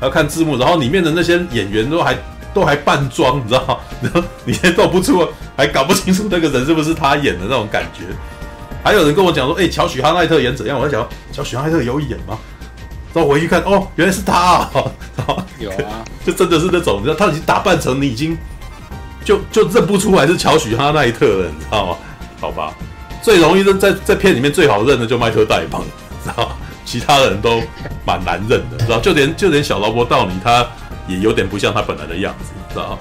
[0.00, 2.16] 要看字幕，然后里面的那些演员都还
[2.54, 3.80] 都还扮装，你知道？
[4.00, 5.26] 然 后你也都不出，
[5.56, 8.04] 还搞不清楚那个人是不是他演的那种感觉。
[8.84, 10.78] 还有人跟我讲说，哎、欸，乔许哈奈特演怎样？
[10.78, 12.38] 我在想，乔许哈奈特有演吗？
[13.12, 14.70] 然后我一看，哦，原来是他啊！
[15.58, 18.36] 有啊，就真的是那种，你知道，他已经打扮成你已经。
[19.28, 21.96] 就就认不出来是乔许哈奈特了，你知道吗？
[22.40, 22.72] 好吧，
[23.22, 25.82] 最容易认在在片里面最好认的就迈特戴蒙，
[26.24, 26.56] 知道吗？
[26.86, 27.60] 其他人都
[28.06, 28.98] 蛮难认的，知道？
[28.98, 30.66] 就连就连小劳勃道尼他
[31.06, 32.98] 也有点不像他本来的样子，知道？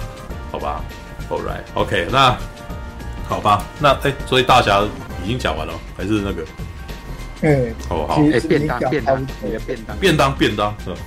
[0.51, 0.83] 好吧
[1.29, 2.37] ，All right，OK，okay，那
[3.29, 4.83] 好吧，那哎、欸，所以大侠
[5.23, 6.43] 已经讲完了，还是那个？
[7.43, 10.97] 嗯，好好，哎，便当便当，你的便当便当便当，是吧？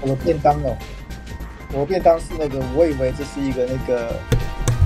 [0.00, 0.76] 我的便当哦。
[1.72, 4.12] 我便当是那个，我以为这是一个那个，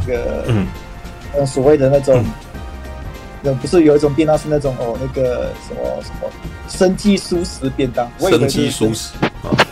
[0.01, 2.25] 那个，嗯，所谓的那种，
[3.41, 6.29] 那不是有一种便当是那种哦，那个什么什么
[6.69, 9.15] 生机蔬食便当，我以为生机蔬食，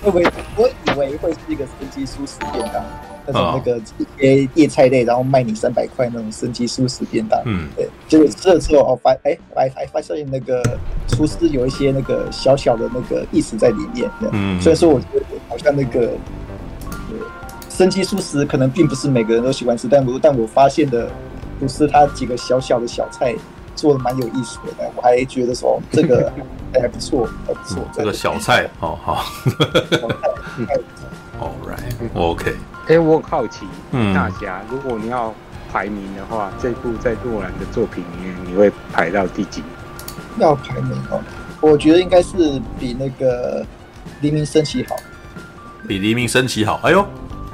[0.03, 0.27] 我以为
[0.57, 2.83] 我以为会是一个生机蔬食便当，
[3.27, 10.63] 那种那个一些叶菜类，然后卖你三百块那种生机蔬食便当，嗯，对，结果吃了之后哦，发哎，还还发现那个
[11.09, 16.13] 厨师有一些那个小小的那个意思在里面，嗯，所以说我觉得好像那个。
[17.81, 21.09] 生机素食可能并不是每个人都喜欢吃，但我但我发现的
[21.59, 23.35] 不是他几个小小的小菜
[23.75, 26.31] 做的蛮有意思的，我还觉得说这个
[26.75, 27.83] 还 不错，还不错。
[27.95, 29.25] 这个小菜哦好。
[31.41, 32.55] All right，OK。
[32.87, 33.65] 哎，我很好奇，
[34.15, 35.35] 大侠，如果你要
[35.73, 39.63] 排名的话，这部在诺兰的作品里面，你会排到第几？
[40.37, 41.19] 要排名哦，
[41.63, 43.65] 我觉得应该是比那个
[44.21, 44.95] 黎明升起好。
[45.89, 47.03] 比黎明升起好，哎呦。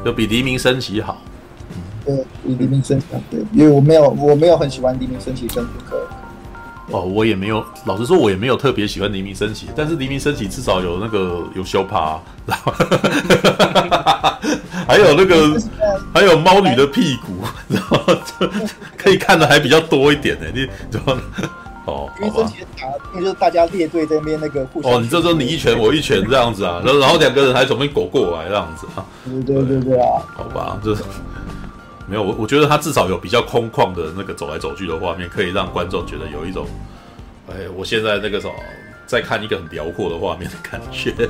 [0.07, 1.21] 就比黎明升起好，
[2.05, 6.01] 对，黎明升起，对，因为我没有我没有很喜欢黎明升起跟布克。
[6.93, 12.73] 哦，我也没有，老实说，我也没有特别喜欢黎明升起，但是黎明升起至少有那个有修帕，然后
[14.87, 15.61] 还有那个
[16.15, 18.49] 还有猫女的屁股，然后就
[18.97, 20.47] 可以看的还比较多一点呢。
[20.55, 21.17] 你知道
[21.87, 21.93] 吗？
[21.93, 24.93] 哦，黎明升起打，那就是大家列队在那边那个互相。
[24.93, 29.05] 哦，你这时候你一拳我一拳这样子啊， 然后然后两个人还准备狗过来这样子啊。
[29.25, 31.03] 对对对对啊，好吧，就是。
[32.09, 36.65] 没有，我我觉得他至少有比较空旷的那个走来走去的画面，可以让观众觉得有一种，
[37.49, 38.55] 哎，我现在那个什么，
[39.07, 41.13] 在看一个很辽阔的画面的感觉，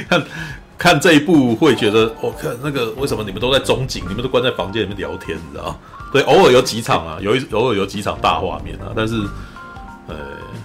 [0.08, 0.24] 看
[0.78, 5.78] 看这一部会觉得，我、哦、看那个为什么你们都在中景，你们都关在房间里面聊天，你知道
[6.12, 9.14] 对，偶尔有几场啊，有一偶尔有几场大画面啊，但是，
[10.08, 10.16] 呃。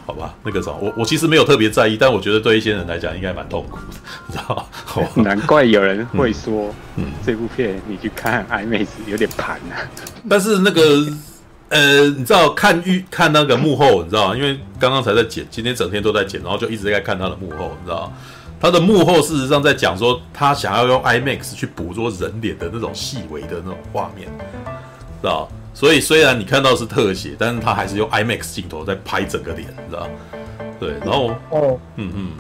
[0.06, 5.04] 好吧，那个什么，我我其实没有特别在意，但我觉得对一些人来讲应该蛮痛苦的，你知道吗？
[5.22, 9.76] 难怪有人会说，嗯，嗯这部片你去看 IMAX 有点盘啊。
[10.30, 11.06] 但是那个，
[11.68, 14.38] 呃，你知道看预看那个幕后，你知道吗？
[14.38, 18.14] 因为刚刚才在剪，今天整天都在剪，然后就一直在看他的幕后，你知道吗？
[18.62, 24.30] 他的幕后事实上在讲说，他想要用 IMAX 去捕捉人脸的那种细微的那种画面，
[25.22, 25.48] 知道？
[25.74, 30.08] 所以虽然你看到是特写，但是他还是用 IMAX 镜头在拍整个脸，你知道？
[30.80, 32.32] 对，然后哦，嗯嗯，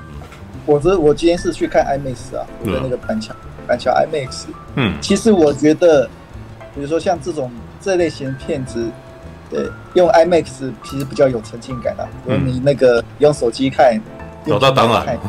[0.65, 3.35] 我这我今天是去看 IMAX 啊，我在那个板桥
[3.67, 4.45] 板桥 IMAX。
[4.75, 6.09] 嗯，其实我觉得，
[6.73, 8.87] 比如说像这种这类型片子，
[9.49, 12.05] 对，用 IMAX 其实比较有沉浸感啊。
[12.25, 13.99] 如果你那个用手机看，
[14.45, 15.19] 有到当然，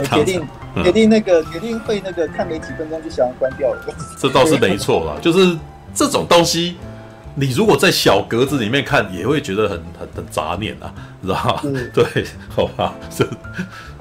[0.10, 0.46] 决定
[0.82, 3.82] 决定那个决定会那个看没几分钟就想要关掉了。
[4.18, 5.56] 这倒是没错啦，就是
[5.94, 6.76] 这种东西。
[7.34, 10.92] 你如果在小格子里面看，也会觉得很很很杂念啊，
[11.22, 11.60] 知道吗？
[11.64, 12.04] 嗯、 对，
[12.54, 13.26] 好吧，这，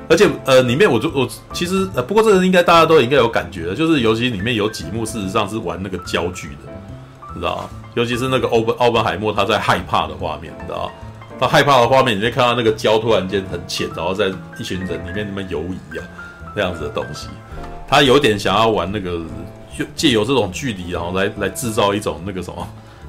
[0.09, 6.71] 而且呃，里面我就我其实呃，不过这个应该大家都应该有感觉的，就是尤其里面有几幕事实上是玩那个焦距的，
[7.33, 7.69] 你知道吗？
[7.93, 10.91] 尤其是那个欧本奥本海默他在害怕的画面，你知道吗？
[11.39, 16.03] 他害怕的画面，你会看到那个焦突然间很浅，然后在一群人里面那么游移啊，
[16.53, 17.29] 那样子的东西，
[17.87, 19.23] 他有点想要玩那个，就
[19.95, 22.67] 借由这种距离，然后来来制造一种那个什么。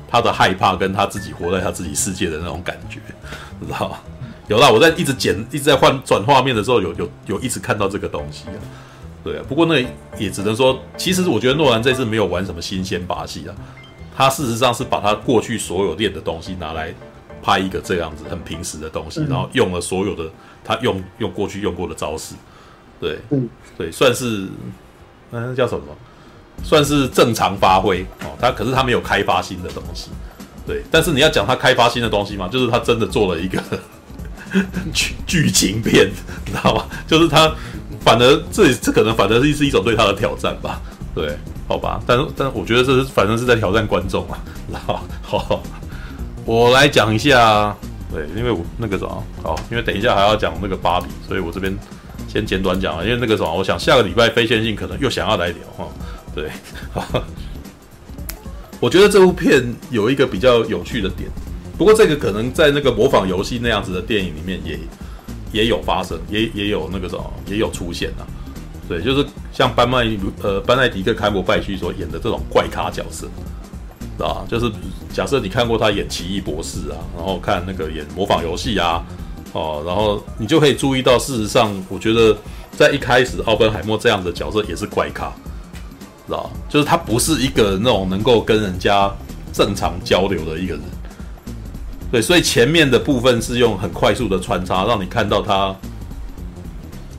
[0.09, 3.01] 他的害怕跟他自己活在他自己世界的那种感觉，
[3.67, 3.97] 知道吗？
[4.47, 8.61] 有啦，我在一直剪、一直在换转画面的时候，有有有一直看到这个东西啊。
[9.25, 9.83] 对啊，不过那
[10.19, 13.55] 也只能说，其实我觉得诺兰这次没有玩什么新鲜把戏啊。
[14.15, 16.93] 他事实上是把他过去所有练的东西拿来
[17.43, 20.31] 拍一个这样子很平时的东西，然后用了所有的
[20.63, 22.35] 他用用过去用过的招式，
[23.01, 23.19] 对，
[23.79, 24.47] 对，算是
[25.31, 25.87] 那叫什么？
[26.63, 30.11] 算是正常发挥哦，他可是他没有开发新的东西，
[30.67, 30.83] 对。
[30.91, 32.49] 但是你要讲他开发新的东西吗？
[32.49, 33.63] 就是他真的做了一个
[34.93, 36.11] 剧剧情片，
[36.47, 36.87] 你知道吗？
[37.07, 37.53] 就是他
[38.01, 40.81] 反而这这可能反而是是一种对他的挑战吧，
[41.15, 41.37] 对，
[41.69, 42.01] 好吧。
[42.07, 44.39] 但是但是我觉得这是反正是在挑战观众啊，
[44.87, 45.63] 好， 好，
[46.45, 47.77] 我来讲一下，
[48.13, 51.77] 对，因为我那个什么，好，因为等一下还要讲那个芭比，所以我这边
[52.29, 55.87] 先简短讲啊，因为那个什么，我想下个礼拜非线性可能又想要来聊哈。
[56.35, 56.51] 对，
[58.81, 61.29] 我觉得这部片有一个比较有趣的点，
[61.77, 64.79] 不过这个可能在那个模仿游戏那样子的电影里面也
[65.53, 68.27] 也有发生，也也有那个什么也有出现啊。
[68.89, 70.05] 对，就是像班麦
[70.43, 73.29] 呃班奈迪克开罗拜区所演的这种怪咖角色，
[74.19, 74.71] 啊，就是
[75.13, 79.05] 假设你看过他演奇异博士啊，然后看那个演模仿游戏啊，
[79.53, 82.37] 哦，然后你就可以注意到，事实上我觉得
[82.77, 85.33] 在一开始奥本海默这样的角色也是怪咖。
[86.27, 89.11] 知道，就是他不是一个那种能够跟人家
[89.53, 90.83] 正常交流的一个人，
[92.11, 95.75] 对，所以前面的部分是用很快速的穿插，让你看到他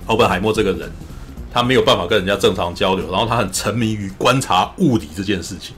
[0.07, 0.91] 奥本海默这个人，
[1.51, 5.75] 他没有办法跟人家正常交流，然后他很沉迷于观察物理这件事情，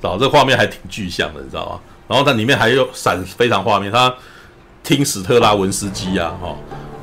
[0.00, 1.80] 知道，这画面还挺具象的，你知道吗？
[2.06, 4.14] 然后它里面还有闪非常画面，他
[4.82, 6.56] 听史特拉文斯基啊，哈，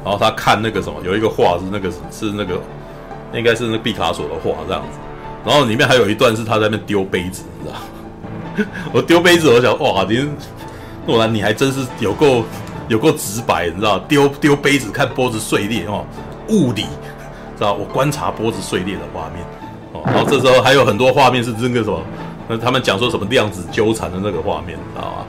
[0.04, 2.60] 然后他看那个什么，有一个画是那个是那个
[3.34, 4.98] 应该是那毕卡索的画这样子。
[5.46, 8.66] 然后里面还有一段是他在那边丢杯子，你知道？
[8.92, 10.28] 我丢杯子，我想，哇，你
[11.06, 12.44] 诺兰你还真是有够
[12.88, 14.00] 有够直白，你知道？
[14.00, 16.04] 丢丢杯子看玻璃碎裂哦，
[16.50, 16.82] 物理，
[17.58, 17.74] 知道？
[17.74, 19.46] 我观察玻璃碎裂的画面
[19.94, 20.02] 哦。
[20.06, 22.02] 然后这时候还有很多画面是那个什么？
[22.48, 25.26] 那他们讲说什么量子纠缠的那个画面，你知道吗？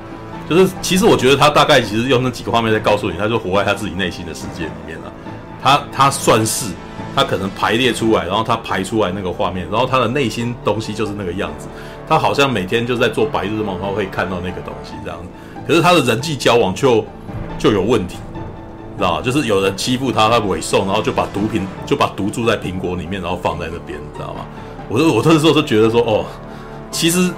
[0.48, 5.12] 就是其实我觉得他大概其实用那几个画面在告诉你，他就活在他自己内心的世界里面了。
[5.62, 6.66] 他他算是。
[7.16, 11.66] 他可能排列出来，然后他排出来那个画面，然后他的内心东西就是那个样子。
[12.06, 15.28] 他好像每天就在做白日梦，然后会看到那个东西这样子。
[15.66, 17.02] 可是他的人际交往就
[17.58, 18.18] 就有问题，
[18.98, 19.22] 知道吗？
[19.22, 24.44] 就是有人欺负他，他委送，然后就把毒品就把毒注在苹果里面，然后放在那边，知道吗？
[24.90, 26.26] 我我这时候就觉得说，哦，
[26.90, 27.32] 其实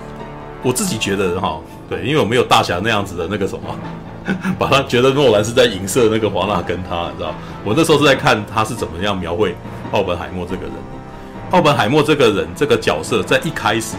[0.64, 3.62] 我自己觉得哈，对，因为我没有大侠那样子的那个什么，
[4.58, 7.34] 把他觉得诺兰是在影射那个华纳跟他，你知道？
[7.64, 9.54] 我那时候是在看他是怎么样描绘
[9.92, 10.72] 奥本海默这个人。
[11.50, 13.96] 奥本海默这个人这个角色在一开始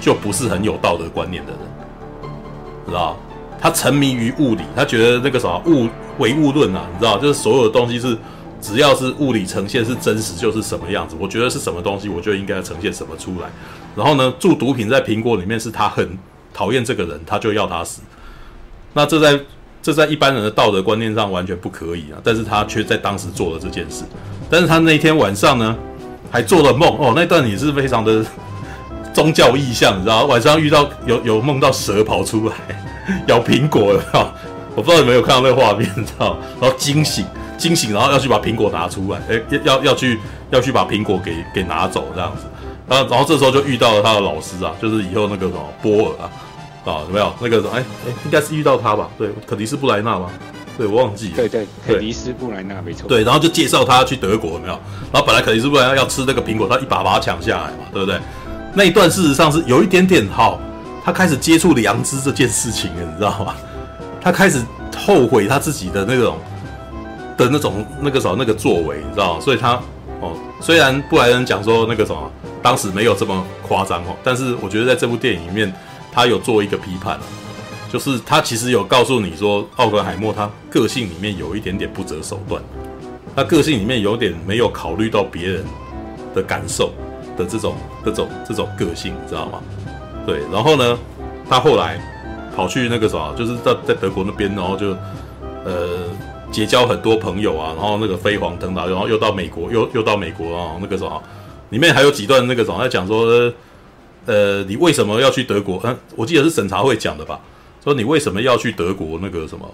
[0.00, 1.60] 就不是很有道德观念的人，
[2.86, 3.16] 知道？
[3.60, 5.88] 他沉迷于物理，他觉得那个什么物
[6.18, 7.18] 唯物论啊，你知道？
[7.18, 8.16] 就是所有的东西是。
[8.62, 11.16] 只要是物理呈现是真实，就是什么样子。
[11.18, 13.48] 我觉得是什么东西，我就应该呈现什么出来。
[13.96, 16.06] 然后呢，注毒品在苹果里面是他很
[16.52, 18.02] 讨厌这个人，他就要他死。
[18.92, 19.40] 那这在
[19.82, 24.04] 这在一般人的道德观念上完全不可以啊，但是他却在当时做了这件事。
[24.50, 25.76] 但是他那天晚上呢，
[26.30, 28.24] 还做了梦哦，那段也是非常的
[29.12, 30.24] 宗教意象，你知道？
[30.26, 32.54] 晚上遇到有有梦到蛇跑出来
[33.26, 34.34] 咬苹果了，
[34.74, 36.36] 我不知道有没有看到那个画面，你知道？
[36.60, 37.24] 然后惊醒。
[37.56, 40.18] 惊醒，然后要去把苹果拿出来，哎，要要去
[40.50, 42.44] 要去把苹果给给拿走这样子，
[42.88, 46.30] 然后然后这时候就遇到了他的老师啊，就是以后那个什么波尔啊，
[46.84, 49.08] 啊有没有那个哎哎，应该是遇到他吧？
[49.18, 50.30] 对，肯尼斯布莱纳吧？
[50.78, 51.36] 对，我忘记了。
[51.36, 53.06] 对对，肯尼斯布莱纳没错。
[53.08, 54.78] 对，然后就介绍他去德国，有没有？
[55.12, 58.18] 然后本来肯尼斯布莱纳要吃那个苹果，他一把把他抢下来嘛，对不对？
[58.74, 60.58] 那一段事实上是有一点点好，
[61.04, 63.54] 他开始接触良知这件事情了，你知道吗？
[64.20, 64.62] 他开始
[64.96, 66.38] 后悔他自己的那种。
[67.36, 69.40] 的那种那个什么那个作为，你知道吗？
[69.40, 69.72] 所以他
[70.20, 72.30] 哦，虽然布莱恩讲说那个什么
[72.62, 75.72] 当时没有这么夸张哦，但是我觉得在这部电影里面，
[76.12, 77.18] 他有做一个批判，
[77.92, 82.62] 就是他其实有告诉你说，奥格海默他个性里面有一点点不择手段，
[83.34, 85.64] 他个性里面有点没有考虑到别人
[86.34, 86.92] 的感受
[87.36, 87.74] 的这种
[88.04, 89.60] 这种这种个性，你知道吗？
[90.26, 90.98] 对，然后呢，
[91.48, 92.00] 他后来
[92.54, 94.96] 跑去那个什么，就是在在德国那边，然后就
[95.64, 96.04] 呃。
[96.52, 101.22] 结交很多朋友啊，然后那个飞黄腾达，然后又到美国，又又到美国啊，那个什么，
[101.68, 103.24] 里面还有几段那个什么在讲说，
[104.66, 105.80] 你为什么要去德国？
[105.84, 107.40] 嗯，我记得是审查会讲的吧？
[107.82, 109.68] 说你为什么要去德国那个什么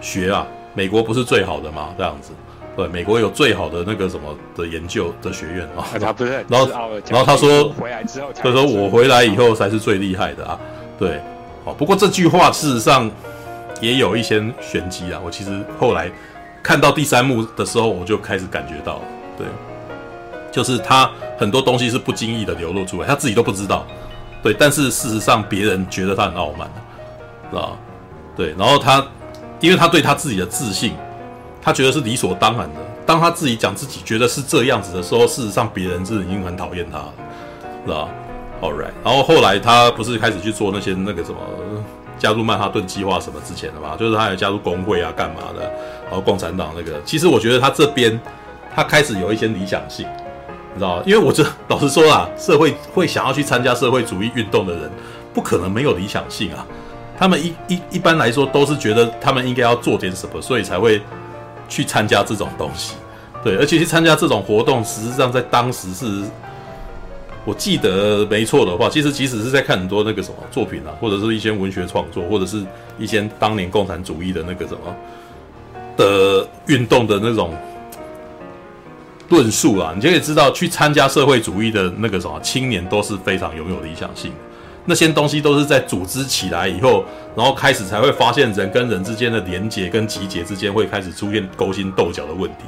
[0.00, 0.46] 学啊？
[0.74, 1.94] 美国不是最好的吗？
[1.96, 2.32] 这样子，
[2.76, 5.86] 对，美国有最好的那个什么的研究的学院啊。
[6.00, 6.68] 他不是， 然后
[7.10, 10.58] 然后他说回来之后，他说我回来以后才是最厉害的啊。
[10.98, 11.20] 对，
[11.64, 13.10] 哦，不过这句话事实上。
[13.82, 15.20] 也有一些玄机啊！
[15.22, 16.10] 我其实后来
[16.62, 19.02] 看到第三幕的时候，我就开始感觉到，
[19.36, 19.46] 对，
[20.56, 23.86] 就是他很多东西是不经意的流露出来，他自己都不知道，
[24.42, 24.54] 对。
[24.58, 26.66] 但是事实上，别人觉得他很傲慢，
[27.50, 27.72] 是吧？
[28.34, 28.54] 对。
[28.58, 29.06] 然后他，
[29.60, 30.94] 因为他对他自己的自信，
[31.60, 32.80] 他觉得是理所当然的。
[33.04, 37.12] 当他自己讲自己觉得是这样子的时候，事实上别人是已经很讨厌他了，
[37.84, 38.08] 是吧
[38.62, 38.94] ？All right。
[39.04, 41.38] 然后后来他不是开始去做那些那个什么？
[42.18, 45.70] 加入曼哈顿计划什么之前的嘛，就是他有加入工会啊，干嘛的？
[46.06, 48.18] 然后共产党那个，其实我觉得他这边
[48.74, 50.06] 他开始有一些理想性，
[50.76, 51.02] 你知道？
[51.06, 54.90] 因为我这老实说啊，社会会想要去参加社会主义运动的人，
[55.32, 56.66] 不可能没有理想性啊。
[57.18, 61.00] 他们一一一般来说都是觉得他们应该要做点什么，所以才会
[61.66, 62.94] 去参加这种东西。
[63.42, 66.22] 对，而且去参加这种活动，实际上在当时是。
[67.48, 72.60] 我记得没错的话，其实即使是在看很多那个什么作品啊，或者是一些文学创作，或者是
[72.98, 74.92] 一些当年共产主义的那个什么
[75.96, 77.54] 的运动的那种
[79.28, 84.32] 论述啊，你就可以知道，去参加社会主义的那个什么青年都是非常拥有理想性。
[84.88, 87.04] 那些东西都是在组织起来以后，
[87.34, 92.64] 然后开始才会发现人跟人之间的连结跟集结之间会开始出现勾心斗角的问题。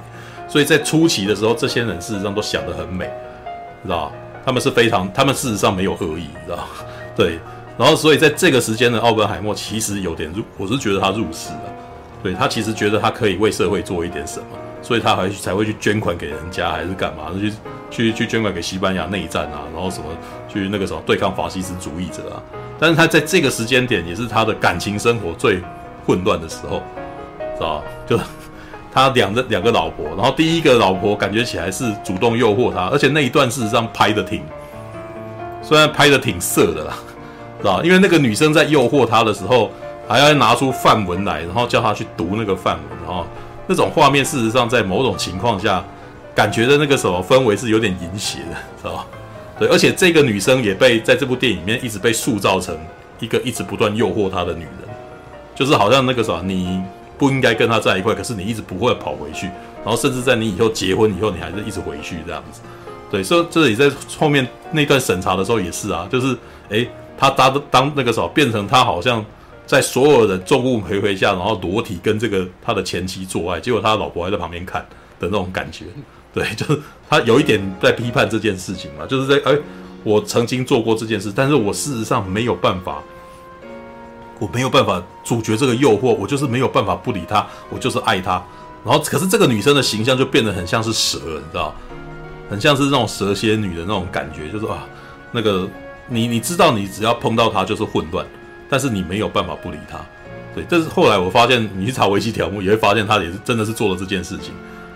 [0.48, 3.08] 所以在初期的时候，这些人事实上都想得很美，
[3.84, 4.12] 知道吧？
[4.44, 6.66] 他们是非常，他们事实上没有恶意，你知道？
[7.14, 7.38] 对，
[7.78, 11.60] 然后所以在这个时间呢，奥本海默其实有点入，我是觉得他入世了。
[12.20, 14.46] 对，他其实觉得他可以为社会做一点什么，
[14.82, 17.32] 所以他还才会去捐款给人家，还是干嘛？
[17.38, 17.52] 去
[17.90, 20.06] 去去捐款给西班牙内战啊，然后什么
[20.48, 22.42] 去那个什么对抗法西斯主义者啊。
[22.78, 25.60] 但是他在这个时间点，也是他的感情生活最
[26.06, 26.82] 混乱的时候，
[27.56, 27.82] 知道？
[28.06, 28.18] 就。
[28.90, 34.42] 他两个两个老婆，然后第一个老婆感觉起来是主动诱惑他，而且那一段事实上拍的挺，
[35.62, 36.94] 虽然拍的挺色的啦，
[37.60, 37.82] 知道？
[37.84, 39.70] 因为那个女生在诱惑他的时候，
[40.08, 43.26] 还要拿出范文来，然后叫他去读那个范文，然后
[43.68, 45.84] 那种画面事实上在某种情况下，
[46.34, 49.06] 感觉的那个什么氛围是有点淫邪的，知道吧？
[49.60, 52.76] 对，而且这个女生也被在这部电影里面一直被塑造成
[53.20, 54.88] 一个一直不断诱惑他的女人，
[55.54, 56.82] 就是好像那个什么你。
[57.18, 59.46] 不应该跟他在一块，可是你一直不会跑回去，
[59.84, 62.60] 然后甚至在你以后结婚以后，你还是一直回去这样子。
[63.10, 66.38] 对，所以这里在后面那段审查的时候也是啊，就是
[66.68, 66.88] 诶，
[67.18, 69.18] 他当当那个时候变成他好像
[69.68, 74.80] 在所有人众目睽睽下，然后裸体跟这个他的前妻做爱，结果他老婆还在旁边看
[75.20, 75.84] 的那种感觉。
[76.32, 79.60] 对， 就是他有一点在批判这件事情嘛，就是在诶，
[80.04, 83.02] 我曾经做过这件事，但是我事实上没有办法，
[84.38, 88.42] 我没有办法阻绝这个诱惑，我就是没有办法不理他，我就是爱他。
[88.84, 91.74] 然后，可是这个女生的形象就变得很像是蛇，你知道，
[92.48, 94.86] 很像是那种蛇蝎女的那种感觉，就是啊，
[95.30, 95.68] 那个
[96.08, 98.24] 你你知道，你只要碰到她就是混乱，
[98.68, 99.98] 但是你没有办法不理他。
[100.54, 104.52] 对，但是后来我发现，你去查维基条目也会发现，他也是真的是做了这件事情，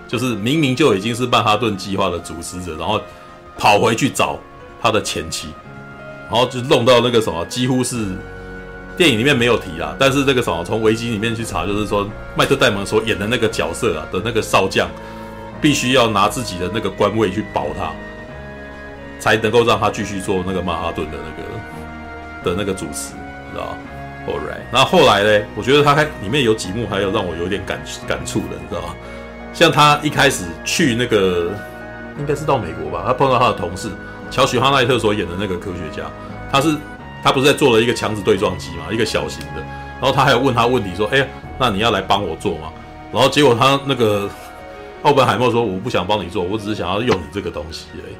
[0.08, 3.00] 就是明明就已经是曼哈顿计划的主使者，然后
[3.56, 4.38] 跑回去找。
[4.84, 5.46] 他的前妻，
[6.28, 8.04] 然后就弄到那个什么，几乎是
[8.96, 12.04] 电影里面没有提啦，但是这个什么，从维基里面去查，就是说
[12.34, 14.88] 麦特戴蒙所演的那个角色啊的那个少将，
[15.60, 17.92] 必须要拿自己的那个官位去保他，
[19.20, 23.14] 才能够让他继续做那个曼哈顿的那个的那个主持，
[23.52, 23.76] 知道吧
[24.26, 25.46] ？Alright，那后来呢？
[25.54, 28.94] 我觉得他还里面有几幕还有让我有点感感触的，你知道吗？
[29.52, 31.50] 像他一开始去那个
[32.18, 33.90] 应该是到美国吧，他碰到他的同事。
[34.30, 36.08] 乔许·哈奈特所演的那个科学家，
[36.50, 36.74] 他是
[37.22, 39.60] 他不是在做了一个强子对撞机嘛，一个小型的，
[40.00, 42.72] 然后他还有问他问题说：“哎，那你要来帮我做吗？”
[43.12, 44.30] 然后结果他那个
[45.02, 48.14] 奥本海默说：“我不想帮你做，我只是想要用你这个东西而已。”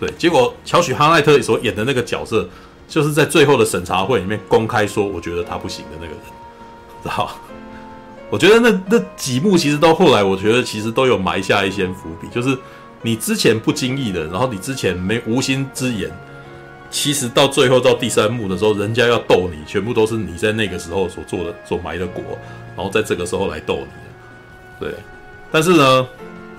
[0.00, 2.48] 对，结果乔许·哈奈特所演的那个角色，
[2.92, 6.18] 就是在最后的审查会里面公开说：“我觉得他不行的那个人。”
[7.02, 7.30] 知道？
[8.28, 12.56] 我觉得那那几幕其实到后来，我觉得其实都有埋下一些伏笔，就是。
[13.04, 16.08] 你之前不经意的，然后你之前没无心之言，
[16.88, 22.22] 其实到最后到第三幕的时候，人家要逗你，全部都是你在那个时候所做的、所埋的果，
[22.76, 24.86] 然后在这个时候来逗你。
[24.86, 24.94] 对，
[25.50, 26.06] 但是呢，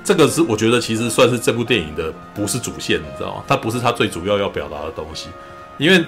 [0.04, 3.44] 这个是我觉得其实算是这部电影的不是主线，你知道吗？
[3.48, 5.30] 它不是它最主要要表达的东西。
[5.78, 6.04] 因为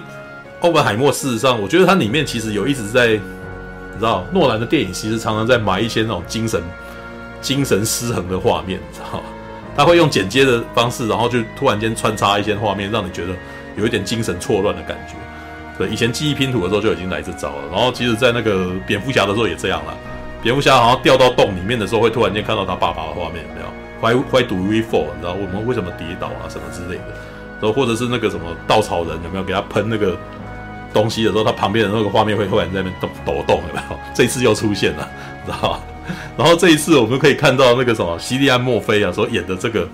[0.60, 6.62] 奥本海默事实上，我觉得它里面其实有一直在，你知道，诺兰的电影其实常常在埋一些那种精神、
[7.40, 9.24] 精神失衡的画面，你知道吗？
[9.76, 13.34] 他会用剪接的方式，然后就突然间穿插一些画面，让你觉得
[13.76, 15.14] 有一点精神错乱的感觉。
[15.76, 17.64] 对，以前记忆拼图的时候就已经来这招了。
[17.70, 19.94] 然后其实，在那个蝙蝠侠的时候也这样了。
[20.42, 23.66] 蝙蝠侠好像掉到洞里面的时候，会突然间看到他爸爸的画面，有没有
[24.00, 25.12] ？Why why do we fall？
[25.14, 26.48] 你知道我们为什么跌倒啊？
[26.48, 27.04] 什么之类的。
[27.60, 30.16] 然后或者是那个什么稻草人有没有给他喷那个
[30.92, 33.98] 东西的时候，他旁边的那个画面会突然在那边抖抖动，有没有？
[34.14, 35.08] 这一次又出现了，
[35.44, 35.80] 知道吧？
[36.36, 39.88] 然后这一次我们可以看到那个什么西利安·墨菲啊所演的这个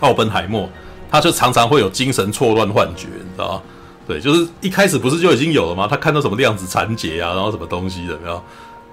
[0.00, 0.68] 奥本海默，
[1.10, 3.62] 他就常常会有精神错乱幻觉，你知道吗？
[4.08, 5.86] 对，就是一开始不是就已经有了吗？
[5.88, 8.42] 他看到什么量子残结啊，然后什么东西的，没有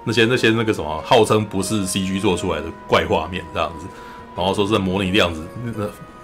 [0.04, 3.86] 那些那些那个什么号称不是 CG 做出来的怪画面这样子，
[4.36, 5.72] 然后说是在模拟量子那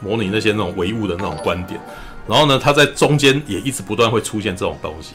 [0.01, 1.81] 模拟那些那种唯物的那种观点，
[2.27, 5.14] 然后呢，他在中间也一直不断会出现这种东西，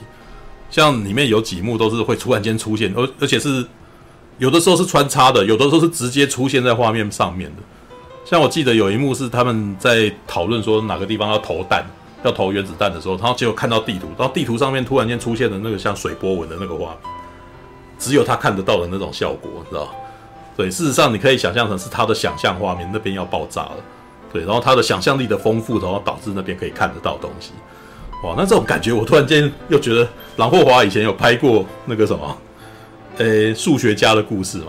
[0.69, 3.65] 像里面有几幕都是会突然间出现，而而且是。
[4.37, 7.61] 有的时候是穿插的，有的时候是直接出现在画面上面的。
[8.25, 11.85] 像我记得有一幕是他们在讨论说哪个地方要投弹，
[12.23, 16.97] 要投原子弹的时候，然后结果看到地图，然后地图上面突然间出现的那个像水波纹的那个画面，
[17.99, 19.93] 只有他看得到的那种效果，知道？
[20.57, 23.75] 对，事实上你可以想象成是他的想象画面，那边要爆炸了。
[24.33, 27.51] 对，然后他的想象力的丰富，然后导致那边可以看得到东西。
[28.23, 32.37] 哇，那这种感觉，我突然间又觉得郎霍华以前有拍过那个什么。
[33.17, 34.67] 诶，数学家的故事嘛，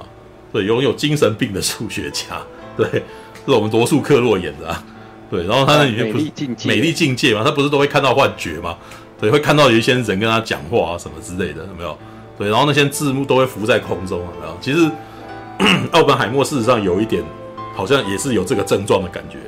[0.52, 2.42] 对，拥有精神病的数学家，
[2.76, 2.86] 对，
[3.46, 4.84] 是我们罗素克洛演的啊，
[5.30, 6.28] 对，然后他那里面不是
[6.66, 8.76] 美丽境界嘛，他不是都会看到幻觉嘛，
[9.18, 11.96] 对，会看到有一些人跟他讲话啊什么之类的，有没有？
[12.36, 14.58] 对，然后那些字幕都会浮在空中，有没有？
[14.60, 14.90] 其实
[15.92, 17.22] 奥本海默事实上有一点，
[17.74, 19.38] 好像也是有这个症状的感觉，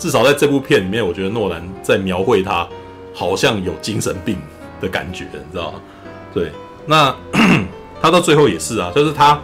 [0.00, 2.66] 至少在这部片里面，我觉得诺兰在描绘他
[3.14, 4.36] 好像有精神病
[4.80, 5.80] 的感觉，你知道吗？
[6.34, 6.50] 对，
[6.86, 7.14] 那。
[8.02, 9.38] 他到最后也是啊，就是他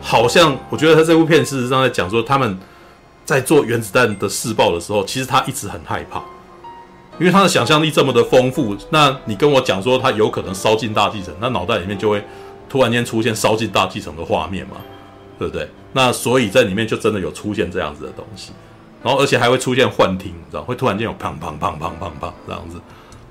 [0.00, 2.56] 好像，我觉得他这部片事实上在讲说，他们
[3.24, 6.22] 在做原子弹的试爆的时候，其实他一直很害怕，
[7.18, 8.76] 因为他的想象力这么的丰富。
[8.90, 12.22] 那你跟我讲说他有可能烧进大气层，那脑袋里面就会
[12.68, 14.76] 突然间出现烧进大气层的画面嘛，
[15.36, 15.68] 对不对？
[15.92, 18.52] 那所以在里面就真的有出现这样子的东西，
[19.02, 22.80] 然后而且还会出现幻听，你知道，会突然间有砰砰砰砰砰砰这样子，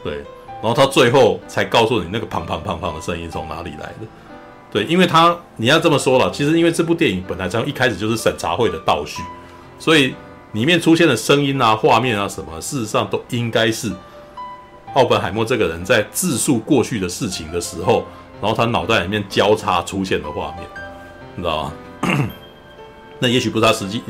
[0.03, 0.15] 对，
[0.61, 4.07] 然后他最后才告诉你那个砰砰砰砰的声音从哪里来的。
[4.71, 9.21] 对，因为他你要这么说了，其实因为这部电影本来从一开始就是审查会的倒叙，
[9.79, 10.13] 所以
[10.51, 13.91] 里面出现的声音啊、画面啊什么，事实上都应该是
[14.93, 18.05] 奥本海默这个人在自述过去的事情的时候，
[18.41, 20.67] 然后他脑袋里面交叉出现的画面，
[21.35, 21.73] 你知道吗？
[23.19, 24.01] 那也许不是他实际，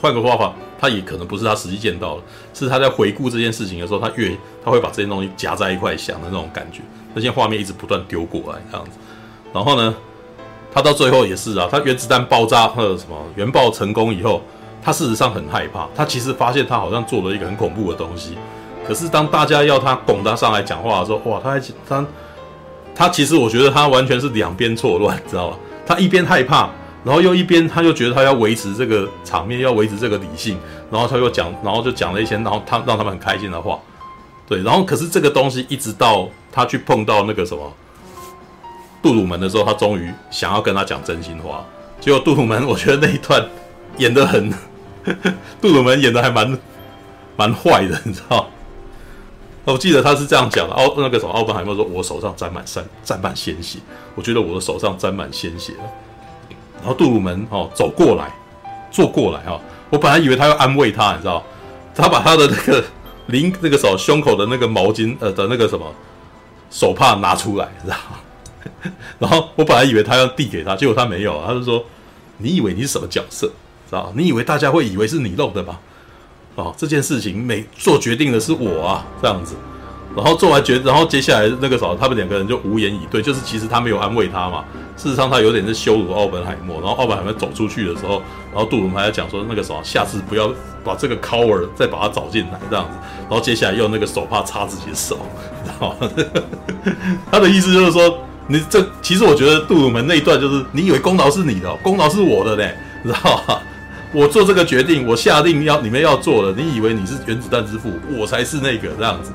[0.00, 2.22] 换个说法，他也可能不是他实际见到的，
[2.54, 6.80] 是他在回顾这件事情的时候，他越他会把这些东西夹在一块想的那种感觉，
[7.14, 8.92] 那些画面一直不断丢过来这样子。
[9.52, 9.94] 然后呢，
[10.72, 14.42] 他到最后也是啊，他原子弹爆炸或者什么原爆成功以后，
[14.82, 15.88] 他事实上很害怕。
[15.94, 18.38] 他其实发现他好像做了一个很恐怖的东西，
[18.86, 22.06] 可是当大家要他拱他上来讲话的时候，哇，他还他
[22.94, 25.56] 他其实我觉得他完全是两边错乱，知道吧？
[25.86, 26.70] 他一边害怕，
[27.04, 30.58] 然后又一边他又觉得他要维持这个场面，要维持这个理性，
[30.90, 33.78] 然后他又讲，然后就讲了一些，然后他让他们很开心的话，
[34.46, 37.72] 对，然后可是这个东西一直到他去碰到那个什么
[39.02, 41.64] 杜鲁门的时候，他终于想要跟他讲真心话，
[42.00, 43.44] 结果杜鲁门我觉得那一段
[43.96, 44.52] 演得很，
[45.60, 46.58] 杜鲁门演得还蛮
[47.36, 48.46] 蛮坏的，你知道。
[49.64, 53.78] 我记得他是这样讲的，奥那个什么奥本海默说：“我手上沾满沾沾满鲜血，
[54.16, 55.84] 我觉得我的手上沾满鲜血了。”
[56.80, 58.32] 然后杜鲁门哦走过来，
[58.90, 61.42] 坐过来哈、哦，我本来以为他要安慰他，你知道，
[61.94, 62.84] 他把他的那个
[63.26, 65.86] 领那个手胸口的那个毛巾呃的那个什么
[66.70, 67.96] 手帕拿出来，知道？
[69.18, 71.84] 然后我本来以为他要递给他，结果他没有，他就说
[72.38, 73.46] ：“你以为你是什么角色？
[73.88, 74.12] 知道？
[74.14, 75.78] 你以为大家会以为是你弄的吗？”
[76.56, 79.54] 哦，这件事情没做决定的是我啊，这样子，
[80.16, 84.64] 然后做完决，然后接下来那个时候，他们两个人就无言以对，就是其实他没有安慰他嘛，
[84.96, 88.22] 事实上他有点是羞辱奥本海默，然后奥本海默走出去的时候，
[88.52, 90.52] 然后杜鲁门还在讲说那个时候下次不要
[90.84, 95.18] 把这个 coward 再把他找进来这样子，然后接下来用那个手帕擦自己的手，
[95.64, 96.10] 知道吗？
[97.30, 98.18] 他的意思就是说，
[98.48, 103.58] 你这其实我觉得杜鲁门那一段就是你以为功劳是你的，功劳是我的嘞， 你知道吗？
[104.12, 106.52] 我做这个决定，我下令要你们要做的。
[106.60, 109.30] 你以为你是原子弹之父，我才是那个这样子。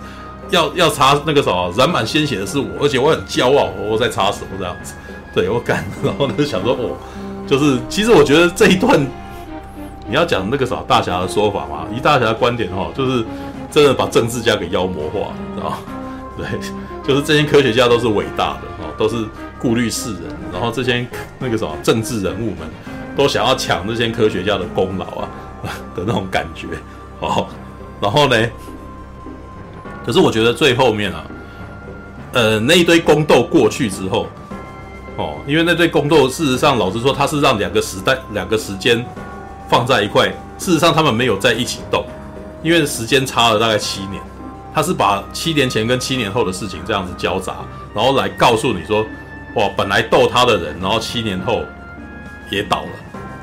[0.49, 4.93] 要要擦那个什么染满鲜血的是我，而且我很骄傲，我在擦手这样子。
[5.33, 6.97] 对我敢，然后就想说，哦，
[7.45, 8.99] 就是其实我觉得这一段
[10.07, 13.25] 你要讲那个啥大侠的说法嘛，以大侠的观点哈，就是
[13.69, 15.77] 真的把政治家给妖魔化，知道？
[16.37, 16.45] 对，
[17.07, 19.25] 就是这些科学家都是伟大的哦，都是
[19.59, 20.23] 顾虑世人，
[20.53, 21.05] 然后这些
[21.39, 22.59] 那个什么政治人物们。
[23.17, 25.29] 都想要抢这些科学家的功劳啊
[25.95, 26.67] 的那种感觉，
[27.21, 27.47] 哦，
[28.01, 28.35] 然后呢，
[30.05, 31.25] 可是我觉得最后面啊，
[32.33, 34.27] 呃，那一堆宫斗过去之后，
[35.17, 39.03] 哦，因为那堆宫斗，事实上老实说，他是让两个时代、两个时间
[39.69, 40.27] 放在一块，
[40.57, 42.05] 事实上他们没有在一起斗，
[42.61, 44.21] 因为时间差了大概七年，
[44.73, 47.55] 他是把七年前跟七年后的事情这样子交杂，
[47.93, 49.05] 然后来告诉你说，
[49.55, 51.63] 哇，本来斗他的人，然后七年后
[52.51, 52.89] 也倒了。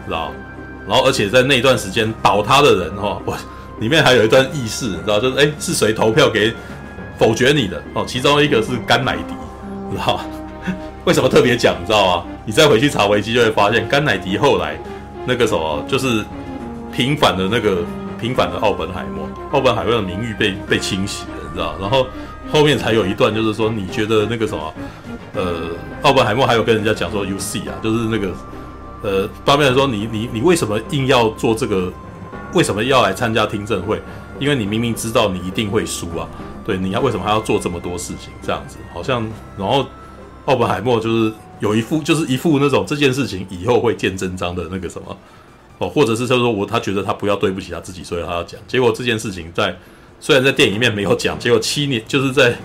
[0.04, 0.32] 知道，
[0.88, 3.36] 然后而且在那段时间倒他的人哈，我
[3.82, 6.54] 里面还有一段軼事，你知道，就是哎是谁投票给
[7.18, 8.04] 否决你的哦？
[8.06, 9.34] 其中一个是甘乃迪，
[9.90, 10.20] 知道
[11.04, 11.74] 为什么特别讲？
[11.80, 12.24] 你知道吗？
[12.46, 14.78] 你再回去查维基就会发现，甘乃迪后来
[15.26, 16.24] 那个什么就是
[16.92, 17.78] 平反的那个
[18.20, 21.74] 平反的奥本海默，奥本海默的名誉被被清洗了，你知道？
[21.80, 22.06] 然后
[22.52, 24.72] 后面才有一段就是说，你觉得那个什么
[25.34, 25.70] 呃，
[26.02, 28.28] 奥本海默还有跟人家讲说，you see 啊，就是那个。
[29.04, 31.92] 呃，方面来说，你你你为什么硬要做这个？
[32.54, 34.00] 为什么要来参加听证会？
[34.38, 36.28] 因为你明明知道你一定会输啊！
[36.64, 38.32] 对，你要为什么还要做这么多事情？
[38.42, 39.26] 这样子好像，
[39.56, 39.86] 然后
[40.46, 45.16] 奥本海默就是有一副就是一副那种这件事情以后会见真章的那个什么
[45.78, 48.60] 哦，或者是他说我他觉得他不要对不起他自己，所以他要讲。
[48.66, 49.76] 结果这件事情在
[50.18, 52.56] 虽然在电影里面没有讲，结果七年就是在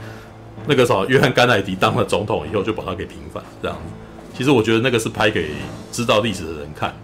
[0.68, 3.94] 那个什么约翰甘乃迪当了总统以后，就把他给平反这样子。
[4.36, 5.52] 其实我觉得那个是拍给
[5.92, 6.96] 知道历史的人看，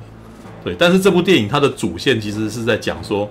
[0.64, 0.76] 对。
[0.78, 3.30] 但是这部电影它的主线其实是在讲说，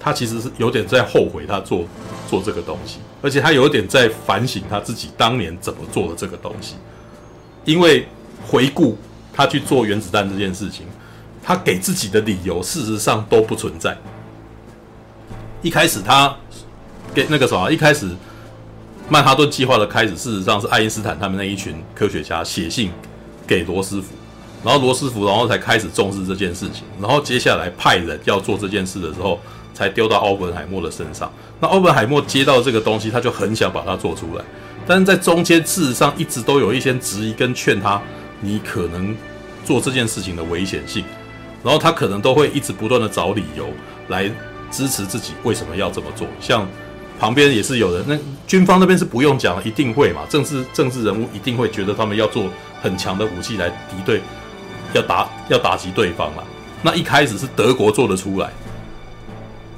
[0.00, 1.84] 他其实是有点在后悔他做
[2.28, 6.74] 做这个东西，而且他有点在反省他自己当年怎么做的这个东西。
[7.64, 8.06] 因为
[8.46, 8.96] 回顾
[9.32, 10.86] 他去做原子弹这件事情，
[11.42, 13.96] 他给自己的理由事实上都不存在。
[15.62, 16.36] 一开始他
[17.14, 18.08] 给那个什么，一开始
[19.08, 22.90] 曼哈顿计划的开始，事实上是爱因斯坦他们那一群科学家写信。
[23.46, 24.14] 给罗斯福，
[24.64, 29.38] 然后罗斯福，然后才开始重视这件事情，然后接下来派人要做这件事的时候，
[29.74, 31.30] 才丢到奥本海默的身上。
[31.60, 34.44] 那奥本海默接到这个东西，他就很想把它做出来，
[34.86, 38.00] 但是在中间事实上一直都有一些质疑跟劝他，
[38.40, 39.14] 你可能
[39.64, 41.04] 做这件事情的危险性，
[41.62, 43.68] 然后他可能都会一直不断的找理由
[44.08, 44.30] 来
[44.70, 46.66] 支持自己为什么要这么做，像。
[47.16, 50.22] 旁边也是有人，那军方那边是不用讲了，一定会嘛。
[50.28, 52.50] 政治政治人物一定会觉得他们要做
[52.82, 54.20] 很强的武器来敌对，
[54.94, 56.44] 要打要打击对方了。
[56.82, 58.48] 那一开始是德国做得出来，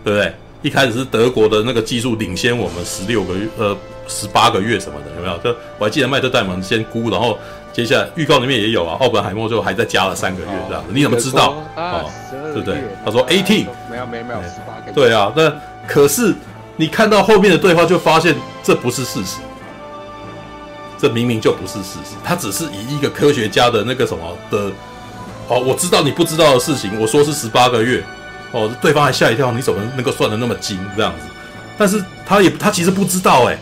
[0.05, 0.35] 对不对？
[0.63, 3.77] 一开始是德国的那个技术领先我们十六个月，呃，
[4.07, 5.39] 十八个月什么的，有没有？
[5.43, 7.39] 这我还记得麦特戴蒙先估，然后
[7.73, 10.91] 接下来预告里面也有啊，奥本海默就还在加了三个月这样子。
[10.93, 11.57] 你怎么知道？
[11.77, 12.11] 哦，
[12.53, 12.79] 对不对？
[13.05, 14.93] 他说 eighteen，没有没有没有十八个月。
[14.95, 15.53] 对啊，那
[15.87, 16.35] 可是。
[16.79, 19.39] 你看到后面的对话，就发现这不是事实，
[20.99, 22.15] 这明明就不是事实。
[22.23, 24.71] 他只是以一个科学家的那个什么的，
[25.49, 28.03] 哦，我知道你不知道的事情，我说是十八个月，
[28.53, 31.27] 哦，对方还吓一跳，你怎么能够算得那么精这样子？
[31.79, 33.59] 但是他也他其实不知道哎、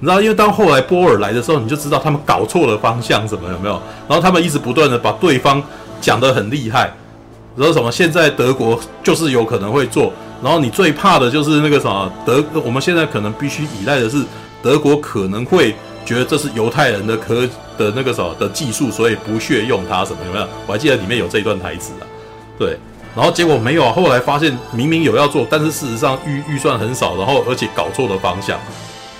[0.00, 3.80] 你知道，因为当后来波尔来的时候，你就知道他们搞错了方向，什么有没有？
[4.06, 5.62] 然后他们一直不断的把对方
[6.00, 6.92] 讲得很厉害，
[7.56, 10.12] 然后什么现在德国就是有可能会做，
[10.42, 14.22] 然后你最怕的就是那个什么德，我们现在可能必须依赖的是
[14.62, 15.74] 德国可能会
[16.04, 17.46] 觉得这是犹太人的科
[17.76, 20.48] 的那个什么的技术，所以不屑用它什么有没有？
[20.66, 22.06] 我还记得里面有这一段台词啊，
[22.58, 22.78] 对。
[23.16, 28.58] 然后结果没有啊，后来发现明明有要做，但是事实上预预算很少，然后而且搞错了方向。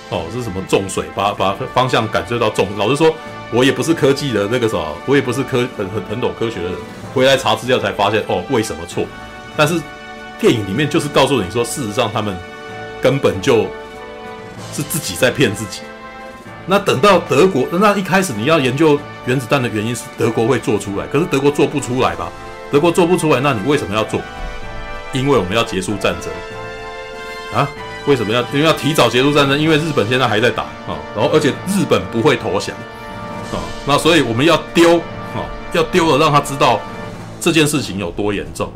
[0.09, 2.67] 哦，是什么重水，把把方向感觉到重。
[2.77, 3.13] 老实说，
[3.51, 6.73] 我也不是科技的那个什么，我也不是科很很很懂科学的人，
[7.13, 9.05] 回来查资料才发现哦，为什么错？
[9.55, 9.79] 但是
[10.39, 12.35] 电影里面就是告诉你说，事实上他们
[13.01, 13.67] 根本就
[14.73, 15.81] 是自己在骗自己。
[16.69, 22.29] 那等到德国，那一开始你要研究原子弹的原因是德国会做出来，可是德国做不出来吧？
[22.71, 24.21] 德国做不出来，那你为什么要做？
[25.11, 26.31] 因为我们要结束战争
[27.59, 27.67] 啊！
[28.05, 28.41] 为什么要？
[28.53, 32.75] 因为要提早结束战争，因为日本现在还在打啊，然后而且日本不会投降
[33.51, 34.97] 啊，那所以我们要丢
[35.33, 35.41] 啊，
[35.73, 36.79] 要丢了，让他知道
[37.41, 38.71] 这件事情有多严重。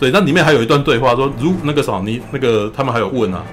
[0.00, 3.44] 对，那里面还有一段对话说，如那个什么，你那个他们还有问啊，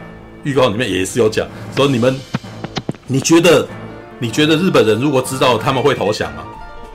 [0.43, 1.45] 预告里面也是有讲
[1.75, 2.19] 说，你们
[3.07, 3.65] 你觉得
[4.19, 6.43] 你觉得日本人如果知道他们会投降吗？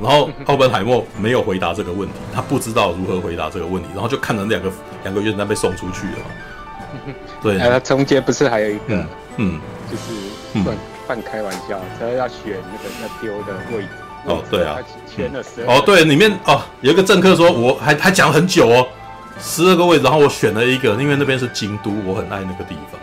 [0.00, 4.70] 然后 奥本海默没有回答这个问题，他不知道如何回答这个问题，然后就看着两个
[5.04, 7.14] 两个原子弹被送出去了嘛。
[7.42, 9.06] 对，他中间不是还有一个，嗯，
[9.36, 9.60] 嗯
[9.90, 10.76] 就是半
[11.06, 13.88] 半开玩笑，他要选那个要丢的位置。
[14.26, 18.86] 哦，对啊，选了十哦，对，里面哦有一个政客说，我还还讲很久哦，
[19.40, 23.00] 十二个位置，然后我选了一个，因为那边是京都，我很爱那个地方。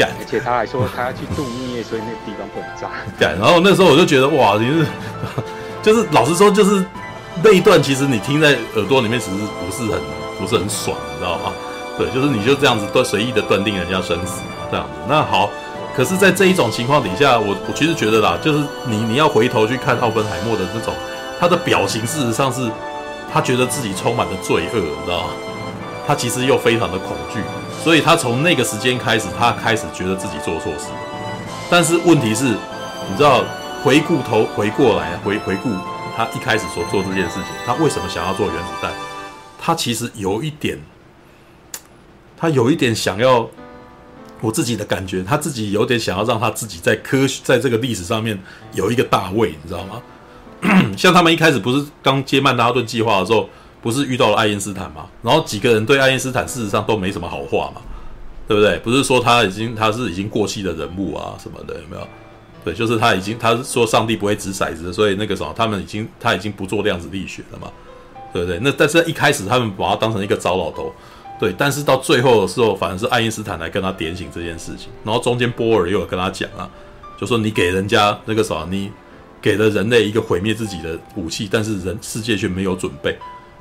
[0.00, 2.88] 干，而且他还说他要去度蜜月，所以那个地方不能炸。
[3.20, 4.86] 干，然后那时候我就觉得哇，你是。
[5.82, 6.84] 就是老实说，就是
[7.42, 10.00] 那一段，其实你听在耳朵里面，其实不是很
[10.38, 11.52] 不是很爽，你知道吗？
[11.96, 14.92] 对，就是你就这样子断随意的断定人家生死这样子。
[15.08, 15.48] 那好，
[15.96, 20.92] 可是，在这一种情况底下，我我其实觉得啦，就是你你要回头去看奥本海默的那种
[21.38, 22.70] 他的表情，事实上是
[23.32, 25.30] 他觉得自己充满了罪恶，你知道吗？
[26.06, 27.40] 他其实又非常的恐惧，
[27.82, 30.88] 所以他从那个时间开始，他开始觉得自己做错事。
[31.70, 33.44] 但是问题是，你知道？
[33.82, 35.70] 回顾头回过来回回顾
[36.14, 38.92] 他一开始所做这件事情，他为什么想要做原子弹？
[39.58, 40.78] 他其实有一点，
[42.36, 43.48] 他有一点想要
[44.42, 48.38] 我自己的感觉，他自己有点想要让他自己在科学在这个历史上面
[48.74, 50.02] 有一个大位，你知道吗？
[50.94, 53.48] 像他们一开始不是刚接曼哈顿计划的时候，
[53.82, 55.06] 不是遇到了爱因斯坦吗？
[55.22, 57.80] 然后几个人对爱因斯坦事实上都没什么好话嘛，
[58.46, 58.78] 对不对？
[58.80, 62.06] 不是说他已经他是已经过气的人物啊什么的，有没有？
[62.62, 67.68] 对，就是他已经，他是说上帝不会掷骰子，所以那个什么，他们已经，他已经不做量子力学了嘛，
[68.34, 68.58] 对不对？
[68.62, 70.92] 那但是一开始他们把他当成一个糟老头，
[71.38, 76.68] 对，但是到最后的时候，反而是爱因斯坦来跟他点醒这件事情，然后中间波尔又有跟他讲啊，
[77.18, 78.92] 就说你给人家那个什么，你
[79.40, 83.18] 给了人类一个毁灭自己的武器，但是人世界却没有准备，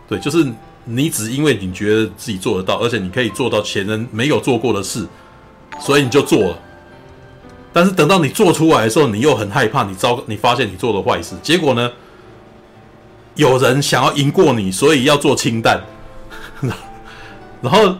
[0.09, 0.45] 对，就是
[0.85, 5.05] 你只因为你觉得自己做得到，而且你可以做到前人没有做过的事，
[5.79, 6.59] 所以你就做了。
[7.71, 11.91] 但是等到你做出来的时候，你又很害怕，你糟，你发现你做了坏事，结果呢，
[13.35, 15.79] 有人想要赢过你，所以要做清淡，
[17.61, 17.95] 然后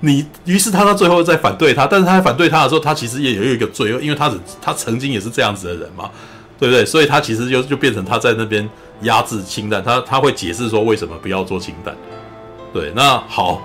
[0.00, 6.10] 你，于是他到最后在反对他，但是他在反对他的时候，他其实也有一个罪恶，因为他只他曾经也是这样子的人嘛，
[6.58, 6.84] 对不对？
[6.84, 8.68] 所以他其实就就变成他在那边
[9.04, 11.96] 压制氢弹，他他会解释说为什么不要做氢弹，
[12.72, 13.62] 对，那好，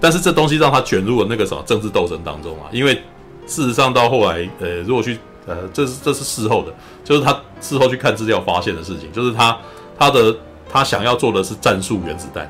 [0.00, 3.00] 但是这东西让他卷入了那个什么政治斗争当中啊，因为。
[3.46, 6.72] 事实上，到后来，呃，如果去，呃，这是这是事后的，
[7.02, 9.58] 就是他事后去看资料发现的事情，就是他
[9.98, 10.32] 他的
[10.70, 12.48] 他想要做的是战术原子弹，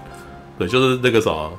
[0.58, 1.50] 对，就是那个什么，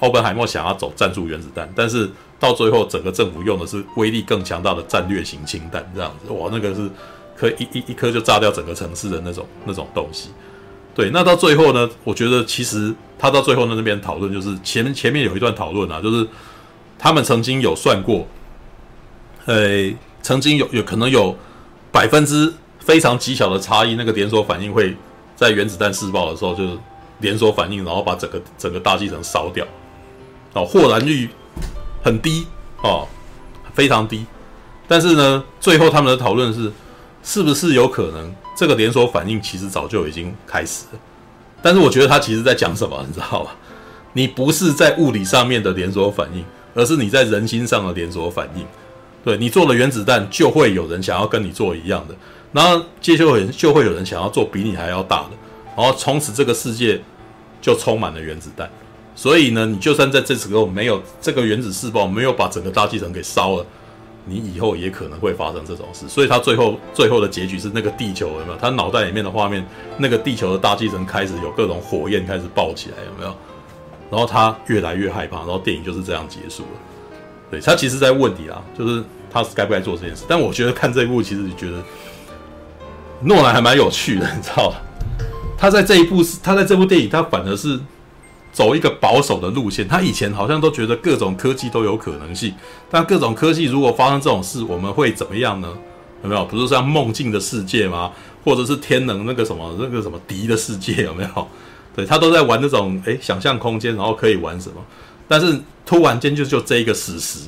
[0.00, 2.10] 奥本海默想要走战术原子弹，但是
[2.40, 6.88] 到最后整个政府用的是威力更强大的战略型氢弹，这样子，哇，那个是
[7.36, 10.30] 可以一一一颗就炸掉整个城市的那种那种东西，
[10.94, 16.26] 对，那到最后呢，我觉得其实他到最后的那边讨论，就是前前面有一段讨论啊，就是
[16.98, 18.26] 他们曾经有算过。
[19.44, 19.92] 呃，
[20.22, 21.36] 曾经有有可能有
[21.92, 24.96] 百分之非常极小的差异，那个连锁反应会
[25.36, 26.76] 在原子弹试爆的时候就是
[27.20, 29.64] 连锁反应，然后把整个整个大气层烧掉。
[30.54, 31.28] 哦，或燃率
[32.02, 32.44] 很低
[32.82, 33.06] 哦，
[33.72, 34.26] 非常低。
[34.88, 36.72] 但是呢，最后他们的讨论是，
[37.26, 40.98] 是不是有可能这个连锁反应其实早就已经开始了？
[41.60, 43.56] 但是我觉得他其实在讲什么，你知道吧？
[44.12, 48.64] 你不是在物理上面的连锁反应，而是你在人心上的连锁反应。
[49.24, 52.14] 对，你做了原子弹，就会有人想要跟你做一样的，
[52.52, 55.30] 然后接着会就会有人想要做比你还要大的，
[55.76, 57.02] 然后从此这个世界
[57.60, 58.70] 就充满了原子弹。
[59.16, 63.66] 所以呢，你就算在这时候没有这个原子试爆，没有把整个大气层给烧了，
[64.28, 66.06] 你以后也可能会发生这种事。
[66.08, 68.58] 所以他最后最后的结局是那个地球有没有？
[68.58, 69.64] 他脑袋里面的画面，
[69.96, 73.34] 那个地球的大气层开始有各种火焰开始爆起来，有没有？
[74.10, 76.68] 然后他越来越害怕，然后电影就是这样结束了。
[77.50, 80.24] 对，他其实在问你啊，就是他该不该做这件事。
[80.28, 81.82] 但我觉得看这一部，其实觉得
[83.22, 84.82] 诺兰还蛮有趣的，你知道吧？
[85.56, 87.80] 他在这一部是，他在这部电影，他反而是。
[88.56, 92.54] 走一个保守的路线，他以前好像都觉得各种科技都有可能性，
[92.90, 95.68] 但各种科技如果发生这种事，我们会怎么样呢？
[96.22, 96.42] 有没有？
[96.46, 98.10] 不是像梦境的世界吗？
[98.42, 101.48] 或者是天能那个什么那个什么敌的世界有没有？
[101.94, 104.76] 对，他都在玩那种诶想象空间，然后可以玩什么？
[105.28, 107.40] 但是突然间就就这一个事实，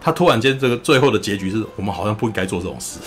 [0.00, 3.00] 他突然间这个最后的结局是我们好像不应该做这种事。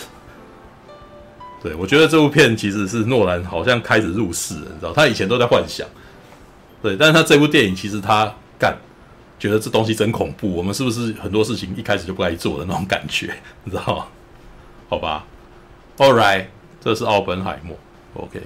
[1.63, 5.87] 对，我觉得这部片其实是诺兰好像开始入世了，你知道，他以前都在幻想。
[6.81, 8.75] 对，但是他这部电影其实他干，
[9.37, 10.51] 觉得这东西真恐怖。
[10.51, 13.33] 我们是不是很多事情一开始就不该做的那种感觉，
[13.63, 14.05] 你知道吗？
[14.89, 15.25] 好吧
[15.97, 16.47] ，All right，
[16.83, 17.77] 这是奥本海默
[18.15, 18.41] ，OK。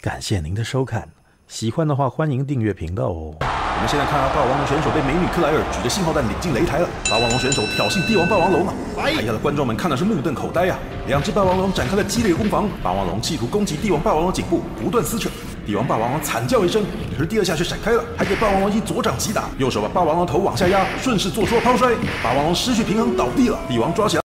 [0.00, 1.08] 感谢您的收看，
[1.48, 3.36] 喜欢的话欢迎订阅频道哦。
[3.40, 6.88] 我们现在看到霸王龙选手被美女克莱尔举着信号弹领进擂台了。
[7.10, 8.72] 霸王龙选手挑衅帝王霸王龙啊！
[8.96, 10.78] 台下的观众们看的是目瞪口呆啊！
[11.06, 15.28] 两只霸王龙展开了激烈攻防，霸王龙企图攻击帝王霸王龙颈部，不断撕扯。
[15.66, 16.84] 帝王霸王龙惨叫一声，
[17.16, 21.92] 可是第二下却闪开了，还给霸王龙一左掌击打，右手把霸王龙头往下压，顺势做出了抛摔。
[22.22, 24.22] 霸王龙失去平衡倒地了，帝王抓起来。